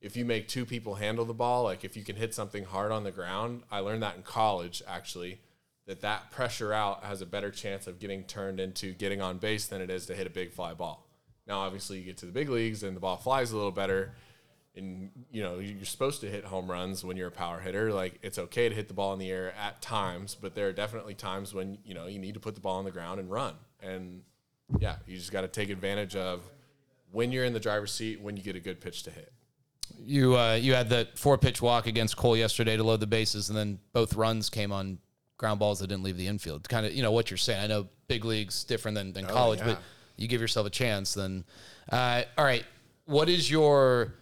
if 0.00 0.16
you 0.16 0.24
make 0.24 0.46
two 0.46 0.64
people 0.64 0.96
handle 0.96 1.24
the 1.24 1.34
ball, 1.34 1.64
like 1.64 1.84
if 1.84 1.96
you 1.96 2.04
can 2.04 2.16
hit 2.16 2.34
something 2.34 2.64
hard 2.64 2.92
on 2.92 3.02
the 3.04 3.10
ground, 3.10 3.62
I 3.70 3.80
learned 3.80 4.02
that 4.02 4.16
in 4.16 4.22
college 4.22 4.82
actually 4.86 5.40
that 5.86 6.00
that 6.00 6.30
pressure 6.30 6.72
out 6.72 7.04
has 7.04 7.22
a 7.22 7.26
better 7.26 7.50
chance 7.50 7.86
of 7.86 7.98
getting 7.98 8.24
turned 8.24 8.60
into 8.60 8.92
getting 8.92 9.20
on 9.20 9.38
base 9.38 9.66
than 9.66 9.80
it 9.80 9.90
is 9.90 10.06
to 10.06 10.14
hit 10.14 10.26
a 10.26 10.30
big 10.30 10.52
fly 10.52 10.74
ball. 10.74 11.08
Now, 11.46 11.60
obviously, 11.60 11.98
you 11.98 12.04
get 12.04 12.16
to 12.18 12.26
the 12.26 12.32
big 12.32 12.48
leagues 12.48 12.82
and 12.82 12.96
the 12.96 13.00
ball 13.00 13.16
flies 13.16 13.52
a 13.52 13.56
little 13.56 13.70
better, 13.70 14.12
and 14.74 15.10
you 15.30 15.42
know 15.42 15.58
you're 15.58 15.84
supposed 15.84 16.20
to 16.22 16.28
hit 16.28 16.44
home 16.44 16.68
runs 16.68 17.04
when 17.04 17.16
you're 17.16 17.28
a 17.28 17.32
power 17.32 17.60
hitter. 17.60 17.92
Like 17.92 18.18
it's 18.22 18.38
okay 18.38 18.68
to 18.68 18.74
hit 18.74 18.88
the 18.88 18.94
ball 18.94 19.12
in 19.12 19.18
the 19.20 19.30
air 19.30 19.54
at 19.54 19.80
times, 19.80 20.34
but 20.34 20.54
there 20.54 20.68
are 20.68 20.72
definitely 20.72 21.14
times 21.14 21.54
when 21.54 21.78
you 21.84 21.94
know 21.94 22.06
you 22.06 22.18
need 22.18 22.34
to 22.34 22.40
put 22.40 22.56
the 22.56 22.60
ball 22.60 22.78
on 22.78 22.84
the 22.84 22.90
ground 22.90 23.20
and 23.20 23.30
run. 23.30 23.54
And 23.80 24.22
yeah, 24.78 24.96
you 25.06 25.16
just 25.16 25.30
got 25.30 25.42
to 25.42 25.48
take 25.48 25.70
advantage 25.70 26.16
of 26.16 26.42
when 27.12 27.30
you're 27.30 27.44
in 27.44 27.52
the 27.52 27.60
driver's 27.60 27.92
seat 27.92 28.20
when 28.20 28.36
you 28.36 28.42
get 28.42 28.56
a 28.56 28.60
good 28.60 28.80
pitch 28.80 29.04
to 29.04 29.10
hit. 29.10 29.32
You 30.04 30.36
uh, 30.36 30.54
you 30.54 30.74
had 30.74 30.88
the 30.88 31.06
four 31.14 31.38
pitch 31.38 31.62
walk 31.62 31.86
against 31.86 32.16
Cole 32.16 32.36
yesterday 32.36 32.76
to 32.76 32.82
load 32.82 32.98
the 32.98 33.06
bases, 33.06 33.50
and 33.50 33.56
then 33.56 33.78
both 33.92 34.14
runs 34.14 34.50
came 34.50 34.72
on 34.72 34.98
ground 35.38 35.58
balls 35.58 35.80
that 35.80 35.88
didn't 35.88 36.02
leave 36.02 36.16
the 36.16 36.26
infield. 36.26 36.68
Kind 36.68 36.86
of, 36.86 36.92
you 36.92 37.02
know, 37.02 37.12
what 37.12 37.30
you're 37.30 37.38
saying. 37.38 37.62
I 37.62 37.66
know 37.66 37.88
big 38.08 38.24
leagues 38.24 38.64
different 38.64 38.94
than, 38.94 39.12
than 39.12 39.26
college, 39.26 39.60
yeah. 39.60 39.66
but 39.66 39.82
you 40.16 40.28
give 40.28 40.40
yourself 40.40 40.66
a 40.66 40.70
chance. 40.70 41.14
Then, 41.14 41.44
uh, 41.90 42.22
all 42.36 42.44
right. 42.44 42.64
What 43.04 43.28
is 43.28 43.50
your 43.50 44.14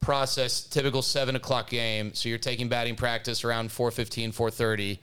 process? 0.00 0.64
Typical 0.64 1.02
seven 1.02 1.36
o'clock 1.36 1.70
game. 1.70 2.14
So 2.14 2.28
you're 2.28 2.38
taking 2.38 2.68
batting 2.68 2.96
practice 2.96 3.44
around 3.44 3.70
4:15, 3.70 4.32
4:30, 4.32 4.98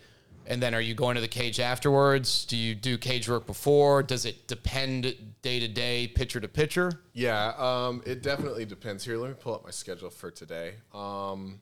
and 0.45 0.61
then 0.61 0.73
are 0.73 0.81
you 0.81 0.93
going 0.93 1.15
to 1.15 1.21
the 1.21 1.27
cage 1.27 1.59
afterwards? 1.59 2.45
Do 2.45 2.57
you 2.57 2.75
do 2.75 2.97
cage 2.97 3.29
work 3.29 3.45
before? 3.45 4.03
Does 4.03 4.25
it 4.25 4.47
depend 4.47 5.15
day 5.41 5.59
to 5.59 5.67
day, 5.67 6.07
pitcher 6.07 6.39
to 6.39 6.47
pitcher? 6.47 6.91
Yeah, 7.13 7.53
um, 7.57 8.01
it 8.05 8.23
definitely 8.23 8.65
depends. 8.65 9.05
Here, 9.05 9.17
let 9.17 9.29
me 9.29 9.35
pull 9.39 9.55
up 9.55 9.63
my 9.63 9.71
schedule 9.71 10.09
for 10.09 10.31
today. 10.31 10.73
Um, 10.93 11.61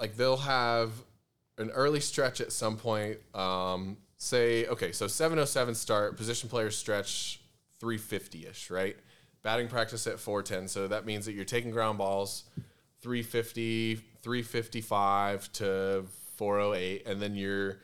like 0.00 0.16
they'll 0.16 0.36
have 0.36 0.92
an 1.58 1.70
early 1.70 2.00
stretch 2.00 2.40
at 2.40 2.52
some 2.52 2.76
point. 2.76 3.18
Um, 3.34 3.96
say 4.16 4.66
okay, 4.66 4.92
so 4.92 5.06
707 5.06 5.74
start, 5.74 6.16
position 6.16 6.48
players 6.48 6.76
stretch 6.76 7.40
350 7.80 8.46
ish, 8.46 8.70
right? 8.70 8.96
Batting 9.42 9.68
practice 9.68 10.06
at 10.06 10.18
410, 10.18 10.68
so 10.68 10.88
that 10.88 11.06
means 11.06 11.26
that 11.26 11.32
you're 11.32 11.44
taking 11.44 11.70
ground 11.70 11.98
balls 11.98 12.44
350, 13.00 13.96
355 14.22 15.52
to 15.52 16.04
408, 16.36 17.06
and 17.06 17.22
then 17.22 17.34
you're 17.34 17.78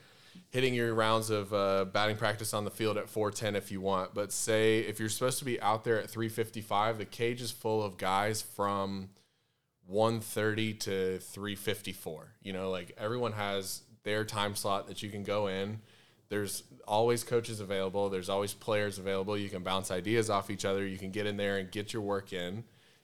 hitting 0.49 0.73
your 0.73 0.93
rounds 0.93 1.29
of 1.29 1.53
uh, 1.53 1.85
batting 1.85 2.17
practice 2.17 2.53
on 2.53 2.65
the 2.65 2.71
field 2.71 2.97
at 2.97 3.09
410 3.09 3.55
if 3.55 3.71
you 3.71 3.81
want. 3.81 4.13
But 4.13 4.31
say 4.31 4.79
if 4.79 4.99
you're 4.99 5.09
supposed 5.09 5.39
to 5.39 5.45
be 5.45 5.59
out 5.61 5.83
there 5.83 5.99
at 5.99 6.09
355, 6.09 6.97
the 6.97 7.05
cage 7.05 7.41
is 7.41 7.51
full 7.51 7.83
of 7.83 7.97
guys 7.97 8.41
from 8.41 9.09
130 9.87 10.73
to 10.73 11.19
354. 11.19 12.33
You 12.41 12.53
know, 12.53 12.69
like 12.69 12.93
everyone 12.97 13.33
has 13.33 13.81
their 14.03 14.23
time 14.23 14.55
slot 14.55 14.87
that 14.87 15.03
you 15.03 15.09
can 15.09 15.23
go 15.23 15.47
in. 15.47 15.79
There's 16.29 16.63
always 16.87 17.23
coaches 17.23 17.59
available. 17.59 18.09
There's 18.09 18.29
always 18.29 18.53
players 18.53 18.97
available. 18.97 19.37
You 19.37 19.49
can 19.49 19.63
bounce 19.63 19.91
ideas 19.91 20.29
off 20.29 20.49
each 20.49 20.65
other. 20.65 20.85
You 20.85 20.97
can 20.97 21.11
get 21.11 21.27
in 21.27 21.37
there 21.37 21.57
and 21.57 21.71
get 21.71 21.93
your 21.93 22.01
work 22.01 22.33
in. 22.33 22.63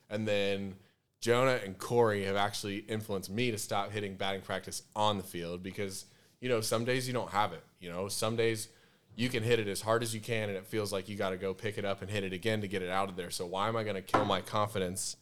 And 0.10 0.28
then 0.28 0.76
Jonah 1.20 1.60
and 1.64 1.78
Corey 1.78 2.26
have 2.26 2.36
actually 2.36 2.78
influenced 2.78 3.30
me 3.30 3.52
to 3.52 3.58
stop 3.58 3.92
hitting 3.92 4.16
batting 4.16 4.42
practice 4.42 4.84
on 4.96 5.18
the 5.18 5.24
field 5.24 5.62
because, 5.62 6.06
you 6.40 6.50
know, 6.50 6.62
some 6.62 6.84
days 6.84 7.08
you 7.08 7.14
don't 7.14 7.30
have 7.30 7.54
it. 7.54 7.64
You 7.80 7.92
know, 7.92 8.08
some 8.08 8.36
days 8.36 8.70
you 9.16 9.30
can 9.30 9.44
hit 9.44 9.60
it 9.60 9.68
as 9.68 9.82
hard 9.82 10.02
as 10.02 10.16
you 10.16 10.20
can 10.20 10.50
and 10.50 10.58
it 10.58 10.66
feels 10.66 10.92
like 10.92 11.08
you 11.08 11.16
got 11.16 11.30
to 11.30 11.38
go 11.38 11.54
pick 11.54 11.78
it 11.78 11.86
up 11.86 12.02
and 12.02 12.10
hit 12.10 12.24
it 12.24 12.34
again 12.34 12.62
to 12.62 12.68
get 12.68 12.82
it 12.82 12.90
out 12.90 13.08
of 13.08 13.16
there. 13.16 13.30
So 13.30 13.46
why 13.46 13.68
am 13.68 13.76
I 13.76 13.84
going 13.84 13.96
to 13.96 14.02
kill 14.02 14.26
my 14.26 14.42
confidence 14.42 15.16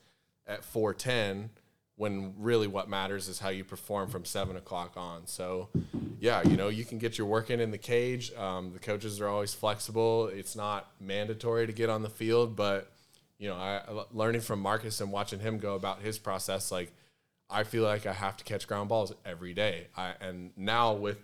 at 0.50 0.66
410 0.66 1.52
when 1.96 2.34
really 2.38 2.68
what 2.68 2.90
matters 2.90 3.28
is 3.28 3.40
how 3.40 3.50
you 3.50 3.64
perform 3.64 4.10
from 4.10 4.24
seven 4.24 4.56
o'clock 4.56 4.94
on. 4.96 5.28
So 5.28 5.68
yeah, 6.20 6.42
you 6.44 6.56
know, 6.56 6.70
you 6.70 6.86
can 6.86 6.98
get 6.98 7.18
your 7.18 7.28
work 7.28 7.50
in 7.50 7.60
in 7.60 7.72
the 7.72 7.78
cage. 7.78 8.34
Um, 8.36 8.72
the 8.72 8.80
coaches 8.80 9.20
are 9.20 9.28
always 9.28 9.54
flexible. 9.54 10.28
It's 10.28 10.56
not 10.56 10.90
mandatory 11.00 11.68
to 11.68 11.74
get 11.74 11.90
on 11.90 12.02
the 12.02 12.10
field, 12.10 12.56
but 12.56 12.90
you 13.38 13.50
know, 13.50 13.56
I 13.56 13.82
learning 14.14 14.42
from 14.42 14.62
Marcus 14.62 15.02
and 15.02 15.12
watching 15.12 15.40
him 15.40 15.58
go 15.58 15.76
about 15.76 16.02
his 16.02 16.18
process, 16.18 16.72
like 16.72 16.92
I 17.50 17.64
feel 17.64 17.84
like 17.84 18.06
I 18.06 18.14
have 18.14 18.38
to 18.38 18.44
catch 18.44 18.68
ground 18.68 18.90
balls 18.90 19.14
every 19.26 19.54
day. 19.54 19.88
I, 19.98 20.14
and 20.22 20.52
now 20.56 20.94
with 20.94 21.18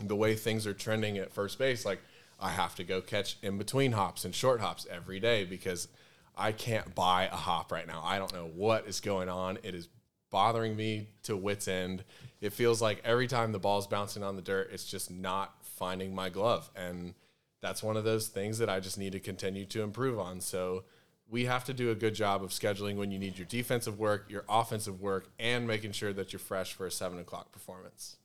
the 0.00 0.16
way 0.16 0.34
things 0.34 0.66
are 0.66 0.74
trending 0.74 1.18
at 1.18 1.32
first 1.32 1.58
base, 1.58 1.84
like 1.84 2.00
I 2.40 2.50
have 2.50 2.74
to 2.76 2.84
go 2.84 3.00
catch 3.00 3.36
in 3.42 3.58
between 3.58 3.92
hops 3.92 4.24
and 4.24 4.34
short 4.34 4.60
hops 4.60 4.86
every 4.90 5.20
day 5.20 5.44
because 5.44 5.88
I 6.36 6.52
can't 6.52 6.94
buy 6.94 7.24
a 7.24 7.36
hop 7.36 7.72
right 7.72 7.86
now. 7.86 8.02
I 8.04 8.18
don't 8.18 8.32
know 8.32 8.50
what 8.54 8.86
is 8.86 9.00
going 9.00 9.28
on. 9.28 9.58
It 9.62 9.74
is 9.74 9.88
bothering 10.30 10.74
me 10.74 11.08
to 11.24 11.36
wits 11.36 11.68
end. 11.68 12.04
It 12.40 12.52
feels 12.52 12.80
like 12.80 13.00
every 13.04 13.26
time 13.26 13.52
the 13.52 13.58
ball's 13.58 13.86
bouncing 13.86 14.22
on 14.22 14.36
the 14.36 14.42
dirt, 14.42 14.70
it's 14.72 14.84
just 14.84 15.10
not 15.10 15.54
finding 15.62 16.14
my 16.14 16.30
glove. 16.30 16.70
And 16.74 17.14
that's 17.60 17.82
one 17.82 17.96
of 17.96 18.04
those 18.04 18.28
things 18.28 18.58
that 18.58 18.68
I 18.68 18.80
just 18.80 18.98
need 18.98 19.12
to 19.12 19.20
continue 19.20 19.66
to 19.66 19.82
improve 19.82 20.18
on. 20.18 20.40
So 20.40 20.84
we 21.28 21.44
have 21.44 21.64
to 21.64 21.74
do 21.74 21.90
a 21.90 21.94
good 21.94 22.14
job 22.14 22.42
of 22.42 22.50
scheduling 22.50 22.96
when 22.96 23.10
you 23.10 23.18
need 23.18 23.38
your 23.38 23.46
defensive 23.46 23.98
work, 23.98 24.26
your 24.28 24.44
offensive 24.48 25.00
work, 25.00 25.28
and 25.38 25.66
making 25.66 25.92
sure 25.92 26.12
that 26.12 26.32
you're 26.32 26.40
fresh 26.40 26.74
for 26.74 26.86
a 26.86 26.90
seven 26.90 27.18
o'clock 27.18 27.52
performance. 27.52 28.16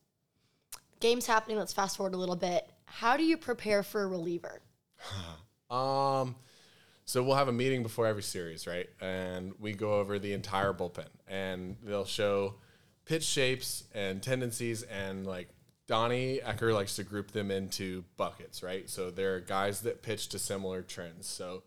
Games 0.99 1.27
happening. 1.27 1.57
Let's 1.57 1.73
fast 1.73 1.97
forward 1.97 2.15
a 2.15 2.17
little 2.17 2.35
bit. 2.35 2.69
How 2.85 3.15
do 3.17 3.23
you 3.23 3.37
prepare 3.37 3.83
for 3.83 4.03
a 4.03 4.07
reliever? 4.07 4.61
um, 5.69 6.35
so 7.07 7.23
we'll 7.23 7.37
have 7.37 7.47
a 7.47 7.53
meeting 7.53 7.83
before 7.83 8.05
every 8.05 8.21
series, 8.21 8.67
right? 8.67 8.89
And 8.99 9.53
we 9.59 9.71
go 9.71 9.93
over 9.93 10.19
the 10.19 10.33
entire 10.33 10.73
bullpen, 10.73 11.07
and 11.25 11.77
they'll 11.81 12.03
show 12.03 12.55
pitch 13.05 13.23
shapes 13.23 13.85
and 13.95 14.21
tendencies, 14.21 14.83
and 14.83 15.25
like 15.25 15.47
Donnie 15.87 16.41
Ecker 16.45 16.73
likes 16.73 16.97
to 16.97 17.03
group 17.03 17.31
them 17.31 17.49
into 17.49 18.03
buckets, 18.17 18.61
right? 18.61 18.89
So 18.89 19.09
there 19.09 19.35
are 19.35 19.39
guys 19.39 19.81
that 19.81 20.03
pitch 20.03 20.27
to 20.29 20.39
similar 20.39 20.81
trends. 20.81 21.27
So 21.27 21.63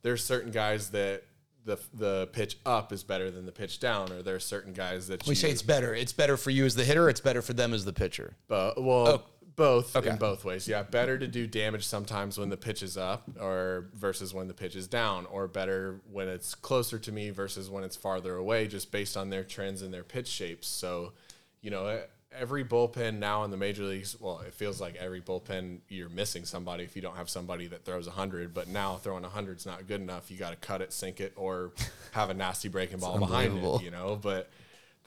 there's 0.00 0.24
certain 0.24 0.50
guys 0.50 0.88
that 0.90 1.24
the 1.66 1.78
the 1.92 2.30
pitch 2.32 2.56
up 2.64 2.90
is 2.90 3.02
better 3.04 3.30
than 3.30 3.44
the 3.44 3.52
pitch 3.52 3.80
down, 3.80 4.10
or 4.10 4.22
there 4.22 4.34
are 4.34 4.40
certain 4.40 4.72
guys 4.72 5.08
that 5.08 5.26
we 5.26 5.34
say 5.34 5.50
it's 5.50 5.60
better. 5.60 5.94
It's 5.94 6.14
better 6.14 6.38
for 6.38 6.48
you 6.48 6.64
as 6.64 6.74
the 6.74 6.84
hitter. 6.84 7.10
It's 7.10 7.20
better 7.20 7.42
for 7.42 7.52
them 7.52 7.74
as 7.74 7.84
the 7.84 7.92
pitcher. 7.92 8.34
But 8.48 8.82
well, 8.82 9.08
oh. 9.08 9.22
Both 9.60 9.94
okay. 9.94 10.08
in 10.08 10.16
both 10.16 10.42
ways. 10.42 10.66
Yeah, 10.66 10.82
better 10.82 11.18
to 11.18 11.26
do 11.26 11.46
damage 11.46 11.86
sometimes 11.86 12.38
when 12.38 12.48
the 12.48 12.56
pitch 12.56 12.82
is 12.82 12.96
up, 12.96 13.28
or 13.38 13.90
versus 13.94 14.32
when 14.32 14.48
the 14.48 14.54
pitch 14.54 14.74
is 14.74 14.88
down, 14.88 15.26
or 15.26 15.46
better 15.48 16.00
when 16.10 16.28
it's 16.28 16.54
closer 16.54 16.98
to 16.98 17.12
me 17.12 17.28
versus 17.28 17.68
when 17.68 17.84
it's 17.84 17.94
farther 17.94 18.36
away, 18.36 18.66
just 18.66 18.90
based 18.90 19.18
on 19.18 19.28
their 19.28 19.44
trends 19.44 19.82
and 19.82 19.92
their 19.92 20.02
pitch 20.02 20.28
shapes. 20.28 20.66
So, 20.66 21.12
you 21.60 21.70
know, 21.70 22.00
every 22.32 22.64
bullpen 22.64 23.18
now 23.18 23.44
in 23.44 23.50
the 23.50 23.58
major 23.58 23.82
leagues, 23.84 24.18
well, 24.18 24.38
it 24.46 24.54
feels 24.54 24.80
like 24.80 24.96
every 24.96 25.20
bullpen 25.20 25.80
you're 25.90 26.08
missing 26.08 26.46
somebody 26.46 26.84
if 26.84 26.96
you 26.96 27.02
don't 27.02 27.16
have 27.16 27.28
somebody 27.28 27.66
that 27.66 27.84
throws 27.84 28.06
100. 28.06 28.54
But 28.54 28.66
now 28.66 28.96
throwing 28.96 29.24
100 29.24 29.58
is 29.58 29.66
not 29.66 29.86
good 29.86 30.00
enough. 30.00 30.30
You 30.30 30.38
got 30.38 30.50
to 30.50 30.56
cut 30.56 30.80
it, 30.80 30.90
sink 30.90 31.20
it, 31.20 31.34
or 31.36 31.72
have 32.12 32.30
a 32.30 32.34
nasty 32.34 32.68
breaking 32.68 33.00
ball 33.00 33.18
behind 33.18 33.62
it, 33.62 33.82
you 33.82 33.90
know. 33.90 34.18
But 34.20 34.48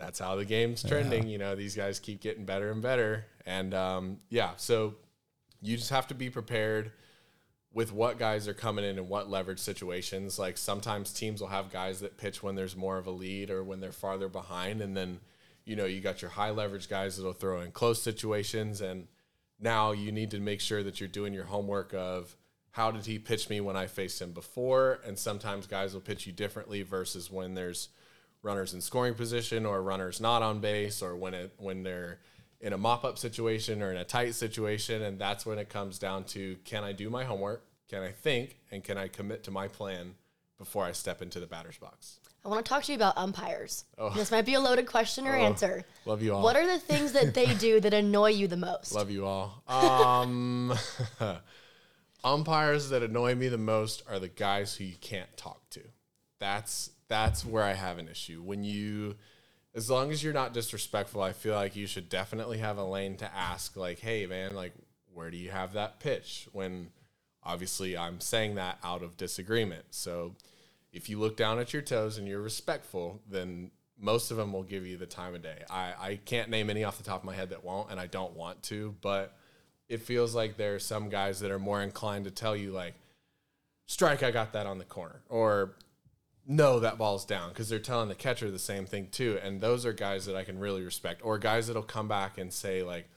that's 0.04 0.20
how 0.20 0.36
the 0.36 0.46
game's 0.46 0.84
trending. 0.84 1.24
Yeah. 1.24 1.30
You 1.30 1.38
know, 1.38 1.56
these 1.56 1.76
guys 1.76 2.00
keep 2.00 2.22
getting 2.22 2.46
better 2.46 2.72
and 2.72 2.82
better. 2.82 3.26
And 3.46 3.74
um, 3.74 4.18
yeah, 4.30 4.52
so 4.58 4.96
you 5.62 5.78
just 5.78 5.90
have 5.92 6.08
to 6.08 6.14
be 6.16 6.30
prepared 6.30 6.92
with 7.74 7.92
what 7.92 8.20
guys 8.20 8.48
are 8.48 8.54
coming 8.54 8.86
in 8.86 8.98
and 8.98 9.10
what 9.10 9.30
leverage 9.30 9.60
situations. 9.60 10.38
Like 10.38 10.58
sometimes 10.58 11.14
teams 11.14 11.42
will 11.42 11.48
have 11.48 11.72
guys 11.72 12.02
that 12.02 12.18
pitch 12.18 12.44
when 12.44 12.56
there's 12.56 12.76
more 12.76 12.98
of 12.98 13.08
a 13.08 13.12
lead 13.12 13.50
or 13.50 13.64
when 13.64 13.80
they're 13.80 13.92
farther 13.92 14.30
behind. 14.30 14.82
And 14.82 14.96
then– 14.96 15.20
you 15.66 15.76
know, 15.76 15.86
you 15.86 16.02
got 16.02 16.22
your 16.22 16.32
high 16.32 16.50
leverage 16.50 16.90
guys 16.90 17.18
that'll 17.18 17.34
throw 17.34 17.62
in 17.62 17.72
close 17.72 18.02
situations. 18.02 18.82
And 18.82 19.08
now 19.60 19.92
you 19.92 20.12
need 20.12 20.32
to 20.32 20.40
make 20.40 20.60
sure 20.60 20.84
that 20.84 21.00
you're 21.00 21.08
doing 21.08 21.34
your 21.34 21.46
homework 21.46 21.94
of 21.94 22.36
how 22.72 22.92
did 22.92 23.06
he 23.06 23.20
pitch 23.20 23.50
me 23.50 23.62
when 23.62 23.78
I 23.78 23.88
faced 23.88 24.22
him 24.22 24.34
before? 24.34 25.00
And 25.06 25.18
sometimes 25.18 25.68
guys 25.68 25.94
will 25.94 26.02
pitch 26.02 26.28
you 26.28 26.34
differently 26.34 26.82
versus 26.82 27.32
when 27.32 27.54
there's 27.54 27.90
runners 28.44 28.74
in 28.74 28.82
scoring 28.82 29.16
position 29.16 29.66
or 29.66 29.82
runners 29.82 30.22
not 30.22 30.44
on 30.44 30.60
base 30.60 31.02
or 31.02 31.16
when 31.16 31.34
it 31.34 31.54
when 31.58 31.82
they're 31.82 32.20
in 32.64 32.74
a 32.74 32.78
mop 32.78 33.04
up 33.04 33.18
situation 33.18 33.82
or 33.82 33.92
in 33.92 33.98
a 33.98 34.06
tight 34.06 34.36
situation. 34.36 35.02
And 35.02 35.20
that's 35.20 35.46
when 35.46 35.58
it 35.58 35.70
comes 35.70 36.00
down 36.00 36.24
to 36.26 36.56
can 36.64 36.84
I 36.84 36.94
do 36.94 37.10
my 37.10 37.24
homework? 37.24 37.66
Can 37.90 38.02
I 38.02 38.12
think? 38.12 38.58
And 38.72 38.84
can 38.84 38.98
I 38.98 39.08
commit 39.08 39.44
to 39.44 39.52
my 39.52 39.68
plan 39.68 40.16
before 40.58 40.86
I 40.86 40.94
step 40.94 41.22
into 41.22 41.40
the 41.40 41.46
batter's 41.46 41.78
box? 41.78 42.20
I 42.46 42.50
want 42.50 42.66
to 42.66 42.70
talk 42.70 42.84
to 42.84 42.92
you 42.92 42.98
about 42.98 43.18
umpires. 43.18 43.86
Oh. 43.98 44.10
This 44.10 44.32
might 44.32 44.46
be 44.46 44.54
a 44.56 44.60
loaded 44.60 44.86
question 44.86 45.28
or 45.28 45.36
oh. 45.36 45.42
answer. 45.42 45.84
Love 46.06 46.22
you 46.22 46.34
all. 46.34 46.44
What 46.44 46.56
are 46.56 46.66
the 46.66 46.80
things 46.80 47.14
that 47.14 47.34
they 47.34 47.54
do 47.56 47.80
that 47.82 47.94
annoy 47.94 48.32
you 48.32 48.48
the 48.48 48.58
most? 48.58 48.94
Love 48.94 49.12
you 49.12 49.26
all. 49.26 49.64
Um, 49.68 50.74
umpires 52.24 52.90
that 52.90 53.04
annoy 53.04 53.36
me 53.36 53.48
the 53.48 53.58
most 53.58 54.04
are 54.10 54.20
the 54.20 54.28
guys 54.28 54.76
who 54.76 54.86
you 54.86 54.96
can't 55.00 55.36
talk 55.38 55.70
to. 55.72 55.82
That's 56.40 56.90
that's 57.14 57.46
where 57.46 57.64
I 57.64 57.74
have 57.74 58.00
an 58.00 58.10
issue. 58.10 58.42
When 58.42 58.64
you 58.64 59.16
as 59.76 59.90
long 59.90 60.12
as 60.12 60.24
you're 60.24 60.34
not 60.34 60.54
disrespectful, 60.54 61.22
I 61.22 61.32
feel 61.32 61.54
like 61.54 61.76
you 61.76 61.88
should 61.88 62.10
definitely 62.10 62.58
have 62.58 62.78
a 62.78 62.84
lane 62.84 63.18
to 63.18 63.36
ask 63.36 63.78
like, 63.78 64.00
"Hey 64.00 64.26
man, 64.26 64.56
like 64.56 64.74
where 65.14 65.30
do 65.30 65.38
you 65.38 65.52
have 65.52 65.74
that 65.74 66.00
pitch?" 66.00 66.48
When 66.52 66.90
obviously 67.44 67.96
I'm 67.96 68.20
saying 68.20 68.56
that 68.56 68.80
out 68.84 69.04
of 69.04 69.16
disagreement. 69.16 69.86
So 69.92 70.36
if 70.92 71.08
you 71.08 71.20
look 71.20 71.38
down 71.38 71.60
at 71.60 71.72
your 71.72 71.82
toes 71.84 72.18
and 72.18 72.28
you're 72.28 72.42
respectful, 72.42 73.22
then 73.30 73.70
most 74.00 74.32
of 74.32 74.38
them 74.38 74.52
will 74.52 74.64
give 74.64 74.86
you 74.88 74.98
the 74.98 75.06
time 75.06 75.36
of 75.36 75.44
day. 75.44 75.64
I, 75.70 75.94
I 76.00 76.20
can't 76.26 76.50
name 76.50 76.70
any 76.70 76.84
off 76.84 76.98
the 76.98 77.04
top 77.04 77.22
of 77.22 77.26
my 77.26 77.36
head 77.36 77.52
that 77.52 77.64
won't, 77.64 77.92
and 77.92 78.00
I 78.00 78.08
don't 78.08 78.36
want 78.36 78.64
to, 78.64 78.96
but 79.02 79.38
it 79.88 80.02
feels 80.02 80.34
like 80.34 80.58
there 80.58 80.76
are 80.76 80.80
some 80.80 81.10
guys 81.10 81.40
that 81.42 81.52
are 81.52 81.60
more 81.60 81.82
inclined 81.82 82.26
to 82.26 82.32
tell 82.32 82.56
you, 82.56 82.72
like, 82.72 82.96
strike, 83.86 84.24
I 84.24 84.32
got 84.32 84.54
that 84.54 84.66
on 84.66 84.78
the 84.78 84.86
corner, 84.86 85.22
or 85.30 85.76
no, 86.46 86.80
that 86.80 86.98
ball's 86.98 87.26
down, 87.26 87.50
because 87.50 87.70
they're 87.70 87.80
telling 87.80 88.10
the 88.10 88.16
catcher 88.16 88.52
the 88.52 88.60
same 88.60 88.86
thing 88.86 89.08
too. 89.12 89.40
And 89.42 89.62
those 89.62 89.86
are 89.86 89.94
guys 89.94 90.26
that 90.26 90.36
I 90.36 90.44
can 90.44 90.60
really 90.60 90.84
respect, 90.84 91.22
or 91.24 91.38
guys 91.38 91.68
that'll 91.68 91.84
come 91.84 92.08
back 92.08 92.38
and 92.38 92.52
say, 92.52 92.84
like, 92.84 93.10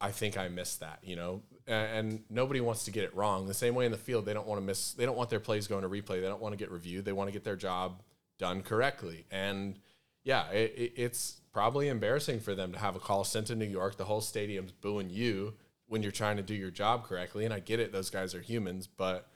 I 0.00 0.10
think 0.10 0.36
I 0.36 0.48
missed 0.48 0.80
that, 0.80 1.00
you 1.02 1.16
know, 1.16 1.42
and 1.66 2.22
nobody 2.30 2.60
wants 2.60 2.84
to 2.84 2.90
get 2.90 3.04
it 3.04 3.14
wrong. 3.14 3.46
The 3.46 3.54
same 3.54 3.74
way 3.74 3.84
in 3.84 3.92
the 3.92 3.98
field, 3.98 4.24
they 4.24 4.32
don't 4.32 4.46
want 4.46 4.60
to 4.60 4.64
miss. 4.64 4.92
They 4.92 5.04
don't 5.04 5.16
want 5.16 5.28
their 5.28 5.40
plays 5.40 5.66
going 5.66 5.82
to 5.82 5.88
replay. 5.88 6.20
They 6.20 6.28
don't 6.28 6.40
want 6.40 6.52
to 6.52 6.56
get 6.56 6.70
reviewed. 6.70 7.04
They 7.04 7.12
want 7.12 7.28
to 7.28 7.32
get 7.32 7.44
their 7.44 7.56
job 7.56 8.02
done 8.38 8.62
correctly. 8.62 9.26
And 9.30 9.78
yeah, 10.24 10.48
it, 10.50 10.74
it, 10.76 10.92
it's 10.96 11.40
probably 11.52 11.88
embarrassing 11.88 12.40
for 12.40 12.54
them 12.54 12.72
to 12.72 12.78
have 12.78 12.96
a 12.96 13.00
call 13.00 13.24
sent 13.24 13.48
to 13.48 13.56
New 13.56 13.66
York. 13.66 13.96
The 13.96 14.04
whole 14.04 14.20
stadium's 14.20 14.72
booing 14.72 15.10
you 15.10 15.54
when 15.86 16.02
you're 16.02 16.12
trying 16.12 16.36
to 16.36 16.42
do 16.42 16.54
your 16.54 16.70
job 16.70 17.04
correctly. 17.04 17.44
And 17.44 17.52
I 17.52 17.60
get 17.60 17.80
it; 17.80 17.92
those 17.92 18.10
guys 18.10 18.34
are 18.34 18.40
humans. 18.40 18.86
But 18.86 19.28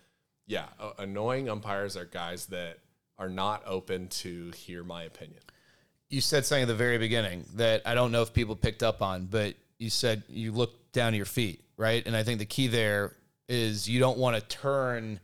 yeah, 0.46 0.66
annoying 0.98 1.48
umpires 1.48 1.96
are 1.96 2.04
guys 2.04 2.46
that 2.46 2.78
are 3.18 3.29
not 3.29 3.62
open 3.66 4.09
to 4.09 4.51
hear 4.57 4.83
my 4.85 5.05
opinion. 5.05 5.40
You 6.09 6.20
said 6.20 6.44
something 6.44 6.62
at 6.62 6.68
the 6.68 6.75
very 6.75 6.98
beginning 6.98 7.46
that 7.55 7.83
I 7.87 7.94
don't 7.94 8.12
know 8.12 8.22
if 8.22 8.33
people 8.33 8.57
picked 8.57 8.83
up 8.83 9.01
on, 9.01 9.27
but 9.27 9.55
you 9.79 9.90
said 9.90 10.22
you 10.29 10.53
looked 10.53 10.92
down 10.92 11.09
at 11.09 11.16
your 11.16 11.27
feet, 11.27 11.64
right? 11.77 12.05
And 12.07 12.16
I 12.16 12.22
think 12.22 12.38
the 12.38 12.46
key 12.46 12.66
there 12.68 13.16
is 13.48 13.88
you 13.88 13.98
don't 13.98 14.18
want 14.18 14.37
to 14.37 14.42
turn 14.42 15.20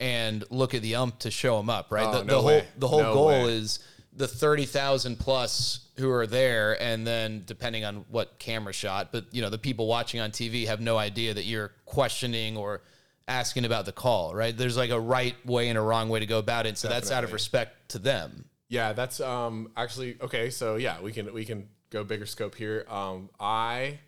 and 0.00 0.44
look 0.50 0.74
at 0.74 0.82
the 0.82 0.96
ump 0.96 1.20
to 1.20 1.30
show 1.30 1.60
him 1.60 1.70
up, 1.70 1.92
right? 1.92 2.06
Oh, 2.06 2.18
the, 2.18 2.24
no 2.24 2.40
the 2.40 2.46
way. 2.46 2.58
whole 2.58 2.68
the 2.78 2.88
whole 2.88 3.02
no 3.02 3.14
goal 3.14 3.26
way. 3.28 3.44
is 3.44 3.78
the 4.12 4.26
thirty 4.26 4.66
thousand 4.66 5.18
plus 5.18 5.88
who 5.96 6.10
are 6.10 6.26
there, 6.26 6.80
and 6.82 7.06
then 7.06 7.44
depending 7.46 7.84
on 7.84 8.04
what 8.10 8.38
camera 8.38 8.72
shot, 8.72 9.12
but 9.12 9.26
you 9.30 9.42
know 9.42 9.50
the 9.50 9.58
people 9.58 9.86
watching 9.86 10.20
on 10.20 10.30
TV 10.30 10.66
have 10.66 10.80
no 10.80 10.96
idea 10.96 11.34
that 11.34 11.44
you're 11.44 11.72
questioning 11.84 12.56
or 12.56 12.80
asking 13.28 13.64
about 13.64 13.84
the 13.84 13.92
call, 13.92 14.34
right? 14.34 14.56
There's 14.56 14.76
like 14.76 14.90
a 14.90 15.00
right 15.00 15.34
way 15.46 15.68
and 15.68 15.78
a 15.78 15.80
wrong 15.80 16.08
way 16.08 16.20
to 16.20 16.26
go 16.26 16.38
about 16.38 16.66
it, 16.66 16.78
so 16.78 16.88
Definitely. 16.88 17.00
that's 17.00 17.12
out 17.12 17.24
of 17.24 17.32
respect 17.32 17.88
to 17.90 17.98
them. 17.98 18.46
Yeah, 18.68 18.92
that's 18.92 19.20
um 19.20 19.70
actually 19.76 20.16
okay. 20.20 20.50
So 20.50 20.76
yeah, 20.76 21.00
we 21.00 21.12
can 21.12 21.32
we 21.32 21.44
can 21.44 21.68
go 21.90 22.04
bigger 22.04 22.26
scope 22.26 22.54
here. 22.54 22.86
Um, 22.88 23.28
I 23.38 23.98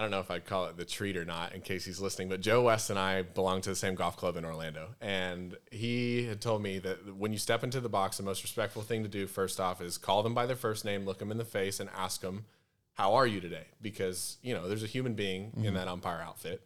I 0.00 0.02
don't 0.02 0.10
know 0.10 0.20
if 0.20 0.30
I'd 0.30 0.46
call 0.46 0.64
it 0.64 0.78
the 0.78 0.86
treat 0.86 1.18
or 1.18 1.26
not 1.26 1.54
in 1.54 1.60
case 1.60 1.84
he's 1.84 2.00
listening, 2.00 2.30
but 2.30 2.40
Joe 2.40 2.62
West 2.62 2.88
and 2.88 2.98
I 2.98 3.20
belong 3.20 3.60
to 3.60 3.68
the 3.68 3.76
same 3.76 3.94
golf 3.94 4.16
club 4.16 4.38
in 4.38 4.46
Orlando. 4.46 4.94
And 5.02 5.58
he 5.70 6.24
had 6.24 6.40
told 6.40 6.62
me 6.62 6.78
that 6.78 7.14
when 7.14 7.32
you 7.32 7.38
step 7.38 7.62
into 7.62 7.80
the 7.80 7.90
box, 7.90 8.16
the 8.16 8.22
most 8.22 8.42
respectful 8.42 8.80
thing 8.80 9.02
to 9.02 9.10
do, 9.10 9.26
first 9.26 9.60
off, 9.60 9.82
is 9.82 9.98
call 9.98 10.22
them 10.22 10.32
by 10.32 10.46
their 10.46 10.56
first 10.56 10.86
name, 10.86 11.04
look 11.04 11.18
them 11.18 11.30
in 11.30 11.36
the 11.36 11.44
face, 11.44 11.80
and 11.80 11.90
ask 11.94 12.22
them, 12.22 12.46
How 12.94 13.12
are 13.12 13.26
you 13.26 13.42
today? 13.42 13.66
Because, 13.82 14.38
you 14.42 14.54
know, 14.54 14.68
there's 14.68 14.82
a 14.82 14.86
human 14.86 15.12
being 15.12 15.48
mm-hmm. 15.48 15.66
in 15.66 15.74
that 15.74 15.86
umpire 15.86 16.22
outfit 16.26 16.62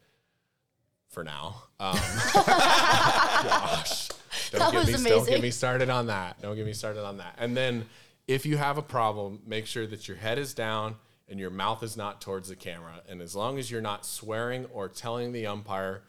for 1.14 1.24
now. 1.24 1.62
Um, 1.80 1.94
gosh. 2.34 4.08
Don't 4.50 4.60
that 4.60 4.72
get 4.72 4.74
was 4.74 4.88
me, 4.88 4.94
amazing. 4.94 5.10
Don't 5.10 5.26
get 5.26 5.40
me 5.40 5.50
started 5.50 5.88
on 5.88 6.08
that. 6.08 6.42
Don't 6.42 6.56
get 6.56 6.66
me 6.66 6.72
started 6.72 7.04
on 7.04 7.18
that. 7.18 7.36
And 7.38 7.56
then 7.56 7.86
if 8.26 8.44
you 8.44 8.56
have 8.56 8.76
a 8.78 8.82
problem, 8.82 9.40
make 9.46 9.66
sure 9.66 9.86
that 9.86 10.06
your 10.08 10.16
head 10.16 10.38
is 10.38 10.52
down 10.54 10.96
and 11.28 11.40
your 11.40 11.50
mouth 11.50 11.82
is 11.82 11.96
not 11.96 12.20
towards 12.20 12.48
the 12.48 12.56
camera. 12.56 13.00
And 13.08 13.22
as 13.22 13.34
long 13.34 13.58
as 13.58 13.70
you're 13.70 13.80
not 13.80 14.04
swearing 14.04 14.66
or 14.66 14.88
telling 14.88 15.32
the 15.32 15.46
umpire 15.46 16.02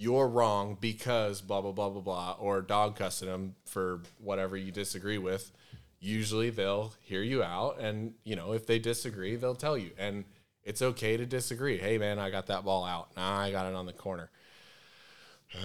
you're 0.00 0.28
wrong 0.28 0.78
because 0.80 1.42
blah 1.42 1.60
blah 1.60 1.72
blah 1.72 1.90
blah 1.90 2.00
blah 2.00 2.36
or 2.38 2.62
dog 2.62 2.96
cussing 2.96 3.28
them 3.28 3.54
for 3.66 4.00
whatever 4.16 4.56
you 4.56 4.72
disagree 4.72 5.18
with, 5.18 5.52
usually 5.98 6.48
they'll 6.48 6.94
hear 7.00 7.22
you 7.22 7.42
out 7.42 7.78
and 7.78 8.14
you 8.24 8.34
know, 8.34 8.52
if 8.52 8.66
they 8.66 8.78
disagree, 8.78 9.36
they'll 9.36 9.54
tell 9.54 9.76
you. 9.76 9.90
And 9.98 10.24
it's 10.62 10.80
okay 10.80 11.18
to 11.18 11.26
disagree. 11.26 11.76
Hey 11.76 11.98
man, 11.98 12.18
I 12.18 12.30
got 12.30 12.46
that 12.46 12.64
ball 12.64 12.86
out. 12.86 13.14
Nah, 13.14 13.40
I 13.40 13.50
got 13.50 13.66
it 13.66 13.74
on 13.74 13.84
the 13.84 13.92
corner. 13.92 14.30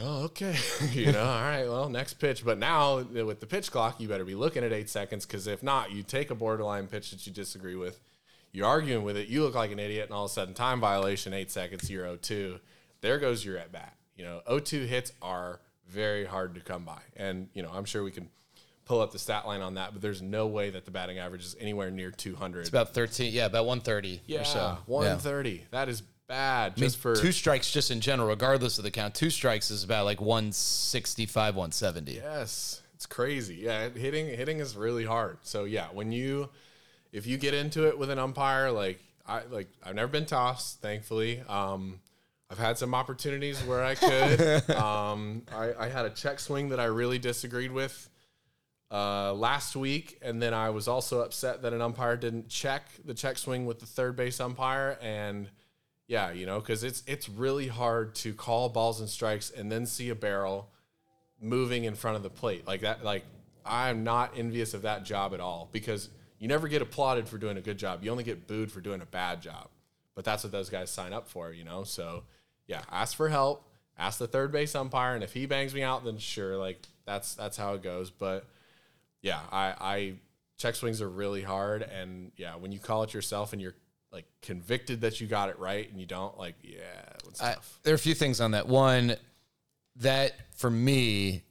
Oh, 0.01 0.23
okay. 0.25 0.55
you 0.91 1.11
know, 1.11 1.23
all 1.23 1.41
right. 1.41 1.65
Well, 1.67 1.89
next 1.89 2.15
pitch. 2.15 2.43
But 2.43 2.57
now 2.57 2.97
with 3.01 3.39
the 3.39 3.45
pitch 3.45 3.71
clock, 3.71 3.99
you 3.99 4.07
better 4.07 4.25
be 4.25 4.35
looking 4.35 4.63
at 4.63 4.73
eight 4.73 4.89
seconds 4.89 5.25
because 5.25 5.47
if 5.47 5.61
not, 5.61 5.91
you 5.91 6.03
take 6.03 6.31
a 6.31 6.35
borderline 6.35 6.87
pitch 6.87 7.11
that 7.11 7.25
you 7.27 7.33
disagree 7.33 7.75
with, 7.75 7.99
you're 8.51 8.67
arguing 8.67 9.03
with 9.03 9.17
it, 9.17 9.27
you 9.27 9.43
look 9.43 9.55
like 9.55 9.71
an 9.71 9.79
idiot, 9.79 10.05
and 10.05 10.13
all 10.13 10.25
of 10.25 10.31
a 10.31 10.33
sudden, 10.33 10.53
time 10.53 10.79
violation, 10.79 11.33
eight 11.33 11.51
seconds, 11.51 11.89
you're 11.89 12.05
0 12.05 12.17
2. 12.21 12.59
There 13.01 13.19
goes 13.19 13.45
your 13.45 13.57
at 13.57 13.71
bat. 13.71 13.95
You 14.15 14.23
know, 14.23 14.41
0 14.47 14.59
2 14.59 14.85
hits 14.85 15.11
are 15.21 15.59
very 15.87 16.25
hard 16.25 16.55
to 16.55 16.61
come 16.61 16.83
by. 16.83 17.01
And, 17.15 17.49
you 17.53 17.61
know, 17.61 17.69
I'm 17.73 17.85
sure 17.85 18.03
we 18.03 18.11
can 18.11 18.29
pull 18.85 19.01
up 19.01 19.11
the 19.11 19.19
stat 19.19 19.45
line 19.45 19.61
on 19.61 19.75
that, 19.75 19.93
but 19.93 20.01
there's 20.01 20.21
no 20.21 20.47
way 20.47 20.69
that 20.69 20.85
the 20.85 20.91
batting 20.91 21.19
average 21.19 21.43
is 21.43 21.55
anywhere 21.59 21.91
near 21.91 22.11
200. 22.11 22.61
It's 22.61 22.69
about 22.69 22.93
13, 22.93 23.33
yeah, 23.33 23.45
about 23.45 23.65
130 23.65 24.21
yeah, 24.25 24.41
or 24.41 24.45
so. 24.45 24.77
130. 24.85 25.65
That 25.71 25.89
is 25.89 26.03
bad 26.27 26.73
I 26.75 26.79
mean, 26.79 26.87
just 26.87 26.97
for 26.97 27.15
two 27.15 27.31
strikes 27.31 27.71
just 27.71 27.91
in 27.91 28.01
general, 28.01 28.29
regardless 28.29 28.77
of 28.77 28.83
the 28.83 28.91
count. 28.91 29.15
Two 29.15 29.29
strikes 29.29 29.71
is 29.71 29.83
about 29.83 30.05
like 30.05 30.21
165, 30.21 31.55
170. 31.55 32.13
Yes, 32.13 32.81
it's 32.93 33.05
crazy. 33.05 33.55
Yeah, 33.55 33.89
hitting 33.89 34.27
hitting 34.27 34.59
is 34.59 34.75
really 34.75 35.05
hard. 35.05 35.37
So 35.41 35.63
yeah, 35.63 35.87
when 35.91 36.11
you 36.11 36.49
if 37.11 37.25
you 37.25 37.37
get 37.37 37.53
into 37.53 37.87
it 37.87 37.97
with 37.97 38.09
an 38.09 38.19
umpire, 38.19 38.71
like 38.71 38.99
I 39.27 39.43
like 39.49 39.69
I've 39.83 39.95
never 39.95 40.11
been 40.11 40.25
tossed, 40.25 40.81
thankfully. 40.81 41.41
Um, 41.47 41.99
I've 42.49 42.59
had 42.59 42.77
some 42.77 42.93
opportunities 42.93 43.61
where 43.63 43.83
I 43.83 43.95
could. 43.95 44.69
um, 44.75 45.43
I, 45.53 45.73
I 45.79 45.89
had 45.89 46.05
a 46.05 46.11
check 46.11 46.39
swing 46.39 46.69
that 46.69 46.79
I 46.79 46.85
really 46.85 47.17
disagreed 47.17 47.71
with 47.71 48.09
uh, 48.91 49.33
last 49.33 49.75
week, 49.75 50.19
and 50.21 50.41
then 50.41 50.53
I 50.53 50.69
was 50.69 50.87
also 50.87 51.21
upset 51.21 51.63
that 51.63 51.73
an 51.73 51.81
umpire 51.81 52.17
didn't 52.17 52.49
check 52.49 52.87
the 53.03 53.13
check 53.13 53.37
swing 53.37 53.65
with 53.65 53.79
the 53.79 53.87
third 53.87 54.15
base 54.15 54.39
umpire, 54.39 54.97
and 55.01 55.49
yeah, 56.07 56.31
you 56.31 56.45
know, 56.45 56.59
because 56.59 56.83
it's 56.83 57.03
it's 57.07 57.27
really 57.27 57.67
hard 57.67 58.15
to 58.15 58.33
call 58.33 58.69
balls 58.69 58.99
and 58.99 59.09
strikes 59.09 59.49
and 59.49 59.71
then 59.71 59.85
see 59.85 60.09
a 60.09 60.15
barrel 60.15 60.69
moving 61.41 61.83
in 61.83 61.95
front 61.95 62.17
of 62.17 62.23
the 62.23 62.29
plate 62.29 62.67
like 62.67 62.81
that. 62.81 63.03
Like 63.03 63.23
I'm 63.65 64.03
not 64.03 64.33
envious 64.37 64.73
of 64.73 64.83
that 64.83 65.03
job 65.03 65.33
at 65.33 65.39
all 65.39 65.69
because 65.71 66.09
you 66.37 66.47
never 66.47 66.67
get 66.67 66.81
applauded 66.81 67.27
for 67.27 67.37
doing 67.37 67.57
a 67.57 67.61
good 67.61 67.77
job. 67.77 68.03
You 68.03 68.11
only 68.11 68.23
get 68.23 68.47
booed 68.47 68.71
for 68.71 68.81
doing 68.81 69.01
a 69.01 69.05
bad 69.05 69.41
job. 69.41 69.69
But 70.13 70.23
that's 70.23 70.43
what 70.43 70.51
those 70.51 70.69
guys 70.69 70.89
sign 70.89 71.11
up 71.11 71.27
for, 71.27 71.51
you 71.51 71.63
know. 71.63 71.83
So 71.83 72.23
yeah, 72.67 72.81
ask 72.91 73.17
for 73.17 73.29
help. 73.29 73.67
Ask 73.97 74.19
the 74.19 74.27
third 74.27 74.51
base 74.51 74.75
umpire, 74.75 75.15
and 75.15 75.23
if 75.23 75.31
he 75.31 75.45
bangs 75.45 75.73
me 75.73 75.81
out, 75.81 76.03
then 76.03 76.17
sure, 76.17 76.57
like 76.57 76.85
that's 77.05 77.33
that's 77.33 77.55
how 77.55 77.75
it 77.75 77.81
goes. 77.81 78.11
But 78.11 78.45
yeah, 79.21 79.39
I, 79.51 79.73
I 79.79 80.13
check 80.57 80.75
swings 80.75 81.01
are 81.01 81.09
really 81.09 81.41
hard, 81.41 81.81
and 81.81 82.33
yeah, 82.35 82.55
when 82.55 82.73
you 82.73 82.79
call 82.79 83.03
it 83.03 83.13
yourself 83.13 83.53
and 83.53 83.61
you're 83.61 83.75
like 84.15 84.25
convicted 84.41 85.01
that 85.01 85.19
you 85.19 85.27
got 85.27 85.49
it 85.49 85.59
right 85.59 85.87
and 85.91 85.99
you 85.99 86.05
don't, 86.07 86.37
like 86.39 86.55
yeah, 86.63 86.79
I, 87.41 87.55
there 87.83 87.93
are 87.93 87.95
a 87.95 87.99
few 87.99 88.15
things 88.15 88.41
on 88.41 88.51
that. 88.51 88.67
One, 88.67 89.15
that 89.97 90.33
for 90.55 90.71
me, 90.71 91.43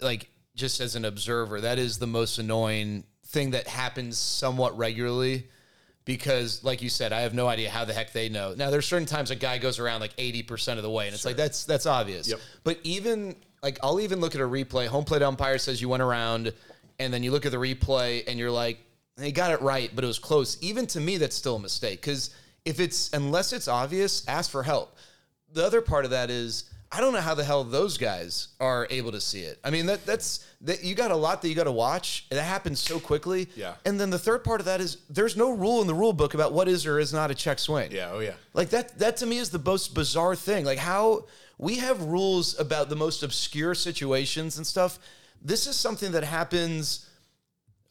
like 0.00 0.30
just 0.54 0.80
as 0.80 0.96
an 0.96 1.04
observer, 1.04 1.60
that 1.60 1.78
is 1.78 1.98
the 1.98 2.06
most 2.06 2.38
annoying 2.38 3.04
thing 3.26 3.50
that 3.50 3.68
happens 3.68 4.18
somewhat 4.18 4.76
regularly. 4.76 5.46
Because, 6.06 6.62
like 6.62 6.82
you 6.82 6.88
said, 6.88 7.12
I 7.12 7.22
have 7.22 7.34
no 7.34 7.48
idea 7.48 7.68
how 7.68 7.84
the 7.84 7.92
heck 7.92 8.12
they 8.12 8.28
know. 8.28 8.54
Now, 8.56 8.70
there's 8.70 8.86
certain 8.86 9.06
times 9.06 9.32
a 9.32 9.34
guy 9.34 9.58
goes 9.58 9.80
around 9.80 10.00
like 10.00 10.16
80% 10.16 10.76
of 10.76 10.84
the 10.84 10.90
way, 10.90 11.06
and 11.06 11.14
it's 11.14 11.24
like 11.24 11.34
that's 11.34 11.64
that's 11.64 11.84
obvious. 11.84 12.28
Yep. 12.28 12.38
But 12.62 12.78
even 12.84 13.34
like 13.60 13.80
I'll 13.82 13.98
even 14.00 14.20
look 14.20 14.36
at 14.36 14.40
a 14.40 14.44
replay. 14.44 14.86
Home 14.86 15.04
plate 15.04 15.22
umpire 15.22 15.58
says 15.58 15.82
you 15.82 15.88
went 15.88 16.04
around, 16.04 16.52
and 17.00 17.12
then 17.12 17.24
you 17.24 17.32
look 17.32 17.44
at 17.44 17.50
the 17.50 17.58
replay, 17.58 18.22
and 18.28 18.38
you're 18.38 18.52
like, 18.52 18.85
they 19.16 19.32
got 19.32 19.50
it 19.50 19.60
right, 19.62 19.90
but 19.94 20.04
it 20.04 20.06
was 20.06 20.18
close. 20.18 20.58
Even 20.60 20.86
to 20.88 21.00
me, 21.00 21.16
that's 21.16 21.36
still 21.36 21.56
a 21.56 21.60
mistake. 21.60 22.00
Because 22.00 22.30
if 22.64 22.80
it's 22.80 23.10
unless 23.12 23.52
it's 23.52 23.68
obvious, 23.68 24.26
ask 24.28 24.50
for 24.50 24.62
help. 24.62 24.96
The 25.52 25.64
other 25.64 25.80
part 25.80 26.04
of 26.04 26.10
that 26.10 26.30
is 26.30 26.70
I 26.92 27.00
don't 27.00 27.12
know 27.12 27.20
how 27.20 27.34
the 27.34 27.44
hell 27.44 27.64
those 27.64 27.98
guys 27.98 28.48
are 28.60 28.86
able 28.90 29.12
to 29.12 29.20
see 29.20 29.40
it. 29.40 29.58
I 29.64 29.70
mean 29.70 29.86
that 29.86 30.04
that's 30.04 30.46
that 30.62 30.84
you 30.84 30.94
got 30.94 31.10
a 31.10 31.16
lot 31.16 31.42
that 31.42 31.48
you 31.48 31.54
got 31.54 31.64
to 31.64 31.72
watch. 31.72 32.26
That 32.30 32.42
happens 32.42 32.78
so 32.78 33.00
quickly. 33.00 33.48
Yeah. 33.56 33.74
And 33.84 33.98
then 33.98 34.10
the 34.10 34.18
third 34.18 34.44
part 34.44 34.60
of 34.60 34.66
that 34.66 34.80
is 34.80 34.98
there's 35.08 35.36
no 35.36 35.50
rule 35.50 35.80
in 35.80 35.86
the 35.86 35.94
rule 35.94 36.12
book 36.12 36.34
about 36.34 36.52
what 36.52 36.68
is 36.68 36.86
or 36.86 36.98
is 36.98 37.12
not 37.12 37.30
a 37.30 37.34
check 37.34 37.58
swing. 37.58 37.92
Yeah, 37.92 38.10
oh 38.12 38.20
yeah. 38.20 38.34
Like 38.52 38.70
that 38.70 38.98
that 38.98 39.16
to 39.18 39.26
me 39.26 39.38
is 39.38 39.50
the 39.50 39.58
most 39.58 39.94
bizarre 39.94 40.36
thing. 40.36 40.64
Like 40.64 40.78
how 40.78 41.26
we 41.58 41.76
have 41.76 42.02
rules 42.02 42.58
about 42.58 42.88
the 42.90 42.96
most 42.96 43.22
obscure 43.22 43.74
situations 43.74 44.58
and 44.58 44.66
stuff. 44.66 44.98
This 45.42 45.66
is 45.66 45.76
something 45.76 46.12
that 46.12 46.24
happens 46.24 47.08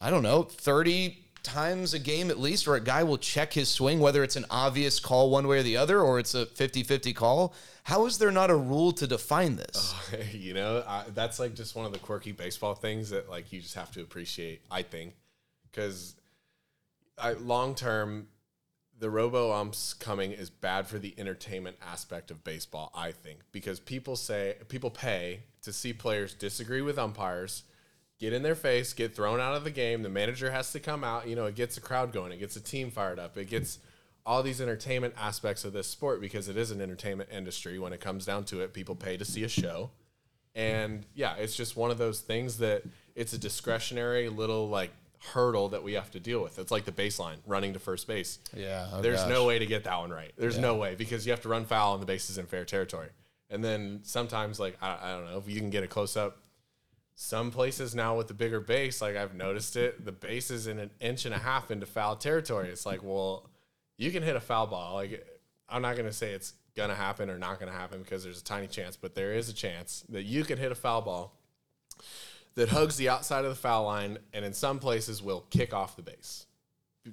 I 0.00 0.10
don't 0.10 0.22
know, 0.22 0.42
30 0.42 1.26
times 1.42 1.94
a 1.94 1.98
game 1.98 2.30
at 2.30 2.38
least, 2.38 2.66
where 2.66 2.76
a 2.76 2.80
guy 2.80 3.04
will 3.04 3.18
check 3.18 3.52
his 3.52 3.68
swing, 3.68 4.00
whether 4.00 4.22
it's 4.22 4.36
an 4.36 4.44
obvious 4.50 4.98
call 4.98 5.30
one 5.30 5.46
way 5.46 5.60
or 5.60 5.62
the 5.62 5.76
other, 5.76 6.00
or 6.00 6.18
it's 6.18 6.34
a 6.34 6.46
50 6.46 6.82
50 6.82 7.12
call. 7.12 7.54
How 7.84 8.04
is 8.06 8.18
there 8.18 8.32
not 8.32 8.50
a 8.50 8.56
rule 8.56 8.90
to 8.92 9.06
define 9.06 9.56
this? 9.56 9.94
you 10.32 10.54
know, 10.54 10.82
I, 10.86 11.04
that's 11.14 11.38
like 11.38 11.54
just 11.54 11.76
one 11.76 11.86
of 11.86 11.92
the 11.92 12.00
quirky 12.00 12.32
baseball 12.32 12.74
things 12.74 13.10
that 13.10 13.30
like 13.30 13.52
you 13.52 13.60
just 13.60 13.76
have 13.76 13.92
to 13.92 14.00
appreciate. 14.02 14.62
I 14.70 14.82
think 14.82 15.14
because 15.70 16.16
long 17.40 17.74
term, 17.74 18.28
the 18.98 19.10
robo 19.10 19.52
umps 19.52 19.94
coming 19.94 20.32
is 20.32 20.50
bad 20.50 20.86
for 20.86 20.98
the 20.98 21.14
entertainment 21.18 21.76
aspect 21.86 22.30
of 22.30 22.42
baseball. 22.42 22.90
I 22.94 23.12
think 23.12 23.40
because 23.52 23.78
people 23.78 24.16
say 24.16 24.56
people 24.68 24.90
pay 24.90 25.42
to 25.62 25.72
see 25.72 25.92
players 25.92 26.34
disagree 26.34 26.82
with 26.82 26.98
umpires. 26.98 27.64
Get 28.18 28.32
in 28.32 28.42
their 28.42 28.54
face, 28.54 28.92
get 28.92 29.14
thrown 29.14 29.40
out 29.40 29.54
of 29.54 29.64
the 29.64 29.70
game. 29.70 30.02
The 30.02 30.08
manager 30.08 30.50
has 30.50 30.72
to 30.72 30.80
come 30.80 31.04
out. 31.04 31.28
You 31.28 31.36
know, 31.36 31.44
it 31.46 31.54
gets 31.54 31.76
a 31.76 31.80
crowd 31.80 32.12
going. 32.12 32.32
It 32.32 32.38
gets 32.38 32.56
a 32.56 32.60
team 32.60 32.90
fired 32.90 33.18
up. 33.18 33.36
It 33.36 33.50
gets 33.50 33.78
all 34.24 34.42
these 34.42 34.60
entertainment 34.60 35.14
aspects 35.18 35.64
of 35.64 35.72
this 35.72 35.86
sport 35.86 36.20
because 36.20 36.48
it 36.48 36.56
is 36.56 36.70
an 36.70 36.80
entertainment 36.80 37.28
industry 37.30 37.78
when 37.78 37.92
it 37.92 38.00
comes 38.00 38.24
down 38.24 38.44
to 38.44 38.60
it. 38.60 38.72
People 38.72 38.94
pay 38.94 39.16
to 39.16 39.24
see 39.24 39.44
a 39.44 39.48
show. 39.48 39.90
And 40.54 41.04
yeah, 41.14 41.34
it's 41.36 41.54
just 41.54 41.76
one 41.76 41.90
of 41.90 41.98
those 41.98 42.20
things 42.20 42.58
that 42.58 42.82
it's 43.14 43.34
a 43.34 43.38
discretionary 43.38 44.30
little 44.30 44.68
like 44.70 44.90
hurdle 45.32 45.68
that 45.70 45.82
we 45.82 45.92
have 45.92 46.10
to 46.12 46.20
deal 46.20 46.42
with. 46.42 46.58
It's 46.58 46.70
like 46.70 46.86
the 46.86 46.92
baseline 46.92 47.36
running 47.46 47.74
to 47.74 47.78
first 47.78 48.06
base. 48.06 48.38
Yeah, 48.54 48.88
oh 48.92 49.02
There's 49.02 49.20
gosh. 49.20 49.28
no 49.28 49.44
way 49.44 49.58
to 49.58 49.66
get 49.66 49.84
that 49.84 49.98
one 49.98 50.10
right. 50.10 50.32
There's 50.38 50.58
no 50.58 50.76
way 50.76 50.94
because 50.94 51.26
you 51.26 51.32
have 51.32 51.42
to 51.42 51.48
run 51.48 51.66
foul 51.66 51.92
and 51.94 52.02
the 52.02 52.06
base 52.06 52.30
is 52.30 52.38
in 52.38 52.46
fair 52.46 52.64
territory. 52.64 53.08
And 53.50 53.62
then 53.62 54.00
sometimes 54.02 54.58
like 54.58 54.76
I, 54.80 54.96
I 55.00 55.12
don't 55.12 55.30
know 55.30 55.38
if 55.38 55.48
you 55.48 55.60
can 55.60 55.70
get 55.70 55.84
a 55.84 55.88
close 55.88 56.16
up. 56.16 56.38
Some 57.18 57.50
places 57.50 57.94
now 57.94 58.14
with 58.14 58.28
the 58.28 58.34
bigger 58.34 58.60
base, 58.60 59.00
like 59.00 59.16
I've 59.16 59.34
noticed 59.34 59.74
it, 59.76 60.04
the 60.04 60.12
base 60.12 60.50
is 60.50 60.66
in 60.66 60.78
an 60.78 60.90
inch 61.00 61.24
and 61.24 61.34
a 61.34 61.38
half 61.38 61.70
into 61.70 61.86
foul 61.86 62.14
territory. 62.16 62.68
It's 62.68 62.84
like, 62.84 63.02
well, 63.02 63.48
you 63.96 64.10
can 64.10 64.22
hit 64.22 64.36
a 64.36 64.40
foul 64.40 64.66
ball. 64.66 64.96
Like 64.96 65.26
I'm 65.66 65.80
not 65.80 65.96
gonna 65.96 66.12
say 66.12 66.32
it's 66.32 66.52
gonna 66.76 66.94
happen 66.94 67.30
or 67.30 67.38
not 67.38 67.58
gonna 67.58 67.72
happen 67.72 68.02
because 68.02 68.22
there's 68.22 68.42
a 68.42 68.44
tiny 68.44 68.66
chance, 68.66 68.96
but 68.96 69.14
there 69.14 69.32
is 69.32 69.48
a 69.48 69.54
chance 69.54 70.04
that 70.10 70.24
you 70.24 70.44
can 70.44 70.58
hit 70.58 70.70
a 70.70 70.74
foul 70.74 71.00
ball 71.00 71.40
that 72.54 72.68
hugs 72.68 72.98
the 72.98 73.08
outside 73.08 73.46
of 73.46 73.50
the 73.50 73.56
foul 73.56 73.84
line 73.84 74.18
and 74.34 74.44
in 74.44 74.52
some 74.52 74.78
places 74.78 75.22
will 75.22 75.46
kick 75.48 75.72
off 75.72 75.96
the 75.96 76.02
base 76.02 76.44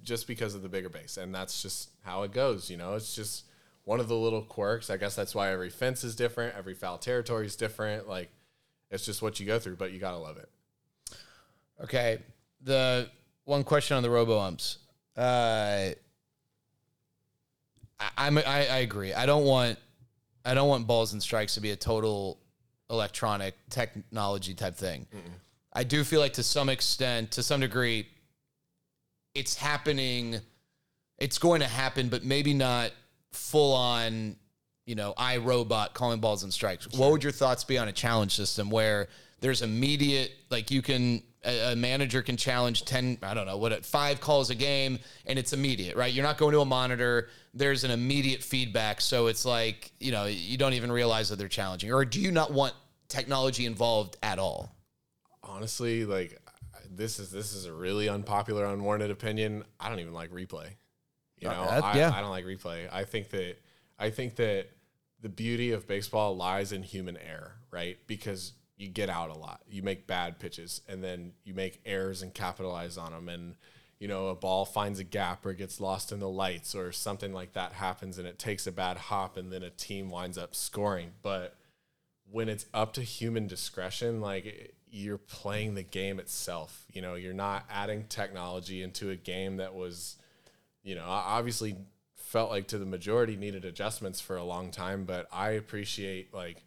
just 0.03 0.27
because 0.27 0.53
of 0.53 0.63
the 0.63 0.69
bigger 0.69 0.89
base. 0.89 1.15
And 1.15 1.33
that's 1.33 1.61
just 1.61 1.91
how 2.01 2.23
it 2.23 2.33
goes, 2.33 2.69
you 2.69 2.75
know. 2.75 2.95
It's 2.95 3.15
just 3.15 3.45
one 3.85 4.01
of 4.01 4.09
the 4.09 4.17
little 4.17 4.41
quirks. 4.41 4.89
I 4.89 4.97
guess 4.97 5.15
that's 5.15 5.33
why 5.33 5.51
every 5.51 5.69
fence 5.69 6.03
is 6.03 6.13
different, 6.13 6.55
every 6.57 6.73
foul 6.73 6.97
territory 6.97 7.45
is 7.45 7.55
different. 7.55 8.09
Like 8.09 8.29
it's 8.93 9.05
just 9.05 9.21
what 9.21 9.39
you 9.39 9.45
go 9.45 9.57
through, 9.59 9.75
but 9.75 9.91
you 9.91 9.99
gotta 9.99 10.17
love 10.17 10.37
it. 10.37 10.49
Okay. 11.83 12.19
The 12.61 13.09
one 13.45 13.63
question 13.63 13.97
on 13.97 14.03
the 14.03 14.09
robo 14.09 14.39
umps. 14.39 14.77
Uh, 15.17 15.89
I, 17.99 18.09
I'm 18.17 18.37
I, 18.37 18.41
I 18.45 18.77
agree. 18.77 19.13
I 19.13 19.25
don't 19.25 19.45
want 19.45 19.79
I 20.45 20.53
don't 20.53 20.69
want 20.69 20.87
balls 20.87 21.13
and 21.13 21.21
strikes 21.21 21.55
to 21.55 21.61
be 21.61 21.71
a 21.71 21.75
total 21.75 22.37
electronic 22.89 23.55
technology 23.69 24.53
type 24.53 24.75
thing. 24.75 25.07
I 25.73 25.83
do 25.83 26.03
feel 26.03 26.19
like 26.19 26.33
to 26.33 26.43
some 26.43 26.69
extent, 26.69 27.31
to 27.31 27.43
some 27.43 27.61
degree, 27.61 28.07
it's 29.33 29.55
happening. 29.55 30.39
It's 31.17 31.39
going 31.39 31.61
to 31.61 31.67
happen, 31.67 32.09
but 32.09 32.23
maybe 32.23 32.53
not 32.53 32.91
full 33.31 33.73
on. 33.73 34.35
You 34.85 34.95
know, 34.95 35.13
I 35.17 35.37
robot 35.37 35.93
calling 35.93 36.19
balls 36.19 36.43
and 36.43 36.53
strikes. 36.53 36.87
What 36.91 37.11
would 37.11 37.23
your 37.23 37.31
thoughts 37.31 37.63
be 37.63 37.77
on 37.77 37.87
a 37.87 37.93
challenge 37.93 38.35
system 38.35 38.69
where 38.69 39.07
there's 39.39 39.61
immediate, 39.61 40.31
like 40.49 40.71
you 40.71 40.81
can 40.81 41.23
a, 41.45 41.73
a 41.73 41.75
manager 41.75 42.21
can 42.21 42.37
challenge 42.37 42.85
10 42.85 43.17
i 43.21 43.33
don't 43.33 43.45
know 43.45 43.57
what 43.57 43.85
five 43.85 44.21
calls 44.21 44.49
a 44.49 44.55
game 44.55 44.97
and 45.25 45.37
it's 45.37 45.51
immediate 45.51 45.97
right 45.97 46.13
you're 46.13 46.23
not 46.23 46.37
going 46.37 46.53
to 46.53 46.61
a 46.61 46.65
monitor 46.65 47.27
there's 47.53 47.83
an 47.83 47.91
immediate 47.91 48.41
feedback 48.41 49.01
so 49.01 49.27
it's 49.27 49.43
like 49.43 49.91
you 49.99 50.09
know 50.09 50.23
you 50.23 50.57
don't 50.57 50.71
even 50.71 50.89
realize 50.89 51.27
that 51.27 51.35
they're 51.35 51.49
challenging 51.49 51.91
or 51.91 52.05
do 52.05 52.21
you 52.21 52.31
not 52.31 52.53
want 52.53 52.73
technology 53.09 53.65
involved 53.65 54.15
at 54.23 54.39
all 54.39 54.73
Honestly, 55.43 56.05
like 56.05 56.39
this 56.89 57.19
is 57.19 57.29
this 57.29 57.53
is 57.53 57.65
a 57.65 57.73
really 57.73 58.07
unpopular, 58.07 58.65
unwarranted 58.65 59.11
opinion. 59.11 59.63
I 59.79 59.89
don't 59.89 59.99
even 59.99 60.13
like 60.13 60.31
replay. 60.31 60.69
You 61.37 61.49
know, 61.49 61.63
Uh, 61.63 61.81
I. 61.83 62.17
I 62.17 62.21
don't 62.21 62.29
like 62.29 62.45
replay. 62.45 62.87
I 62.91 63.03
think 63.03 63.29
that 63.29 63.57
I 63.97 64.09
think 64.09 64.35
that 64.35 64.67
the 65.21 65.29
beauty 65.29 65.71
of 65.71 65.87
baseball 65.87 66.35
lies 66.35 66.71
in 66.71 66.83
human 66.83 67.17
error, 67.17 67.55
right? 67.71 67.97
Because 68.07 68.53
you 68.77 68.89
get 68.89 69.09
out 69.09 69.29
a 69.29 69.37
lot, 69.37 69.61
you 69.69 69.81
make 69.83 70.07
bad 70.07 70.39
pitches, 70.39 70.81
and 70.87 71.03
then 71.03 71.33
you 71.43 71.53
make 71.53 71.81
errors 71.85 72.21
and 72.21 72.33
capitalize 72.33 72.97
on 72.97 73.11
them. 73.11 73.29
And 73.29 73.55
you 74.03 74.09
know, 74.09 74.27
a 74.27 74.35
ball 74.35 74.65
finds 74.65 74.99
a 74.99 75.03
gap 75.05 75.45
or 75.45 75.53
gets 75.53 75.79
lost 75.79 76.11
in 76.11 76.19
the 76.19 76.27
lights 76.27 76.75
or 76.75 76.91
something 76.91 77.31
like 77.31 77.53
that 77.53 77.71
happens 77.71 78.17
and 78.17 78.27
it 78.27 78.37
takes 78.37 78.67
a 78.67 78.71
bad 78.73 78.97
hop 78.97 79.37
and 79.37 79.49
then 79.49 79.63
a 79.63 79.69
team 79.69 80.09
winds 80.09 80.37
up 80.37 80.53
scoring. 80.53 81.11
But 81.21 81.55
when 82.29 82.49
it's 82.49 82.65
up 82.73 82.91
to 82.95 83.01
human 83.01 83.47
discretion, 83.47 84.19
like 84.19 84.75
you're 84.91 85.17
playing 85.17 85.75
the 85.75 85.83
game 85.83 86.19
itself. 86.19 86.85
You 86.91 87.01
know, 87.01 87.15
you're 87.15 87.33
not 87.33 87.65
adding 87.69 88.05
technology 88.09 88.83
into 88.83 89.09
a 89.09 89.15
game 89.15 89.57
that 89.57 89.73
was, 89.73 90.17
you 90.83 90.95
know, 90.95 91.05
obviously 91.07 91.77
felt 92.33 92.49
like 92.49 92.65
to 92.65 92.79
the 92.79 92.85
majority 92.85 93.35
needed 93.35 93.63
adjustments 93.63 94.19
for 94.19 94.37
a 94.37 94.43
long 94.43 94.71
time. 94.71 95.05
But 95.05 95.27
I 95.31 95.51
appreciate 95.51 96.33
like, 96.33 96.63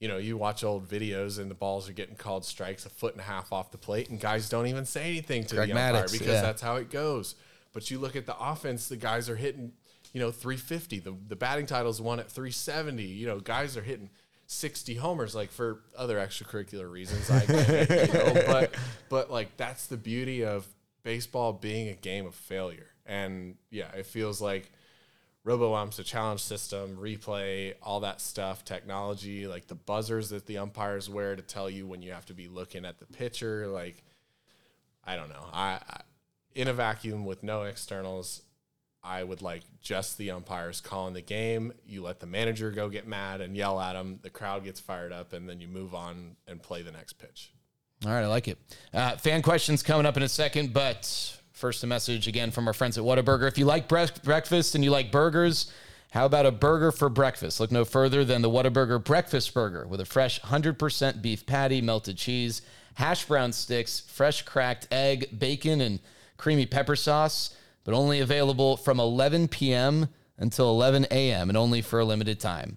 you 0.00 0.08
know, 0.08 0.16
you 0.16 0.38
watch 0.38 0.64
old 0.64 0.88
videos 0.88 1.38
and 1.38 1.50
the 1.50 1.54
balls 1.54 1.86
are 1.86 1.92
getting 1.92 2.16
called 2.16 2.46
strikes 2.46 2.86
a 2.86 2.88
foot 2.88 3.12
and 3.12 3.20
a 3.20 3.24
half 3.24 3.52
off 3.52 3.70
the 3.70 3.78
plate, 3.78 4.08
and 4.08 4.18
guys 4.18 4.48
don't 4.48 4.66
even 4.66 4.86
say 4.86 5.02
anything 5.02 5.44
to 5.44 5.56
Greg 5.56 5.68
the 5.68 5.74
umpire 5.74 6.04
Maddux, 6.04 6.12
because 6.12 6.26
yeah. 6.28 6.40
that's 6.40 6.62
how 6.62 6.76
it 6.76 6.88
goes. 6.88 7.34
But 7.74 7.90
you 7.90 7.98
look 7.98 8.16
at 8.16 8.24
the 8.24 8.36
offense, 8.38 8.88
the 8.88 8.96
guys 8.96 9.28
are 9.28 9.36
hitting, 9.36 9.72
you 10.14 10.20
know, 10.20 10.30
350. 10.30 11.00
The 11.00 11.14
the 11.28 11.36
batting 11.36 11.66
title's 11.66 12.00
won 12.00 12.18
at 12.18 12.30
370. 12.30 13.02
You 13.04 13.26
know, 13.26 13.38
guys 13.38 13.76
are 13.76 13.82
hitting 13.82 14.08
60 14.46 14.94
homers 14.94 15.34
like 15.34 15.50
for 15.50 15.82
other 15.94 16.16
extracurricular 16.16 16.90
reasons. 16.90 17.30
I 17.30 17.44
get 17.44 17.68
it, 17.68 18.08
you 18.08 18.14
know, 18.14 18.42
but 18.46 18.74
but 19.10 19.30
like 19.30 19.58
that's 19.58 19.88
the 19.88 19.98
beauty 19.98 20.42
of 20.42 20.66
baseball 21.02 21.52
being 21.52 21.88
a 21.88 21.94
game 21.94 22.24
of 22.24 22.34
failure. 22.34 22.88
And 23.04 23.56
yeah, 23.70 23.92
it 23.92 24.06
feels 24.06 24.40
like 24.40 24.72
RoboUmp's 25.46 25.96
the 25.96 26.04
challenge 26.04 26.40
system, 26.40 26.96
replay, 27.00 27.74
all 27.82 28.00
that 28.00 28.20
stuff, 28.20 28.64
technology, 28.64 29.46
like 29.46 29.66
the 29.66 29.74
buzzers 29.74 30.28
that 30.30 30.46
the 30.46 30.58
umpires 30.58 31.10
wear 31.10 31.34
to 31.34 31.42
tell 31.42 31.68
you 31.68 31.86
when 31.86 32.00
you 32.00 32.12
have 32.12 32.26
to 32.26 32.34
be 32.34 32.46
looking 32.46 32.84
at 32.84 33.00
the 33.00 33.06
pitcher. 33.06 33.66
Like, 33.66 34.04
I 35.04 35.16
don't 35.16 35.28
know. 35.28 35.46
I, 35.52 35.80
I 35.88 36.00
in 36.54 36.68
a 36.68 36.72
vacuum 36.72 37.24
with 37.24 37.42
no 37.42 37.62
externals, 37.62 38.42
I 39.02 39.24
would 39.24 39.42
like 39.42 39.62
just 39.80 40.16
the 40.16 40.30
umpires 40.30 40.80
calling 40.80 41.14
the 41.14 41.22
game. 41.22 41.72
You 41.84 42.02
let 42.02 42.20
the 42.20 42.26
manager 42.26 42.70
go 42.70 42.88
get 42.88 43.06
mad 43.06 43.40
and 43.40 43.56
yell 43.56 43.80
at 43.80 43.94
them. 43.94 44.20
The 44.22 44.30
crowd 44.30 44.64
gets 44.64 44.78
fired 44.78 45.12
up, 45.12 45.32
and 45.32 45.48
then 45.48 45.60
you 45.60 45.66
move 45.66 45.94
on 45.94 46.36
and 46.46 46.62
play 46.62 46.82
the 46.82 46.92
next 46.92 47.14
pitch. 47.14 47.52
All 48.04 48.12
right, 48.12 48.22
I 48.22 48.26
like 48.28 48.48
it. 48.48 48.58
Uh, 48.92 49.16
fan 49.16 49.42
questions 49.42 49.82
coming 49.82 50.06
up 50.06 50.16
in 50.16 50.22
a 50.22 50.28
second, 50.28 50.72
but 50.72 51.40
first 51.62 51.84
a 51.84 51.86
message 51.86 52.26
again 52.26 52.50
from 52.50 52.66
our 52.66 52.72
friends 52.72 52.98
at 52.98 53.04
Whataburger. 53.04 53.46
If 53.46 53.56
you 53.56 53.66
like 53.66 53.86
bre- 53.86 54.06
breakfast 54.24 54.74
and 54.74 54.82
you 54.82 54.90
like 54.90 55.12
burgers, 55.12 55.70
how 56.10 56.26
about 56.26 56.44
a 56.44 56.50
burger 56.50 56.90
for 56.90 57.08
breakfast? 57.08 57.60
Look 57.60 57.70
no 57.70 57.84
further 57.84 58.24
than 58.24 58.42
the 58.42 58.50
Whataburger 58.50 59.02
Breakfast 59.02 59.54
Burger 59.54 59.86
with 59.86 60.00
a 60.00 60.04
fresh 60.04 60.40
100% 60.40 61.22
beef 61.22 61.46
patty, 61.46 61.80
melted 61.80 62.16
cheese, 62.16 62.62
hash 62.94 63.26
brown 63.26 63.52
sticks, 63.52 64.00
fresh 64.00 64.42
cracked 64.42 64.88
egg, 64.90 65.38
bacon, 65.38 65.80
and 65.80 66.00
creamy 66.36 66.66
pepper 66.66 66.96
sauce, 66.96 67.54
but 67.84 67.94
only 67.94 68.18
available 68.18 68.76
from 68.76 68.98
11 68.98 69.46
p.m. 69.46 70.08
until 70.38 70.68
11 70.68 71.06
a.m. 71.12 71.48
and 71.48 71.56
only 71.56 71.80
for 71.80 72.00
a 72.00 72.04
limited 72.04 72.40
time. 72.40 72.76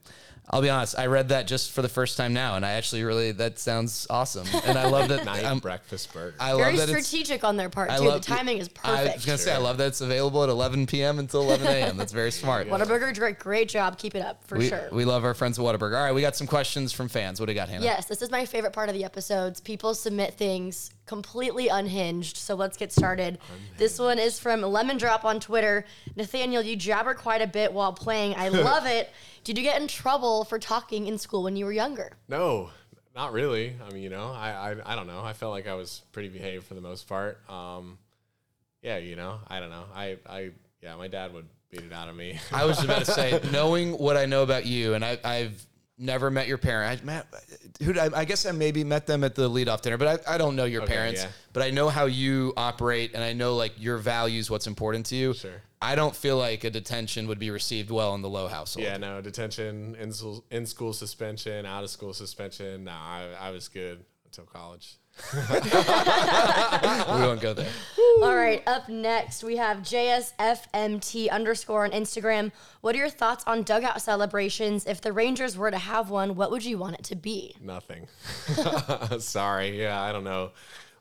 I'll 0.49 0.61
be 0.61 0.69
honest, 0.69 0.97
I 0.97 1.07
read 1.07 1.29
that 1.29 1.47
just 1.47 1.71
for 1.71 1.81
the 1.81 1.89
first 1.89 2.17
time 2.17 2.31
now, 2.33 2.55
and 2.55 2.63
I 2.65 2.73
actually 2.73 3.03
really 3.03 3.31
that 3.33 3.57
sounds 3.57 4.05
awesome, 4.09 4.47
and 4.65 4.77
I 4.77 4.87
love 4.87 5.09
that. 5.09 5.25
Night 5.25 5.43
I'm- 5.43 5.59
breakfast 5.59 6.13
burger. 6.13 6.35
I 6.39 6.55
Very 6.55 6.77
love 6.77 6.87
that 6.87 6.97
it's 6.97 7.07
strategic 7.07 7.43
on 7.43 7.57
their 7.57 7.69
part 7.69 7.89
I 7.89 7.97
too. 7.97 8.03
love- 8.03 8.21
the 8.21 8.27
timing 8.27 8.59
is 8.59 8.69
perfect. 8.69 8.87
I 8.87 8.97
perfect. 8.97 9.15
was 9.17 9.25
gonna 9.25 9.37
say 9.39 9.53
I 9.53 9.57
love 9.57 9.77
that 9.79 9.87
it's 9.87 10.01
available 10.01 10.43
at 10.43 10.49
11 10.49 10.85
p.m. 10.85 11.17
until 11.19 11.41
11 11.41 11.65
a.m. 11.67 11.97
That's 11.97 12.13
very 12.13 12.31
smart. 12.31 12.67
Whataburger, 12.67 13.17
great, 13.17 13.39
great 13.39 13.69
job. 13.69 13.97
Keep 13.97 14.15
it 14.15 14.21
up 14.21 14.43
for 14.45 14.57
we, 14.59 14.69
sure. 14.69 14.87
we 14.91 15.03
love 15.03 15.23
our 15.25 15.33
friends 15.33 15.57
at 15.57 15.65
Whataburger. 15.65 15.97
All 15.97 16.03
right, 16.03 16.13
we 16.13 16.21
got 16.21 16.35
some 16.35 16.47
questions 16.47 16.93
from 16.93 17.07
fans. 17.09 17.39
What 17.39 17.47
do 17.47 17.51
you 17.53 17.59
got, 17.59 17.69
Hannah? 17.69 17.83
Yes, 17.83 18.05
this 18.05 18.21
is 18.21 18.29
my 18.29 18.45
favorite 18.45 18.73
part 18.73 18.87
of 18.89 18.95
the 18.95 19.03
episodes. 19.03 19.59
People 19.59 19.95
submit 19.95 20.35
things 20.35 20.91
completely 21.05 21.67
unhinged. 21.67 22.37
So 22.37 22.55
let's 22.55 22.77
get 22.77 22.91
started. 22.91 23.39
This 23.77 23.99
one 23.99 24.19
is 24.19 24.39
from 24.39 24.61
Lemon 24.61 24.97
Drop 24.97 25.25
on 25.25 25.39
Twitter. 25.39 25.85
Nathaniel, 26.15 26.61
you 26.61 26.75
jabber 26.75 27.13
quite 27.13 27.41
a 27.41 27.47
bit 27.47 27.73
while 27.73 27.93
playing. 27.93 28.35
I 28.35 28.47
love 28.49 28.85
it. 28.85 29.09
Did 29.43 29.57
you 29.57 29.63
get 29.63 29.79
in 29.79 29.87
trouble 29.87 30.43
for 30.45 30.57
talking 30.59 31.07
in 31.07 31.17
school 31.17 31.43
when 31.43 31.55
you 31.55 31.65
were 31.65 31.71
younger? 31.71 32.13
No, 32.27 32.69
not 33.15 33.31
really. 33.31 33.75
I 33.85 33.93
mean, 33.93 34.03
you 34.03 34.09
know, 34.09 34.31
I, 34.31 34.71
I 34.71 34.93
I 34.93 34.95
don't 34.95 35.07
know. 35.07 35.21
I 35.21 35.33
felt 35.33 35.51
like 35.51 35.67
I 35.67 35.75
was 35.75 36.01
pretty 36.11 36.29
behaved 36.29 36.65
for 36.65 36.73
the 36.73 36.81
most 36.81 37.07
part. 37.07 37.39
Um, 37.49 37.97
yeah, 38.81 38.97
you 38.97 39.15
know, 39.15 39.39
I 39.47 39.59
don't 39.59 39.69
know. 39.69 39.85
I 39.93 40.17
I 40.27 40.51
yeah, 40.81 40.95
my 40.95 41.07
dad 41.07 41.33
would 41.33 41.47
beat 41.71 41.81
it 41.81 41.93
out 41.93 42.09
of 42.09 42.15
me. 42.15 42.39
I 42.51 42.65
was 42.65 42.83
about 42.83 43.05
to 43.05 43.11
say, 43.11 43.39
knowing 43.51 43.93
what 43.93 44.17
I 44.17 44.25
know 44.25 44.43
about 44.43 44.65
you, 44.65 44.93
and 44.93 45.03
I, 45.03 45.17
I've 45.23 45.65
never 45.97 46.29
met 46.29 46.47
your 46.47 46.57
parent. 46.57 47.01
I 47.01 47.05
met, 47.05 47.25
who 47.81 47.97
I, 47.99 48.09
I 48.21 48.25
guess 48.25 48.45
I 48.45 48.51
maybe 48.51 48.83
met 48.83 49.07
them 49.07 49.23
at 49.23 49.35
the 49.35 49.49
leadoff 49.49 49.81
dinner, 49.81 49.97
but 49.97 50.27
I, 50.27 50.35
I 50.35 50.37
don't 50.37 50.55
know 50.55 50.65
your 50.65 50.83
Okay, 50.83 50.93
parents. 50.93 51.23
yeah. 51.23 51.29
But 51.53 51.63
I 51.63 51.69
know 51.71 51.89
how 51.89 52.05
you 52.05 52.53
operate, 52.57 53.11
and 53.13 53.23
I 53.23 53.33
know 53.33 53.55
like 53.55 53.73
your 53.77 53.97
values, 53.97 54.49
what's 54.49 54.67
important 54.67 55.05
to 55.07 55.15
you. 55.15 55.33
Sure. 55.33 55.61
I 55.81 55.95
don't 55.95 56.15
feel 56.15 56.37
like 56.37 56.63
a 56.63 56.69
detention 56.69 57.27
would 57.27 57.37
be 57.39 57.51
received 57.51 57.91
well 57.91 58.15
in 58.15 58.21
the 58.21 58.29
Lowe 58.29 58.47
household. 58.47 58.85
yeah, 58.85 58.97
no 58.97 59.21
detention, 59.21 59.95
in 59.99 60.11
school, 60.11 60.43
in 60.49 60.65
school 60.65 60.93
suspension, 60.93 61.65
out 61.65 61.83
of 61.83 61.89
school 61.89 62.13
suspension. 62.13 62.85
No, 62.85 62.91
I 62.91 63.29
I 63.39 63.51
was 63.51 63.67
good 63.67 64.03
until 64.25 64.45
college. 64.45 64.95
We 65.33 65.39
won't 67.21 67.41
go 67.41 67.53
there. 67.53 67.71
All 68.21 68.35
right, 68.35 68.61
up 68.67 68.89
next 68.89 69.43
we 69.43 69.57
have 69.57 69.77
JSFMT 69.79 71.29
underscore 71.29 71.85
on 71.85 71.91
Instagram. 71.91 72.51
What 72.81 72.95
are 72.95 72.99
your 72.99 73.09
thoughts 73.09 73.43
on 73.47 73.63
dugout 73.63 74.01
celebrations? 74.01 74.85
If 74.85 75.01
the 75.01 75.13
Rangers 75.13 75.57
were 75.57 75.71
to 75.71 75.77
have 75.77 76.09
one, 76.09 76.35
what 76.35 76.51
would 76.51 76.65
you 76.65 76.77
want 76.77 76.95
it 76.95 77.03
to 77.05 77.15
be? 77.15 77.55
Nothing. 77.61 78.07
Sorry. 79.19 79.81
Yeah, 79.81 80.01
I 80.01 80.11
don't 80.11 80.23
know. 80.23 80.51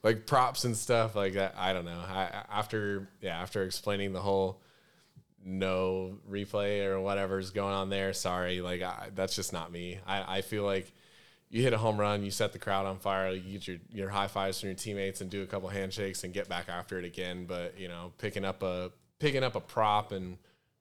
Like 0.03 0.27
props 0.27 0.65
and 0.65 0.77
stuff 0.77 1.17
like 1.17 1.35
that. 1.35 1.55
I 1.57 1.73
don't 1.73 1.85
know. 1.85 2.01
I 2.07 2.45
after 2.51 3.09
yeah 3.21 3.41
after 3.41 3.65
explaining 3.65 4.13
the 4.13 4.21
whole 4.21 4.61
no 5.45 6.19
replay 6.31 6.85
or 6.85 7.01
whatever's 7.01 7.51
going 7.51 7.75
on 7.75 7.91
there. 7.91 8.13
Sorry. 8.13 8.61
Like 8.61 8.83
I, 8.83 9.11
that's 9.15 9.35
just 9.35 9.53
not 9.53 9.73
me. 9.73 9.99
I, 10.07 10.39
I 10.39 10.41
feel 10.43 10.63
like 10.65 10.93
you 11.51 11.63
hit 11.63 11.73
a 11.73 11.79
home 11.79 11.99
run, 11.99 12.25
you 12.25 12.31
set 12.31 12.53
the 12.53 12.59
crowd 12.59 12.87
on 12.87 12.99
fire, 12.99 13.31
you 13.33 13.53
get 13.59 13.69
your, 13.69 13.77
your 13.93 14.09
high 14.09 14.27
fives 14.27 14.61
from 14.61 14.69
your 14.71 14.77
teammates 14.77 15.21
and 15.21 15.31
do 15.31 15.43
a 15.43 15.47
couple 15.47 15.69
handshakes 15.69 16.25
and 16.25 16.33
get 16.35 16.49
back 16.49 16.69
after 16.69 16.99
it 16.99 17.05
again. 17.05 17.45
But 17.47 17.79
you 17.79 17.89
know, 17.89 18.13
picking 18.19 18.45
up 18.45 18.63
a 18.63 18.91
picking 19.21 19.45
up 19.45 19.55
a 19.55 19.61
prop 19.61 20.13
and 20.13 20.37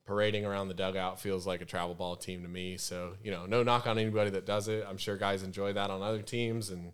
parading 0.06 0.46
around 0.46 0.68
the 0.68 0.74
dugout 0.74 1.20
feels 1.20 1.48
like 1.48 1.62
a 1.62 1.66
travel 1.66 1.94
ball 1.96 2.16
team 2.16 2.42
to 2.44 2.50
me. 2.50 2.78
So 2.78 3.14
you 3.24 3.32
know, 3.32 3.46
no 3.46 3.64
knock 3.64 3.88
on 3.88 3.98
anybody 3.98 4.32
that 4.32 4.46
does 4.46 4.68
it. 4.68 4.86
I'm 4.90 4.98
sure 4.98 5.16
guys 5.18 5.44
enjoy 5.44 5.74
that 5.74 5.90
on 5.90 6.02
other 6.02 6.22
teams, 6.22 6.70
and 6.72 6.92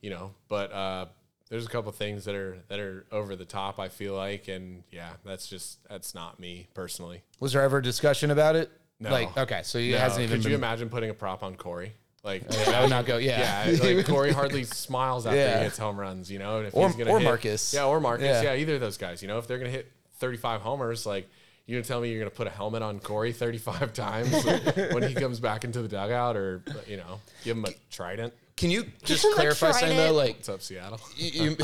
you 0.00 0.10
know, 0.10 0.34
but 0.48 0.72
uh, 0.72 1.06
there's 1.48 1.64
a 1.64 1.68
couple 1.68 1.92
things 1.92 2.24
that 2.24 2.34
are 2.34 2.58
that 2.68 2.78
are 2.80 3.06
over 3.12 3.36
the 3.36 3.44
top. 3.44 3.78
I 3.78 3.88
feel 3.88 4.14
like, 4.14 4.48
and 4.48 4.82
yeah, 4.90 5.10
that's 5.24 5.46
just 5.48 5.78
that's 5.88 6.14
not 6.14 6.40
me 6.40 6.66
personally. 6.74 7.22
Was 7.40 7.52
there 7.52 7.62
ever 7.62 7.78
a 7.78 7.82
discussion 7.82 8.30
about 8.32 8.56
it? 8.56 8.70
No. 8.98 9.10
Like, 9.10 9.36
okay, 9.36 9.60
so 9.62 9.78
it 9.78 9.92
No, 9.92 9.98
hasn't 9.98 10.22
even 10.24 10.38
could 10.38 10.42
been. 10.44 10.52
you 10.52 10.56
imagine 10.56 10.88
putting 10.88 11.10
a 11.10 11.14
prop 11.14 11.42
on 11.42 11.54
Corey? 11.56 11.92
Like, 12.26 12.42
I 12.68 12.80
would 12.82 12.90
not 12.90 13.06
go. 13.06 13.16
Yeah. 13.18 13.68
yeah, 13.70 13.82
like 13.96 14.06
Corey 14.06 14.32
hardly 14.32 14.64
smiles 14.84 15.24
after 15.26 15.38
Yeah. 15.38 15.58
he 15.58 15.64
hits 15.64 15.78
home 15.78 15.98
runs, 15.98 16.30
you 16.30 16.38
know. 16.40 16.58
And 16.58 16.66
if 16.66 16.74
Or- 16.74 16.88
he's 16.88 16.96
gonna 16.96 17.10
or 17.12 17.20
hit- 17.20 17.24
Marcus. 17.24 17.72
yeah, 17.72 17.86
or 17.86 18.00
Marcus, 18.00 18.26
Yeah. 18.26 18.42
yeah. 18.42 18.54
either 18.56 18.74
of 18.74 18.80
those 18.80 18.98
guys, 18.98 19.22
you 19.22 19.28
know, 19.28 19.38
if 19.38 19.46
they're 19.46 19.58
gonna 19.58 19.70
hit 19.70 19.90
35 20.18 20.60
homers, 20.60 21.06
like 21.06 21.28
you're 21.66 21.78
gonna 21.78 21.86
tell 21.88 22.00
me 22.00 22.10
you're 22.10 22.18
gonna 22.18 22.30
put 22.30 22.46
a 22.48 22.50
helmet 22.50 22.82
on 22.82 22.98
Corey 23.00 23.32
35 23.32 23.92
times 23.94 24.32
when 24.92 25.02
he 25.04 25.14
comes 25.14 25.38
back 25.40 25.62
into 25.64 25.80
the 25.82 25.88
dugout, 25.88 26.36
or 26.36 26.62
you 26.88 26.96
know, 26.96 27.20
give 27.44 27.56
him 27.56 27.64
a 27.64 27.70
trident. 27.90 28.34
Can 28.56 28.70
you 28.70 28.84
just 29.04 29.24
Like 29.24 29.34
clarify 29.34 29.70
something 29.72 29.96
though? 29.96 30.12
Like, 30.14 30.36
What's 30.36 30.48
up, 30.48 30.62
Seattle? 30.62 30.98
you, 31.16 31.30
you, 31.44 31.56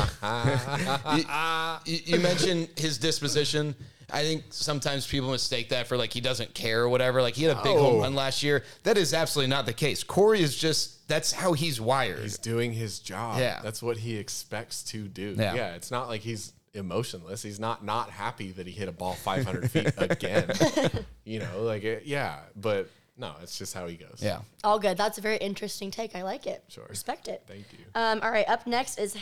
you- 1.85 1.99
you 2.05 2.19
mentioned 2.19 2.69
his 2.77 2.97
disposition. 2.97 3.75
I 4.11 4.23
think 4.23 4.45
sometimes 4.49 5.07
people 5.07 5.31
mistake 5.31 5.69
that 5.69 5.87
for 5.87 5.97
like 5.97 6.11
he 6.13 6.21
doesn't 6.21 6.53
care 6.53 6.81
or 6.81 6.89
whatever. 6.89 7.21
Like 7.21 7.35
he 7.35 7.43
had 7.43 7.57
a 7.57 7.61
big 7.63 7.77
home 7.77 8.01
run 8.01 8.15
last 8.15 8.43
year. 8.43 8.63
That 8.83 8.97
is 8.97 9.13
absolutely 9.13 9.49
not 9.49 9.65
the 9.65 9.73
case. 9.73 10.03
Corey 10.03 10.41
is 10.41 10.55
just 10.57 11.07
that's 11.07 11.31
how 11.31 11.53
he's 11.53 11.79
wired. 11.81 12.19
He's 12.21 12.37
doing 12.37 12.73
his 12.73 12.99
job. 12.99 13.39
Yeah. 13.39 13.59
that's 13.63 13.81
what 13.83 13.97
he 13.97 14.15
expects 14.17 14.83
to 14.85 15.07
do. 15.07 15.35
Yeah. 15.37 15.53
Yeah, 15.55 15.75
it's 15.75 15.91
not 15.91 16.07
like 16.07 16.21
he's 16.21 16.53
emotionless. 16.73 17.41
He's 17.43 17.59
not 17.59 17.83
not 17.83 18.09
happy 18.09 18.51
that 18.53 18.65
he 18.65 18.73
hit 18.73 18.87
a 18.87 18.91
ball 18.91 19.13
500 19.13 19.69
feet 19.71 19.93
again. 19.97 20.51
You 21.25 21.39
know, 21.39 21.61
like 21.61 21.85
it, 21.85 22.03
yeah, 22.05 22.39
but 22.53 22.89
no, 23.17 23.33
it's 23.41 23.57
just 23.57 23.73
how 23.73 23.87
he 23.87 23.95
goes. 23.95 24.19
yeah. 24.19 24.39
All 24.65 24.77
good. 24.77 24.97
That's 24.97 25.17
a 25.17 25.21
very 25.21 25.37
interesting 25.37 25.89
take. 25.89 26.17
I 26.17 26.23
like 26.23 26.45
it. 26.47 26.65
Sure. 26.67 26.85
Respect 26.89 27.29
it. 27.29 27.43
Thank 27.47 27.65
you. 27.71 27.85
Um, 27.95 28.19
all 28.21 28.29
right, 28.29 28.47
up 28.49 28.67
next 28.67 28.99
is 28.99 29.13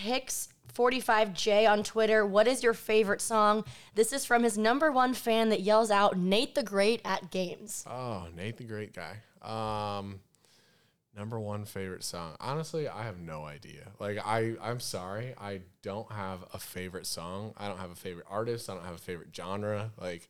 Hicks45J 0.68 1.70
on 1.70 1.84
Twitter. 1.84 2.26
What 2.26 2.48
is 2.48 2.64
your 2.64 2.74
favorite 2.74 3.22
song? 3.22 3.64
This 3.96 4.14
is 4.14 4.26
from 4.26 4.44
his 4.44 4.58
number 4.58 4.92
one 4.92 5.14
fan 5.14 5.50
that 5.50 5.62
yells 5.62 5.92
out 5.92 6.18
Nate 6.18 6.56
the 6.56 6.64
Great 6.64 7.02
at 7.06 7.32
games. 7.32 7.86
Oh, 7.90 8.28
Nate 8.36 8.58
the 8.58 8.64
Great 8.64 8.94
guy. 8.94 9.18
Um, 9.42 10.20
number 11.18 11.40
one 11.40 11.66
favorite 11.66 12.04
song. 12.04 12.36
Honestly, 12.40 12.88
I 12.88 13.04
have 13.04 13.20
no 13.20 13.44
idea. 13.44 13.88
Like 14.00 14.20
I, 14.26 14.56
I'm 14.62 14.80
sorry, 14.80 15.34
I 15.38 15.62
don't 15.82 16.12
have 16.12 16.46
a 16.54 16.60
favorite 16.60 17.06
song. 17.06 17.54
I 17.58 17.68
don't 17.68 17.80
have 17.80 17.92
a 17.92 17.96
favorite 17.96 18.28
artist. 18.30 18.70
I 18.70 18.76
don't 18.76 18.86
have 18.86 18.96
a 18.96 19.00
favorite 19.00 19.30
genre. 19.36 19.92
Like 20.00 20.30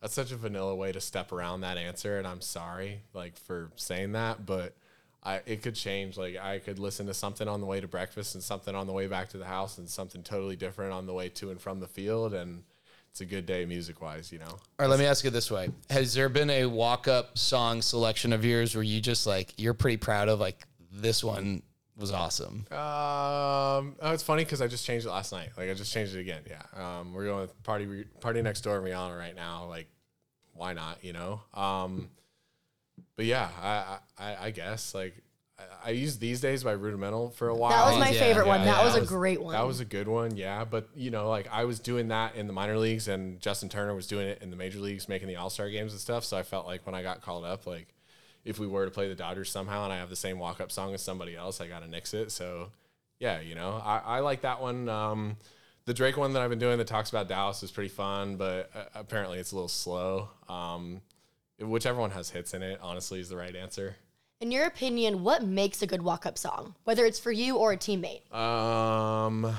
that's 0.00 0.14
such 0.14 0.32
a 0.32 0.36
vanilla 0.36 0.74
way 0.74 0.92
to 0.92 1.00
step 1.00 1.32
around 1.32 1.62
that 1.62 1.78
answer, 1.78 2.18
and 2.18 2.26
I'm 2.26 2.40
sorry, 2.40 3.02
like 3.14 3.36
for 3.38 3.70
saying 3.76 4.12
that, 4.12 4.46
but. 4.46 4.74
I, 5.22 5.40
it 5.46 5.62
could 5.62 5.74
change. 5.74 6.16
Like 6.18 6.36
I 6.36 6.58
could 6.58 6.78
listen 6.78 7.06
to 7.06 7.14
something 7.14 7.46
on 7.46 7.60
the 7.60 7.66
way 7.66 7.80
to 7.80 7.88
breakfast 7.88 8.34
and 8.34 8.42
something 8.42 8.74
on 8.74 8.86
the 8.86 8.92
way 8.92 9.06
back 9.06 9.28
to 9.30 9.38
the 9.38 9.44
house 9.44 9.78
and 9.78 9.88
something 9.88 10.22
totally 10.22 10.56
different 10.56 10.92
on 10.92 11.06
the 11.06 11.12
way 11.12 11.28
to 11.30 11.50
and 11.50 11.60
from 11.60 11.80
the 11.80 11.86
field. 11.86 12.34
And 12.34 12.64
it's 13.10 13.20
a 13.20 13.26
good 13.26 13.46
day 13.46 13.64
music 13.64 14.00
wise, 14.00 14.32
you 14.32 14.38
know. 14.38 14.46
All 14.46 14.60
right, 14.80 14.88
let 14.88 14.98
me 14.98 15.04
ask 15.04 15.22
you 15.22 15.30
this 15.30 15.50
way: 15.50 15.68
Has 15.90 16.14
there 16.14 16.28
been 16.28 16.50
a 16.50 16.66
walk-up 16.66 17.36
song 17.38 17.82
selection 17.82 18.32
of 18.32 18.44
yours 18.44 18.74
where 18.74 18.82
you 18.82 19.00
just 19.00 19.26
like 19.26 19.52
you're 19.58 19.74
pretty 19.74 19.98
proud 19.98 20.28
of? 20.28 20.40
Like 20.40 20.66
this 20.90 21.22
one 21.22 21.62
was 21.96 22.10
awesome. 22.10 22.66
Um, 22.70 23.96
oh, 24.00 24.12
it's 24.12 24.22
funny 24.22 24.44
because 24.44 24.62
I 24.62 24.66
just 24.66 24.84
changed 24.86 25.06
it 25.06 25.10
last 25.10 25.30
night. 25.30 25.50
Like 25.56 25.70
I 25.70 25.74
just 25.74 25.92
changed 25.92 26.16
it 26.16 26.20
again. 26.20 26.42
Yeah. 26.48 26.62
Um, 26.74 27.12
we're 27.12 27.26
going 27.26 27.42
with 27.42 27.62
party 27.62 28.04
party 28.20 28.42
next 28.42 28.62
door 28.62 28.80
Rihanna 28.80 29.16
right 29.16 29.36
now. 29.36 29.66
Like, 29.66 29.88
why 30.54 30.72
not? 30.72 31.04
You 31.04 31.12
know. 31.12 31.42
Um, 31.54 32.08
but 33.16 33.24
yeah, 33.24 33.48
I 33.60 33.98
I, 34.18 34.46
I 34.46 34.50
guess 34.50 34.94
like 34.94 35.14
I, 35.58 35.88
I 35.88 35.90
use 35.90 36.18
these 36.18 36.40
days 36.40 36.64
by 36.64 36.72
Rudimental 36.72 37.30
for 37.30 37.48
a 37.48 37.54
while. 37.54 37.70
That 37.70 37.90
was 37.90 37.98
my 37.98 38.10
Yeah, 38.10 38.20
favorite 38.20 38.46
yeah, 38.46 38.56
one. 38.56 38.64
That 38.64 38.78
yeah. 38.78 38.84
was 38.84 38.96
a 38.96 39.06
great 39.06 39.42
one. 39.42 39.52
That 39.52 39.66
was 39.66 39.80
a 39.80 39.84
good 39.84 40.08
one, 40.08 40.36
yeah. 40.36 40.64
But 40.64 40.88
you 40.94 41.10
know, 41.10 41.28
like 41.28 41.48
I 41.50 41.64
was 41.64 41.78
doing 41.78 42.08
that 42.08 42.34
in 42.36 42.46
the 42.46 42.52
minor 42.52 42.78
leagues, 42.78 43.08
and 43.08 43.40
Justin 43.40 43.68
Turner 43.68 43.94
was 43.94 44.06
doing 44.06 44.26
it 44.28 44.40
in 44.42 44.50
the 44.50 44.56
major 44.56 44.78
leagues, 44.78 45.08
making 45.08 45.28
the 45.28 45.36
All 45.36 45.50
Star 45.50 45.68
games 45.70 45.92
and 45.92 46.00
stuff. 46.00 46.24
So 46.24 46.36
I 46.36 46.42
felt 46.42 46.66
like 46.66 46.84
when 46.86 46.94
I 46.94 47.02
got 47.02 47.20
called 47.20 47.44
up, 47.44 47.66
like 47.66 47.88
if 48.44 48.58
we 48.58 48.66
were 48.66 48.84
to 48.84 48.90
play 48.90 49.08
the 49.08 49.14
Dodgers 49.14 49.50
somehow, 49.50 49.84
and 49.84 49.92
I 49.92 49.98
have 49.98 50.10
the 50.10 50.16
same 50.16 50.38
walk 50.38 50.60
up 50.60 50.72
song 50.72 50.94
as 50.94 51.02
somebody 51.02 51.36
else, 51.36 51.60
I 51.60 51.68
got 51.68 51.80
to 51.82 51.88
nix 51.88 52.14
it. 52.14 52.32
So 52.32 52.70
yeah, 53.18 53.40
you 53.40 53.54
know, 53.54 53.80
I, 53.84 53.98
I 53.98 54.20
like 54.20 54.40
that 54.40 54.60
one. 54.60 54.88
Um, 54.88 55.36
the 55.84 55.94
Drake 55.94 56.16
one 56.16 56.32
that 56.32 56.42
I've 56.42 56.50
been 56.50 56.58
doing 56.58 56.78
that 56.78 56.86
talks 56.86 57.10
about 57.10 57.28
Dallas 57.28 57.62
is 57.62 57.70
pretty 57.70 57.88
fun, 57.88 58.36
but 58.36 58.70
uh, 58.74 58.84
apparently 58.94 59.38
it's 59.38 59.52
a 59.52 59.54
little 59.54 59.68
slow. 59.68 60.28
Um, 60.48 61.02
whichever 61.62 62.00
one 62.00 62.10
has 62.10 62.30
hits 62.30 62.54
in 62.54 62.62
it, 62.62 62.78
honestly, 62.82 63.20
is 63.20 63.28
the 63.28 63.36
right 63.36 63.54
answer. 63.54 63.96
In 64.40 64.50
your 64.50 64.66
opinion, 64.66 65.22
what 65.22 65.44
makes 65.44 65.82
a 65.82 65.86
good 65.86 66.02
walk-up 66.02 66.36
song, 66.36 66.74
whether 66.84 67.06
it's 67.06 67.20
for 67.20 67.30
you 67.30 67.56
or 67.56 67.72
a 67.72 67.76
teammate? 67.76 68.32
Um, 68.34 69.54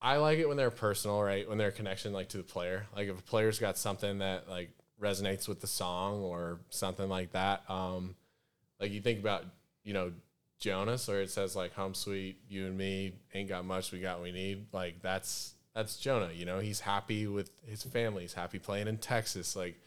I 0.00 0.18
like 0.18 0.38
it 0.38 0.46
when 0.46 0.56
they're 0.56 0.70
personal, 0.70 1.22
right? 1.22 1.48
When 1.48 1.56
they're 1.56 1.68
a 1.68 1.72
connection, 1.72 2.12
like 2.12 2.28
to 2.28 2.36
the 2.36 2.42
player. 2.42 2.86
Like 2.94 3.08
if 3.08 3.18
a 3.18 3.22
player's 3.22 3.58
got 3.58 3.78
something 3.78 4.18
that 4.18 4.48
like 4.48 4.70
resonates 5.00 5.48
with 5.48 5.60
the 5.60 5.66
song 5.66 6.20
or 6.22 6.60
something 6.70 7.08
like 7.08 7.32
that. 7.32 7.68
Um, 7.70 8.14
like 8.80 8.90
you 8.92 9.00
think 9.00 9.20
about, 9.20 9.44
you 9.84 9.94
know, 9.94 10.12
Jonah's, 10.58 11.06
where 11.08 11.22
it 11.22 11.30
says 11.30 11.54
like 11.56 11.74
"Home 11.74 11.94
sweet, 11.94 12.38
you 12.48 12.66
and 12.66 12.76
me 12.76 13.14
ain't 13.34 13.48
got 13.48 13.64
much, 13.64 13.92
we 13.92 14.00
got 14.00 14.22
we 14.22 14.32
need." 14.32 14.66
Like 14.72 15.02
that's 15.02 15.54
that's 15.74 15.96
Jonah. 15.96 16.30
You 16.32 16.46
know, 16.46 16.60
he's 16.60 16.80
happy 16.80 17.26
with 17.26 17.50
his 17.66 17.82
family. 17.82 18.22
He's 18.22 18.34
happy 18.34 18.58
playing 18.58 18.88
in 18.88 18.96
Texas. 18.96 19.54
Like 19.54 19.78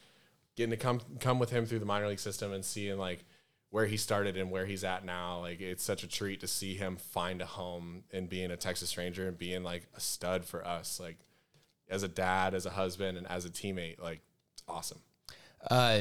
getting 0.60 0.72
to 0.72 0.78
come 0.78 1.00
come 1.20 1.40
with 1.40 1.50
him 1.50 1.66
through 1.66 1.80
the 1.80 1.86
minor 1.86 2.08
league 2.08 2.20
system 2.20 2.52
and 2.54 2.64
seeing 2.66 2.98
like 3.00 3.24
where 3.72 3.86
he 3.86 3.96
started 3.98 4.36
and 4.36 4.52
where 4.52 4.66
he's 4.66 4.84
at 4.84 5.06
now. 5.06 5.40
Like 5.40 5.62
it's 5.62 5.84
such 5.84 6.04
a 6.04 6.08
treat 6.08 6.42
to 6.42 6.48
see 6.48 6.76
him 6.76 6.98
find 6.98 7.42
a 7.42 7.46
home 7.46 8.04
and 8.12 8.28
being 8.30 8.52
a 8.52 8.58
Texas 8.58 8.98
Ranger 8.98 9.28
and 9.28 9.38
being 9.38 9.64
like 9.64 9.88
a 9.96 10.00
stud 10.00 10.44
for 10.44 10.66
us. 10.68 11.00
Like 11.00 11.18
as 11.90 12.04
a 12.04 12.08
dad, 12.08 12.54
as 12.54 12.66
a 12.66 12.72
husband, 12.72 13.18
and 13.18 13.26
as 13.28 13.46
a 13.46 13.50
teammate, 13.50 14.02
like 14.02 14.20
awesome. 14.68 15.00
Uh, 15.72 16.00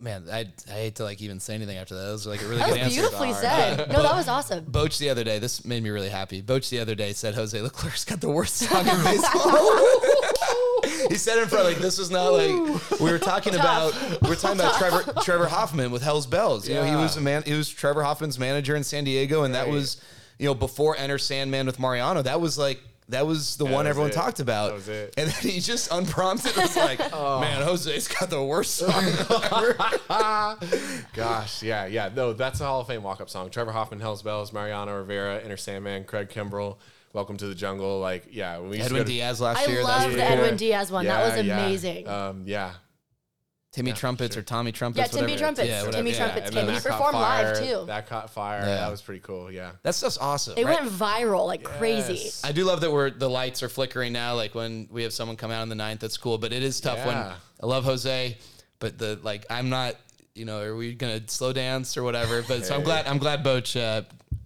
man, 0.00 0.24
I 0.32 0.46
I 0.68 0.72
hate 0.72 0.94
to 0.96 1.04
like 1.04 1.20
even 1.20 1.38
say 1.40 1.54
anything 1.54 1.76
after 1.76 1.94
that. 1.94 2.04
That 2.06 2.12
was 2.12 2.26
like 2.26 2.40
a 2.42 2.46
really 2.46 2.58
That 2.58 2.68
good 2.70 2.78
was 2.78 2.82
answer. 2.84 3.00
beautifully 3.00 3.32
said. 3.34 3.76
No, 3.92 4.02
that 4.02 4.14
was 4.14 4.28
awesome. 4.28 4.64
Boach 4.64 4.98
the 4.98 5.10
other 5.10 5.24
day, 5.24 5.38
this 5.38 5.64
made 5.64 5.82
me 5.82 5.90
really 5.90 6.08
happy. 6.08 6.40
Boach 6.40 6.70
the 6.70 6.78
other 6.80 6.94
day 6.94 7.12
said 7.12 7.34
Jose 7.34 7.60
Leclerc's 7.60 8.04
got 8.04 8.20
the 8.20 8.30
worst 8.30 8.56
song 8.56 8.86
in 8.86 9.04
baseball. 9.04 9.42
he 11.10 11.16
said 11.16 11.38
in 11.42 11.48
front 11.48 11.64
like 11.64 11.76
this 11.78 11.98
was 11.98 12.10
not 12.10 12.30
like 12.30 13.00
we 13.00 13.10
were 13.10 13.18
talking 13.18 13.54
about 13.54 13.94
we 14.22 14.28
were 14.28 14.36
talking 14.36 14.58
about 14.60 14.74
Trevor 14.78 15.12
Trevor 15.22 15.46
Hoffman 15.46 15.90
with 15.90 16.02
Hell's 16.02 16.26
Bells. 16.26 16.68
You 16.68 16.74
know, 16.74 16.84
he 16.84 16.90
Yeah. 16.90 17.02
was 17.02 17.16
a 17.16 17.20
man 17.20 17.42
he 17.44 17.54
was 17.54 17.68
Trevor 17.68 18.02
Hoffman's 18.02 18.38
manager 18.38 18.76
in 18.76 18.84
San 18.84 19.04
Diego 19.04 19.44
and 19.44 19.54
that 19.54 19.64
Right. 19.64 19.72
was 19.72 20.00
you 20.38 20.46
know 20.46 20.54
before 20.54 20.96
Enter 20.96 21.18
Sandman 21.18 21.66
with 21.66 21.78
Mariano. 21.78 22.22
That 22.22 22.40
was 22.40 22.58
like 22.58 22.80
that 23.08 23.24
was 23.24 23.56
the 23.56 23.64
that 23.64 23.72
one 23.72 23.84
was 23.84 23.90
everyone 23.90 24.10
it. 24.10 24.14
talked 24.14 24.40
about. 24.40 24.68
That 24.70 24.74
was 24.74 24.88
it. 24.88 25.14
And 25.16 25.30
then 25.30 25.50
he 25.52 25.60
just 25.60 25.92
unprompted 25.92 26.56
was 26.56 26.76
like, 26.76 26.98
"Man, 27.12 27.62
Jose's 27.62 28.08
got 28.08 28.30
the 28.30 28.42
worst 28.42 28.74
song." 28.78 29.04
ever." 29.52 29.76
Gosh, 31.14 31.62
yeah, 31.62 31.86
yeah. 31.86 32.10
No, 32.14 32.32
that's 32.32 32.60
a 32.60 32.66
Hall 32.66 32.80
of 32.80 32.86
Fame 32.88 33.02
walk 33.02 33.20
up 33.20 33.30
song. 33.30 33.50
Trevor 33.50 33.72
Hoffman, 33.72 34.00
Hell's 34.00 34.22
Bells, 34.22 34.52
Mariano 34.52 34.96
Rivera, 34.98 35.40
Enter 35.40 35.56
Sandman, 35.56 36.02
Craig 36.04 36.28
Kimbrel, 36.30 36.76
Welcome 37.12 37.36
to 37.38 37.46
the 37.46 37.54
Jungle. 37.54 37.98
Like, 38.00 38.26
yeah, 38.30 38.58
when 38.58 38.70
we 38.70 38.76
used 38.76 38.86
Edwin 38.88 39.04
to- 39.04 39.10
Diaz 39.12 39.40
last 39.40 39.66
I 39.66 39.70
year. 39.70 39.82
love 39.82 40.00
That's 40.00 40.04
the 40.04 40.10
pretty 40.18 40.28
cool. 40.34 40.44
Edwin 40.44 40.56
Diaz 40.56 40.90
one. 40.92 41.04
that 41.06 41.18
Yeah, 41.28 41.36
was 41.36 41.46
yeah. 41.46 41.58
amazing. 41.66 42.08
Um, 42.08 42.42
yeah, 42.46 42.72
Timmy 43.72 43.90
Yeah, 43.90 43.96
Trumpets 43.96 44.34
sure. 44.34 44.40
or 44.40 44.44
Tommy 44.44 44.72
Trumpets. 44.72 45.12
yeah. 45.12 45.20
Timmy 45.20 45.36
Trumpets. 45.36 45.68
Yeah. 45.68 45.90
Timmy 45.90 46.10
Yeah. 46.10 46.16
Trumpets 46.16 46.46
and 46.46 46.54
came. 46.54 46.66
then 46.66 46.74
He 46.74 46.80
that 46.80 46.88
caught 46.88 46.96
performed 46.98 47.18
live 47.18 47.58
too. 47.58 47.84
That 47.86 48.06
caught 48.08 48.30
fire. 48.30 48.60
Yeah. 48.60 48.76
That 48.76 48.90
was 48.90 49.02
pretty 49.02 49.20
cool. 49.20 49.50
Yeah. 49.52 49.72
That 49.82 49.94
stuff's 49.94 50.18
awesome. 50.18 50.54
it 50.58 50.64
right? 50.64 50.80
went 50.80 50.92
viral 50.92 51.46
like 51.46 51.62
crazy. 51.62 52.30
I 52.44 52.52
do 52.52 52.64
love 52.64 52.80
that 52.82 52.90
we're 52.92 53.10
the 53.10 53.28
lights 53.30 53.62
are 53.62 53.68
flickering 53.68 54.12
now. 54.12 54.34
Like 54.34 54.54
when 54.54 54.88
we 54.90 55.02
have 55.02 55.12
someone 55.12 55.36
come 55.36 55.50
out 55.50 55.62
on 55.62 55.68
the 55.68 55.74
ninth, 55.74 56.00
that's 56.00 56.16
cool. 56.16 56.38
But 56.38 56.52
it 56.52 56.62
is 56.62 56.80
tough 56.80 57.04
when 57.06 57.16
I 57.16 57.34
love 57.62 57.84
Jose, 57.84 58.36
but 58.78 58.98
the 58.98 59.18
like 59.22 59.46
I'm 59.50 59.68
not. 59.70 59.96
You 60.34 60.44
know, 60.44 60.60
are 60.60 60.76
we 60.76 60.92
gonna 60.94 61.22
slow 61.28 61.54
dance 61.54 61.96
or 61.96 62.02
whatever? 62.02 62.42
But 62.42 62.66
so 62.66 62.74
I'm 62.74 62.82
glad. 62.82 63.06
I'm 63.06 63.16
glad 63.16 63.42
Boach. 63.42 63.74
Uh, 63.74 64.02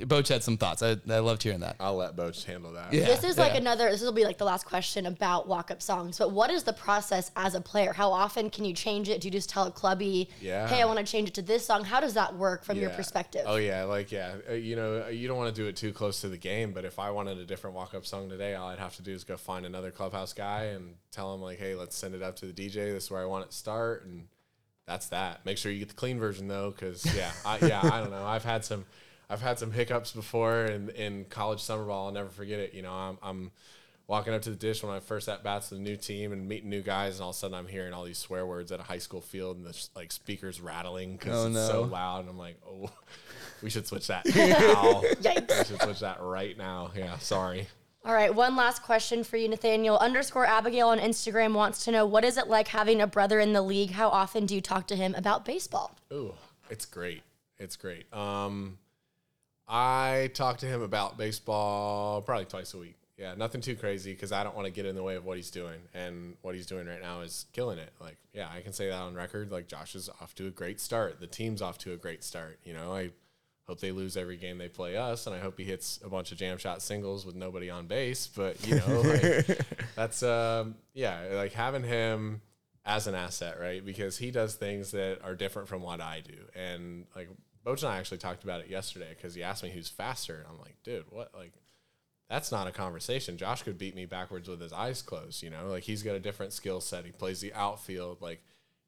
Boach 0.06 0.28
had 0.28 0.42
some 0.42 0.56
thoughts. 0.56 0.82
I, 0.82 0.96
I 1.08 1.18
loved 1.18 1.42
hearing 1.42 1.60
that. 1.60 1.76
I'll 1.80 1.96
let 1.96 2.16
Boach 2.16 2.44
handle 2.44 2.72
that. 2.72 2.92
Yeah. 2.92 3.04
This 3.04 3.24
is 3.24 3.38
like 3.38 3.52
yeah. 3.52 3.60
another. 3.60 3.90
This 3.90 4.02
will 4.02 4.12
be 4.12 4.24
like 4.24 4.38
the 4.38 4.44
last 4.44 4.64
question 4.66 5.06
about 5.06 5.48
walk-up 5.48 5.82
songs. 5.82 6.18
But 6.18 6.32
what 6.32 6.50
is 6.50 6.62
the 6.62 6.72
process 6.72 7.30
as 7.36 7.54
a 7.54 7.60
player? 7.60 7.92
How 7.92 8.10
often 8.12 8.50
can 8.50 8.64
you 8.64 8.74
change 8.74 9.08
it? 9.08 9.20
Do 9.20 9.28
you 9.28 9.32
just 9.32 9.50
tell 9.50 9.66
a 9.66 9.70
clubby, 9.70 10.28
Yeah. 10.40 10.68
"Hey, 10.68 10.82
I 10.82 10.84
want 10.84 10.98
to 10.98 11.04
change 11.04 11.28
it 11.28 11.34
to 11.34 11.42
this 11.42 11.66
song"? 11.66 11.84
How 11.84 12.00
does 12.00 12.14
that 12.14 12.34
work 12.36 12.64
from 12.64 12.78
your 12.78 12.90
perspective? 12.90 13.42
Oh 13.46 13.56
yeah, 13.56 13.84
like 13.84 14.10
yeah, 14.12 14.34
uh, 14.48 14.54
you 14.54 14.76
know, 14.76 15.08
you 15.08 15.28
don't 15.28 15.36
want 15.36 15.54
to 15.54 15.60
do 15.62 15.68
it 15.68 15.76
too 15.76 15.92
close 15.92 16.20
to 16.22 16.28
the 16.28 16.38
game. 16.38 16.72
But 16.72 16.84
if 16.84 16.98
I 16.98 17.10
wanted 17.10 17.38
a 17.38 17.44
different 17.44 17.76
walk-up 17.76 18.06
song 18.06 18.28
today, 18.28 18.54
all 18.54 18.68
I'd 18.68 18.78
have 18.78 18.96
to 18.96 19.02
do 19.02 19.12
is 19.12 19.24
go 19.24 19.36
find 19.36 19.66
another 19.66 19.90
clubhouse 19.90 20.32
guy 20.32 20.64
and 20.64 20.94
tell 21.10 21.34
him 21.34 21.40
like, 21.40 21.58
hey, 21.58 21.74
let's 21.74 21.96
send 21.96 22.14
it 22.14 22.22
up 22.22 22.36
to 22.36 22.46
the 22.46 22.52
DJ. 22.52 22.92
This 22.92 23.04
is 23.04 23.10
where 23.10 23.22
I 23.22 23.26
want 23.26 23.44
it 23.44 23.50
to 23.50 23.56
start, 23.56 24.04
and 24.04 24.28
that's 24.86 25.08
that. 25.08 25.46
Make 25.46 25.56
sure 25.56 25.70
you 25.70 25.78
get 25.78 25.88
the 25.88 25.94
clean 25.94 26.18
version 26.18 26.48
though, 26.48 26.70
because 26.70 27.04
yeah, 27.14 27.30
I, 27.44 27.58
yeah, 27.64 27.80
I 27.82 28.00
don't 28.00 28.10
know. 28.10 28.24
I've 28.24 28.44
had 28.44 28.64
some, 28.64 28.84
I've 29.30 29.40
had 29.40 29.58
some 29.58 29.70
hiccups 29.72 30.12
before 30.12 30.64
in 30.66 30.90
in 30.90 31.24
college 31.30 31.60
summer 31.60 31.84
ball. 31.86 32.06
I'll 32.08 32.12
never 32.12 32.28
forget 32.28 32.58
it. 32.58 32.74
You 32.74 32.82
know, 32.82 32.92
I'm. 32.92 33.18
I'm 33.22 33.50
Walking 34.06 34.34
up 34.34 34.42
to 34.42 34.50
the 34.50 34.56
dish 34.56 34.82
when 34.82 34.90
I 34.92 34.98
first 34.98 35.28
at 35.28 35.44
bats 35.44 35.70
with 35.70 35.78
a 35.78 35.82
new 35.84 35.94
team 35.94 36.32
and 36.32 36.48
meeting 36.48 36.68
new 36.68 36.82
guys, 36.82 37.14
and 37.14 37.22
all 37.22 37.30
of 37.30 37.36
a 37.36 37.38
sudden 37.38 37.54
I'm 37.56 37.68
hearing 37.68 37.92
all 37.92 38.02
these 38.02 38.18
swear 38.18 38.44
words 38.44 38.72
at 38.72 38.80
a 38.80 38.82
high 38.82 38.98
school 38.98 39.20
field, 39.20 39.56
and 39.56 39.64
the 39.64 39.88
like 39.94 40.10
speakers 40.10 40.60
rattling 40.60 41.12
because 41.16 41.44
Oh, 41.44 41.48
it's 41.48 41.68
so 41.70 41.82
loud. 41.82 42.22
And 42.22 42.28
I'm 42.28 42.36
like, 42.36 42.56
oh, 42.68 42.90
we 43.62 43.70
should 43.70 43.86
switch 43.86 44.08
that 44.08 44.26
now. 44.34 45.02
Yikes. 45.22 45.58
we 45.58 45.64
should 45.64 45.82
switch 45.82 46.00
that 46.00 46.20
right 46.20 46.58
now. 46.58 46.90
Yeah, 46.96 47.18
sorry. 47.18 47.68
All 48.04 48.12
right, 48.12 48.34
one 48.34 48.56
last 48.56 48.82
question 48.82 49.22
for 49.22 49.36
you, 49.36 49.48
Nathaniel. 49.48 49.96
Underscore 49.98 50.44
Abigail 50.44 50.88
on 50.88 50.98
Instagram 50.98 51.54
wants 51.54 51.84
to 51.84 51.92
know 51.92 52.04
what 52.04 52.24
is 52.24 52.36
it 52.36 52.48
like 52.48 52.66
having 52.66 53.00
a 53.00 53.06
brother 53.06 53.38
in 53.38 53.52
the 53.52 53.62
league? 53.62 53.92
How 53.92 54.08
often 54.08 54.44
do 54.44 54.56
you 54.56 54.60
talk 54.60 54.88
to 54.88 54.96
him 54.96 55.14
about 55.14 55.44
baseball? 55.44 55.96
Ooh, 56.12 56.34
it's 56.68 56.84
great. 56.84 57.22
It's 57.60 57.76
great. 57.76 58.12
Um, 58.12 58.78
I 59.70 60.30
talk 60.34 60.58
to 60.58 60.66
him 60.66 60.82
about 60.82 61.16
baseball 61.16 62.22
probably 62.22 62.46
twice 62.46 62.74
a 62.74 62.78
week. 62.78 62.96
Yeah, 63.16 63.34
nothing 63.36 63.60
too 63.60 63.76
crazy 63.76 64.12
because 64.12 64.32
I 64.32 64.42
don't 64.42 64.56
want 64.56 64.64
to 64.64 64.72
get 64.72 64.86
in 64.86 64.94
the 64.94 65.02
way 65.02 65.14
of 65.14 65.26
what 65.26 65.36
he's 65.36 65.50
doing, 65.50 65.78
and 65.94 66.36
what 66.40 66.54
he's 66.54 66.66
doing 66.66 66.86
right 66.86 67.00
now 67.00 67.20
is 67.20 67.44
killing 67.52 67.78
it. 67.78 67.92
Like, 68.00 68.16
yeah, 68.32 68.48
I 68.52 68.62
can 68.62 68.72
say 68.72 68.88
that 68.88 68.96
on 68.96 69.14
record. 69.14 69.52
Like, 69.52 69.68
Josh 69.68 69.94
is 69.94 70.08
off 70.20 70.34
to 70.36 70.46
a 70.46 70.50
great 70.50 70.80
start. 70.80 71.20
The 71.20 71.26
team's 71.26 71.60
off 71.60 71.76
to 71.78 71.92
a 71.92 71.98
great 71.98 72.24
start. 72.24 72.58
You 72.64 72.72
know, 72.72 72.94
I 72.94 73.10
hope 73.68 73.78
they 73.78 73.92
lose 73.92 74.16
every 74.16 74.38
game 74.38 74.56
they 74.56 74.70
play 74.70 74.96
us, 74.96 75.26
and 75.26 75.36
I 75.36 75.38
hope 75.38 75.58
he 75.58 75.64
hits 75.64 76.00
a 76.02 76.08
bunch 76.08 76.32
of 76.32 76.38
jam 76.38 76.56
shot 76.56 76.80
singles 76.80 77.26
with 77.26 77.36
nobody 77.36 77.68
on 77.68 77.86
base. 77.86 78.26
But 78.26 78.66
you 78.66 78.76
know, 78.76 79.00
like, 79.04 79.60
that's 79.94 80.22
um, 80.22 80.76
yeah, 80.94 81.20
like 81.34 81.52
having 81.52 81.84
him 81.84 82.40
as 82.86 83.06
an 83.06 83.14
asset, 83.14 83.60
right? 83.60 83.84
Because 83.84 84.16
he 84.16 84.30
does 84.30 84.54
things 84.54 84.92
that 84.92 85.18
are 85.22 85.34
different 85.34 85.68
from 85.68 85.82
what 85.82 86.00
I 86.00 86.22
do. 86.26 86.38
And 86.58 87.04
like 87.14 87.28
Boach 87.64 87.82
and 87.82 87.92
I 87.92 87.98
actually 87.98 88.18
talked 88.18 88.44
about 88.44 88.60
it 88.60 88.70
yesterday 88.70 89.10
because 89.14 89.34
he 89.34 89.42
asked 89.42 89.62
me 89.62 89.70
who's 89.70 89.88
faster. 89.88 90.36
And 90.36 90.46
I'm 90.48 90.58
like, 90.58 90.76
dude, 90.82 91.04
what? 91.10 91.32
Like, 91.34 91.52
that's 92.28 92.52
not 92.52 92.66
a 92.66 92.72
conversation. 92.72 93.36
Josh 93.36 93.62
could 93.62 93.78
beat 93.78 93.94
me 93.94 94.06
backwards 94.06 94.48
with 94.48 94.60
his 94.60 94.72
eyes 94.72 95.02
closed, 95.02 95.42
you 95.42 95.50
know? 95.50 95.68
Like, 95.68 95.82
he's 95.82 96.02
got 96.02 96.14
a 96.14 96.20
different 96.20 96.52
skill 96.52 96.80
set. 96.80 97.04
He 97.04 97.12
plays 97.12 97.40
the 97.40 97.52
outfield. 97.52 98.22
Like, 98.22 98.42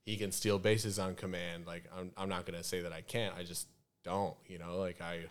he 0.04 0.16
can 0.16 0.32
steal 0.32 0.58
bases 0.58 0.98
on 0.98 1.14
command. 1.14 1.66
Like, 1.66 1.84
I'm, 1.96 2.12
I'm 2.16 2.28
not 2.28 2.46
to 2.46 2.64
say 2.64 2.80
that 2.82 2.92
I 2.92 3.02
can't. 3.02 3.34
I 3.36 3.42
just 3.42 3.66
don't, 4.04 4.36
you 4.46 4.58
know? 4.58 4.78
Like, 4.78 5.00
I 5.00 5.26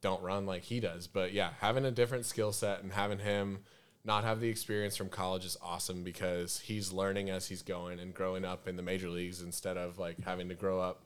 don't 0.00 0.22
run 0.22 0.46
like 0.46 0.62
he 0.62 0.80
does. 0.80 1.06
But 1.06 1.32
yeah, 1.32 1.50
having 1.60 1.84
a 1.84 1.90
different 1.90 2.26
skill 2.26 2.52
set 2.52 2.82
and 2.82 2.92
having 2.92 3.18
him 3.18 3.60
not 4.04 4.24
have 4.24 4.40
the 4.40 4.48
experience 4.48 4.96
from 4.96 5.08
college 5.08 5.44
is 5.44 5.56
awesome 5.62 6.02
because 6.02 6.60
he's 6.60 6.92
learning 6.92 7.30
as 7.30 7.48
he's 7.48 7.62
going 7.62 8.00
and 8.00 8.14
growing 8.14 8.44
up 8.44 8.66
in 8.66 8.76
the 8.76 8.82
major 8.82 9.10
leagues 9.10 9.42
instead 9.42 9.76
of 9.76 9.98
like 9.98 10.22
having 10.24 10.48
to 10.48 10.54
grow 10.54 10.80
up 10.80 11.04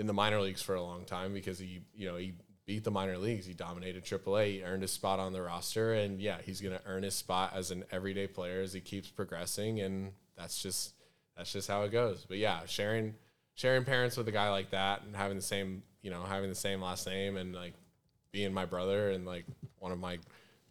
in 0.00 0.06
the 0.06 0.12
minor 0.12 0.40
leagues 0.40 0.62
for 0.62 0.74
a 0.74 0.82
long 0.82 1.04
time 1.04 1.32
because 1.34 1.58
he, 1.58 1.82
you 1.94 2.08
know, 2.08 2.16
he 2.16 2.32
beat 2.66 2.84
the 2.84 2.90
minor 2.90 3.18
leagues. 3.18 3.46
He 3.46 3.52
dominated 3.52 4.04
AAA. 4.04 4.46
He 4.46 4.62
earned 4.64 4.82
his 4.82 4.90
spot 4.90 5.18
on 5.20 5.32
the 5.32 5.42
roster, 5.42 5.92
and 5.92 6.20
yeah, 6.20 6.38
he's 6.42 6.60
going 6.60 6.76
to 6.76 6.82
earn 6.86 7.02
his 7.02 7.14
spot 7.14 7.52
as 7.54 7.70
an 7.70 7.84
everyday 7.92 8.26
player 8.26 8.62
as 8.62 8.72
he 8.72 8.80
keeps 8.80 9.08
progressing. 9.08 9.80
And 9.80 10.12
that's 10.36 10.62
just 10.62 10.94
that's 11.36 11.52
just 11.52 11.68
how 11.68 11.82
it 11.82 11.92
goes. 11.92 12.24
But 12.26 12.38
yeah, 12.38 12.60
sharing 12.66 13.14
sharing 13.54 13.84
parents 13.84 14.16
with 14.16 14.26
a 14.28 14.32
guy 14.32 14.50
like 14.50 14.70
that 14.70 15.02
and 15.02 15.14
having 15.14 15.36
the 15.36 15.42
same, 15.42 15.82
you 16.02 16.10
know, 16.10 16.22
having 16.22 16.48
the 16.48 16.54
same 16.54 16.80
last 16.80 17.06
name 17.06 17.36
and 17.36 17.54
like 17.54 17.74
being 18.32 18.54
my 18.54 18.64
brother 18.64 19.10
and 19.10 19.26
like 19.26 19.44
one 19.78 19.92
of 19.92 19.98
my 19.98 20.18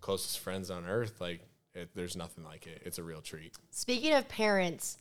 closest 0.02 0.40
friends 0.40 0.72
on 0.72 0.86
earth, 0.86 1.22
like 1.22 1.42
It, 1.76 1.90
there's 1.94 2.16
nothing 2.16 2.44
like 2.44 2.66
it. 2.66 2.82
It's 2.86 2.98
a 2.98 3.04
real 3.04 3.22
treat. 3.22 3.54
Speaking 3.70 4.14
of 4.14 4.28
parents, 4.28 4.98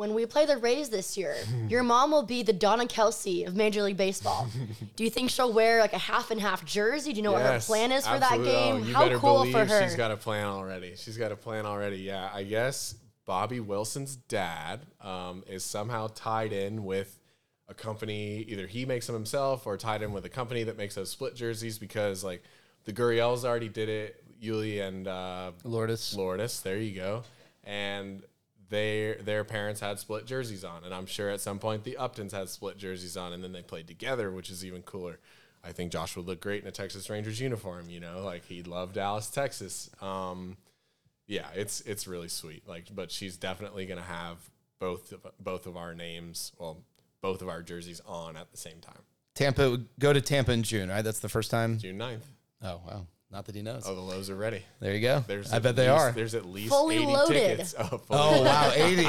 when 0.00 0.14
we 0.14 0.24
play 0.24 0.46
the 0.46 0.56
Rays 0.56 0.88
this 0.88 1.18
year, 1.18 1.36
your 1.68 1.82
mom 1.82 2.10
will 2.10 2.22
be 2.22 2.42
the 2.42 2.54
Donna 2.54 2.86
Kelce 2.86 3.46
of 3.46 3.54
Major 3.54 3.82
League 3.82 3.98
Baseball. 3.98 4.48
Do 4.96 5.04
you 5.04 5.10
think 5.10 5.28
she'll 5.28 5.52
wear 5.52 5.78
like 5.80 5.92
a 5.92 5.98
half 5.98 6.30
and 6.30 6.40
half 6.40 6.64
jersey? 6.64 7.12
Do 7.12 7.18
you 7.18 7.22
know 7.22 7.32
what 7.32 7.42
her 7.42 7.60
plan 7.60 7.92
is 7.92 8.06
for 8.06 8.14
absolutely. 8.14 8.46
that 8.46 8.50
game? 8.50 8.74
Oh, 8.76 8.78
you 8.78 8.94
How 8.94 9.02
better 9.02 9.18
cool 9.18 9.34
believe 9.40 9.52
for 9.52 9.66
her. 9.66 9.82
She's 9.82 9.96
got 9.96 10.10
a 10.10 10.16
plan 10.16 10.46
already. 10.46 10.94
She's 10.96 11.18
got 11.18 11.32
a 11.32 11.36
plan 11.36 11.66
already. 11.66 11.98
Yeah, 11.98 12.30
I 12.32 12.44
guess 12.44 12.94
Bobby 13.26 13.60
Wilson's 13.60 14.16
dad 14.16 14.86
um, 15.02 15.44
is 15.46 15.64
somehow 15.66 16.08
tied 16.14 16.54
in 16.54 16.82
with 16.86 17.18
a 17.68 17.74
company. 17.74 18.38
Either 18.48 18.66
he 18.66 18.86
makes 18.86 19.06
them 19.06 19.14
himself 19.14 19.66
or 19.66 19.76
tied 19.76 20.00
in 20.00 20.14
with 20.14 20.24
a 20.24 20.30
company 20.30 20.62
that 20.62 20.78
makes 20.78 20.94
those 20.94 21.10
split 21.10 21.36
jerseys 21.36 21.78
because 21.78 22.24
like 22.24 22.42
the 22.84 22.92
Gurriels 22.94 23.44
already 23.44 23.68
did 23.68 23.90
it. 23.90 24.24
Yuli 24.42 24.80
and 24.80 25.06
uh, 25.06 25.52
Lourdes. 25.62 26.16
Lourdes. 26.16 26.62
There 26.62 26.78
you 26.78 26.96
go. 26.96 27.22
And 27.64 28.24
their 28.70 29.16
their 29.16 29.44
parents 29.44 29.80
had 29.80 29.98
split 29.98 30.26
jerseys 30.26 30.64
on, 30.64 30.84
and 30.84 30.94
I'm 30.94 31.06
sure 31.06 31.28
at 31.28 31.40
some 31.40 31.58
point 31.58 31.84
the 31.84 31.98
Uptons 32.00 32.32
had 32.32 32.48
split 32.48 32.78
jerseys 32.78 33.16
on, 33.16 33.32
and 33.32 33.44
then 33.44 33.52
they 33.52 33.62
played 33.62 33.86
together, 33.86 34.30
which 34.30 34.50
is 34.50 34.64
even 34.64 34.82
cooler. 34.82 35.18
I 35.62 35.72
think 35.72 35.92
Josh 35.92 36.16
would 36.16 36.26
look 36.26 36.40
great 36.40 36.62
in 36.62 36.68
a 36.68 36.72
Texas 36.72 37.10
Rangers 37.10 37.40
uniform. 37.40 37.90
You 37.90 38.00
know, 38.00 38.22
like 38.24 38.46
he'd 38.46 38.66
love 38.66 38.94
Dallas, 38.94 39.28
Texas. 39.28 39.90
Um, 40.00 40.56
yeah, 41.26 41.48
it's 41.54 41.82
it's 41.82 42.06
really 42.06 42.28
sweet. 42.28 42.66
Like, 42.66 42.86
but 42.94 43.10
she's 43.10 43.36
definitely 43.36 43.86
gonna 43.86 44.00
have 44.00 44.38
both 44.78 45.12
of, 45.12 45.26
both 45.38 45.66
of 45.66 45.76
our 45.76 45.94
names, 45.94 46.52
well, 46.58 46.78
both 47.20 47.42
of 47.42 47.48
our 47.48 47.62
jerseys 47.62 48.00
on 48.06 48.36
at 48.36 48.50
the 48.50 48.56
same 48.56 48.80
time. 48.80 49.02
Tampa, 49.34 49.80
go 49.98 50.12
to 50.12 50.20
Tampa 50.20 50.52
in 50.52 50.62
June, 50.62 50.88
right? 50.88 51.02
That's 51.02 51.20
the 51.20 51.28
first 51.28 51.50
time. 51.50 51.78
June 51.78 51.98
9th. 51.98 52.22
Oh, 52.62 52.80
wow. 52.86 53.06
Not 53.32 53.44
that 53.46 53.54
he 53.54 53.62
knows. 53.62 53.84
Oh, 53.86 53.94
the 53.94 54.00
Lowes 54.00 54.28
are 54.28 54.34
ready. 54.34 54.62
there 54.80 54.92
you 54.92 55.00
go. 55.00 55.22
There's 55.26 55.52
I 55.52 55.56
at 55.56 55.62
bet 55.62 55.76
they 55.76 55.88
least- 55.88 56.02
are. 56.02 56.12
There's 56.12 56.34
at 56.34 56.46
least 56.46 56.70
Fully 56.70 56.96
80 56.96 57.06
loaded. 57.06 57.34
tickets. 57.34 57.74
Oh, 57.78 57.82
oh 57.92 57.98
fully 57.98 58.20
Oh, 58.20 58.42
wow. 58.42 58.72
80. 58.74 59.02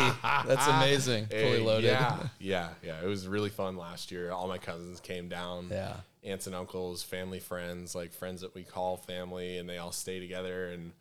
That's 0.47 0.67
amazing. 0.67 1.27
Hey, 1.31 1.43
Fully 1.43 1.59
loaded. 1.65 1.87
Yeah, 1.87 2.17
yeah, 2.39 2.69
yeah. 2.83 3.01
It 3.01 3.07
was 3.07 3.27
really 3.27 3.49
fun 3.49 3.77
last 3.77 4.11
year. 4.11 4.31
All 4.31 4.47
my 4.47 4.59
cousins 4.59 4.99
came 4.99 5.27
down. 5.27 5.69
Yeah. 5.71 5.95
Aunts 6.23 6.45
and 6.45 6.55
uncles, 6.55 7.01
family, 7.01 7.39
friends, 7.39 7.95
like 7.95 8.13
friends 8.13 8.41
that 8.41 8.53
we 8.53 8.63
call 8.63 8.95
family, 8.97 9.57
and 9.57 9.67
they 9.67 9.79
all 9.79 9.91
stay 9.91 10.19
together 10.19 10.67
and 10.67 10.91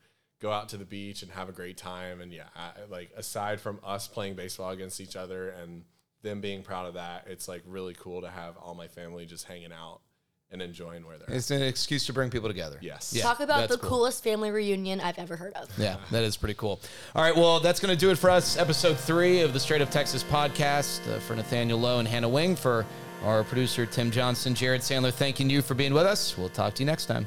go 0.41 0.51
out 0.51 0.71
to 0.71 0.79
the 0.79 0.87
beach 0.87 1.21
and 1.23 1.31
have 1.33 1.51
a 1.51 1.53
great 1.53 1.77
time. 1.77 2.23
And 2.23 2.33
yeah, 2.33 2.45
I, 2.57 2.71
like 2.91 3.11
aside 3.15 3.61
from 3.61 3.81
us 3.85 4.09
playing 4.09 4.35
baseball 4.37 4.71
against 4.71 4.99
each 4.99 5.15
other 5.15 5.51
and 5.51 5.83
them 6.23 6.41
being 6.41 6.63
proud 6.63 6.87
of 6.87 6.95
that, 6.95 7.27
it's 7.29 7.49
like 7.49 7.63
really 7.67 7.95
cool 7.99 8.23
to 8.23 8.31
have 8.31 8.57
all 8.57 8.75
my 8.75 8.89
family 8.89 9.27
just 9.27 9.45
hanging 9.45 9.73
out 9.73 10.01
and 10.53 10.61
enjoying 10.61 11.07
where 11.07 11.17
they're 11.17 11.31
at. 11.31 11.37
It's 11.37 11.51
an 11.51 11.63
excuse 11.63 12.07
to 12.07 12.13
bring 12.13 12.31
people 12.31 12.49
together. 12.49 12.77
Yes. 12.81 13.13
Yeah, 13.15 13.23
Talk 13.23 13.41
about 13.41 13.69
the 13.69 13.79
cool. 13.79 13.91
coolest 13.91 14.25
family 14.25 14.51
reunion 14.51 15.01
I've 15.01 15.19
ever 15.19 15.37
heard 15.37 15.55
of. 15.55 15.69
Yeah, 15.79 15.97
that 16.11 16.25
is 16.25 16.37
pretty 16.37 16.55
cool. 16.55 16.81
All 17.15 17.23
right, 17.23 17.37
well, 17.37 17.61
that's 17.61 17.81
going 17.81 17.95
to 17.95 17.99
do 17.99 18.11
it 18.11 18.19
for 18.19 18.31
us. 18.31 18.57
Episode 18.57 18.99
three 18.99 19.41
of 19.43 19.53
the 19.53 19.61
Straight 19.61 19.81
Up 19.83 19.91
Texas 19.91 20.25
podcast 20.25 21.01
uh, 21.15 21.21
for 21.21 21.37
Nathaniel 21.37 21.79
Lowe 21.79 21.99
and 21.99 22.09
Hannah 22.09 22.29
Wing. 22.29 22.57
For 22.57 22.85
our 23.25 23.45
producer, 23.45 23.87
Tim 23.87 24.11
Johnson, 24.11 24.55
Jared 24.55 24.81
Sandler, 24.81 25.13
thanking 25.13 25.49
you 25.51 25.63
for 25.63 25.75
being 25.75 25.95
with 25.95 26.07
us. 26.07 26.37
We'll 26.37 26.49
talk 26.49 26.75
to 26.75 26.83
you 26.83 26.87
next 26.87 27.07
time. 27.07 27.27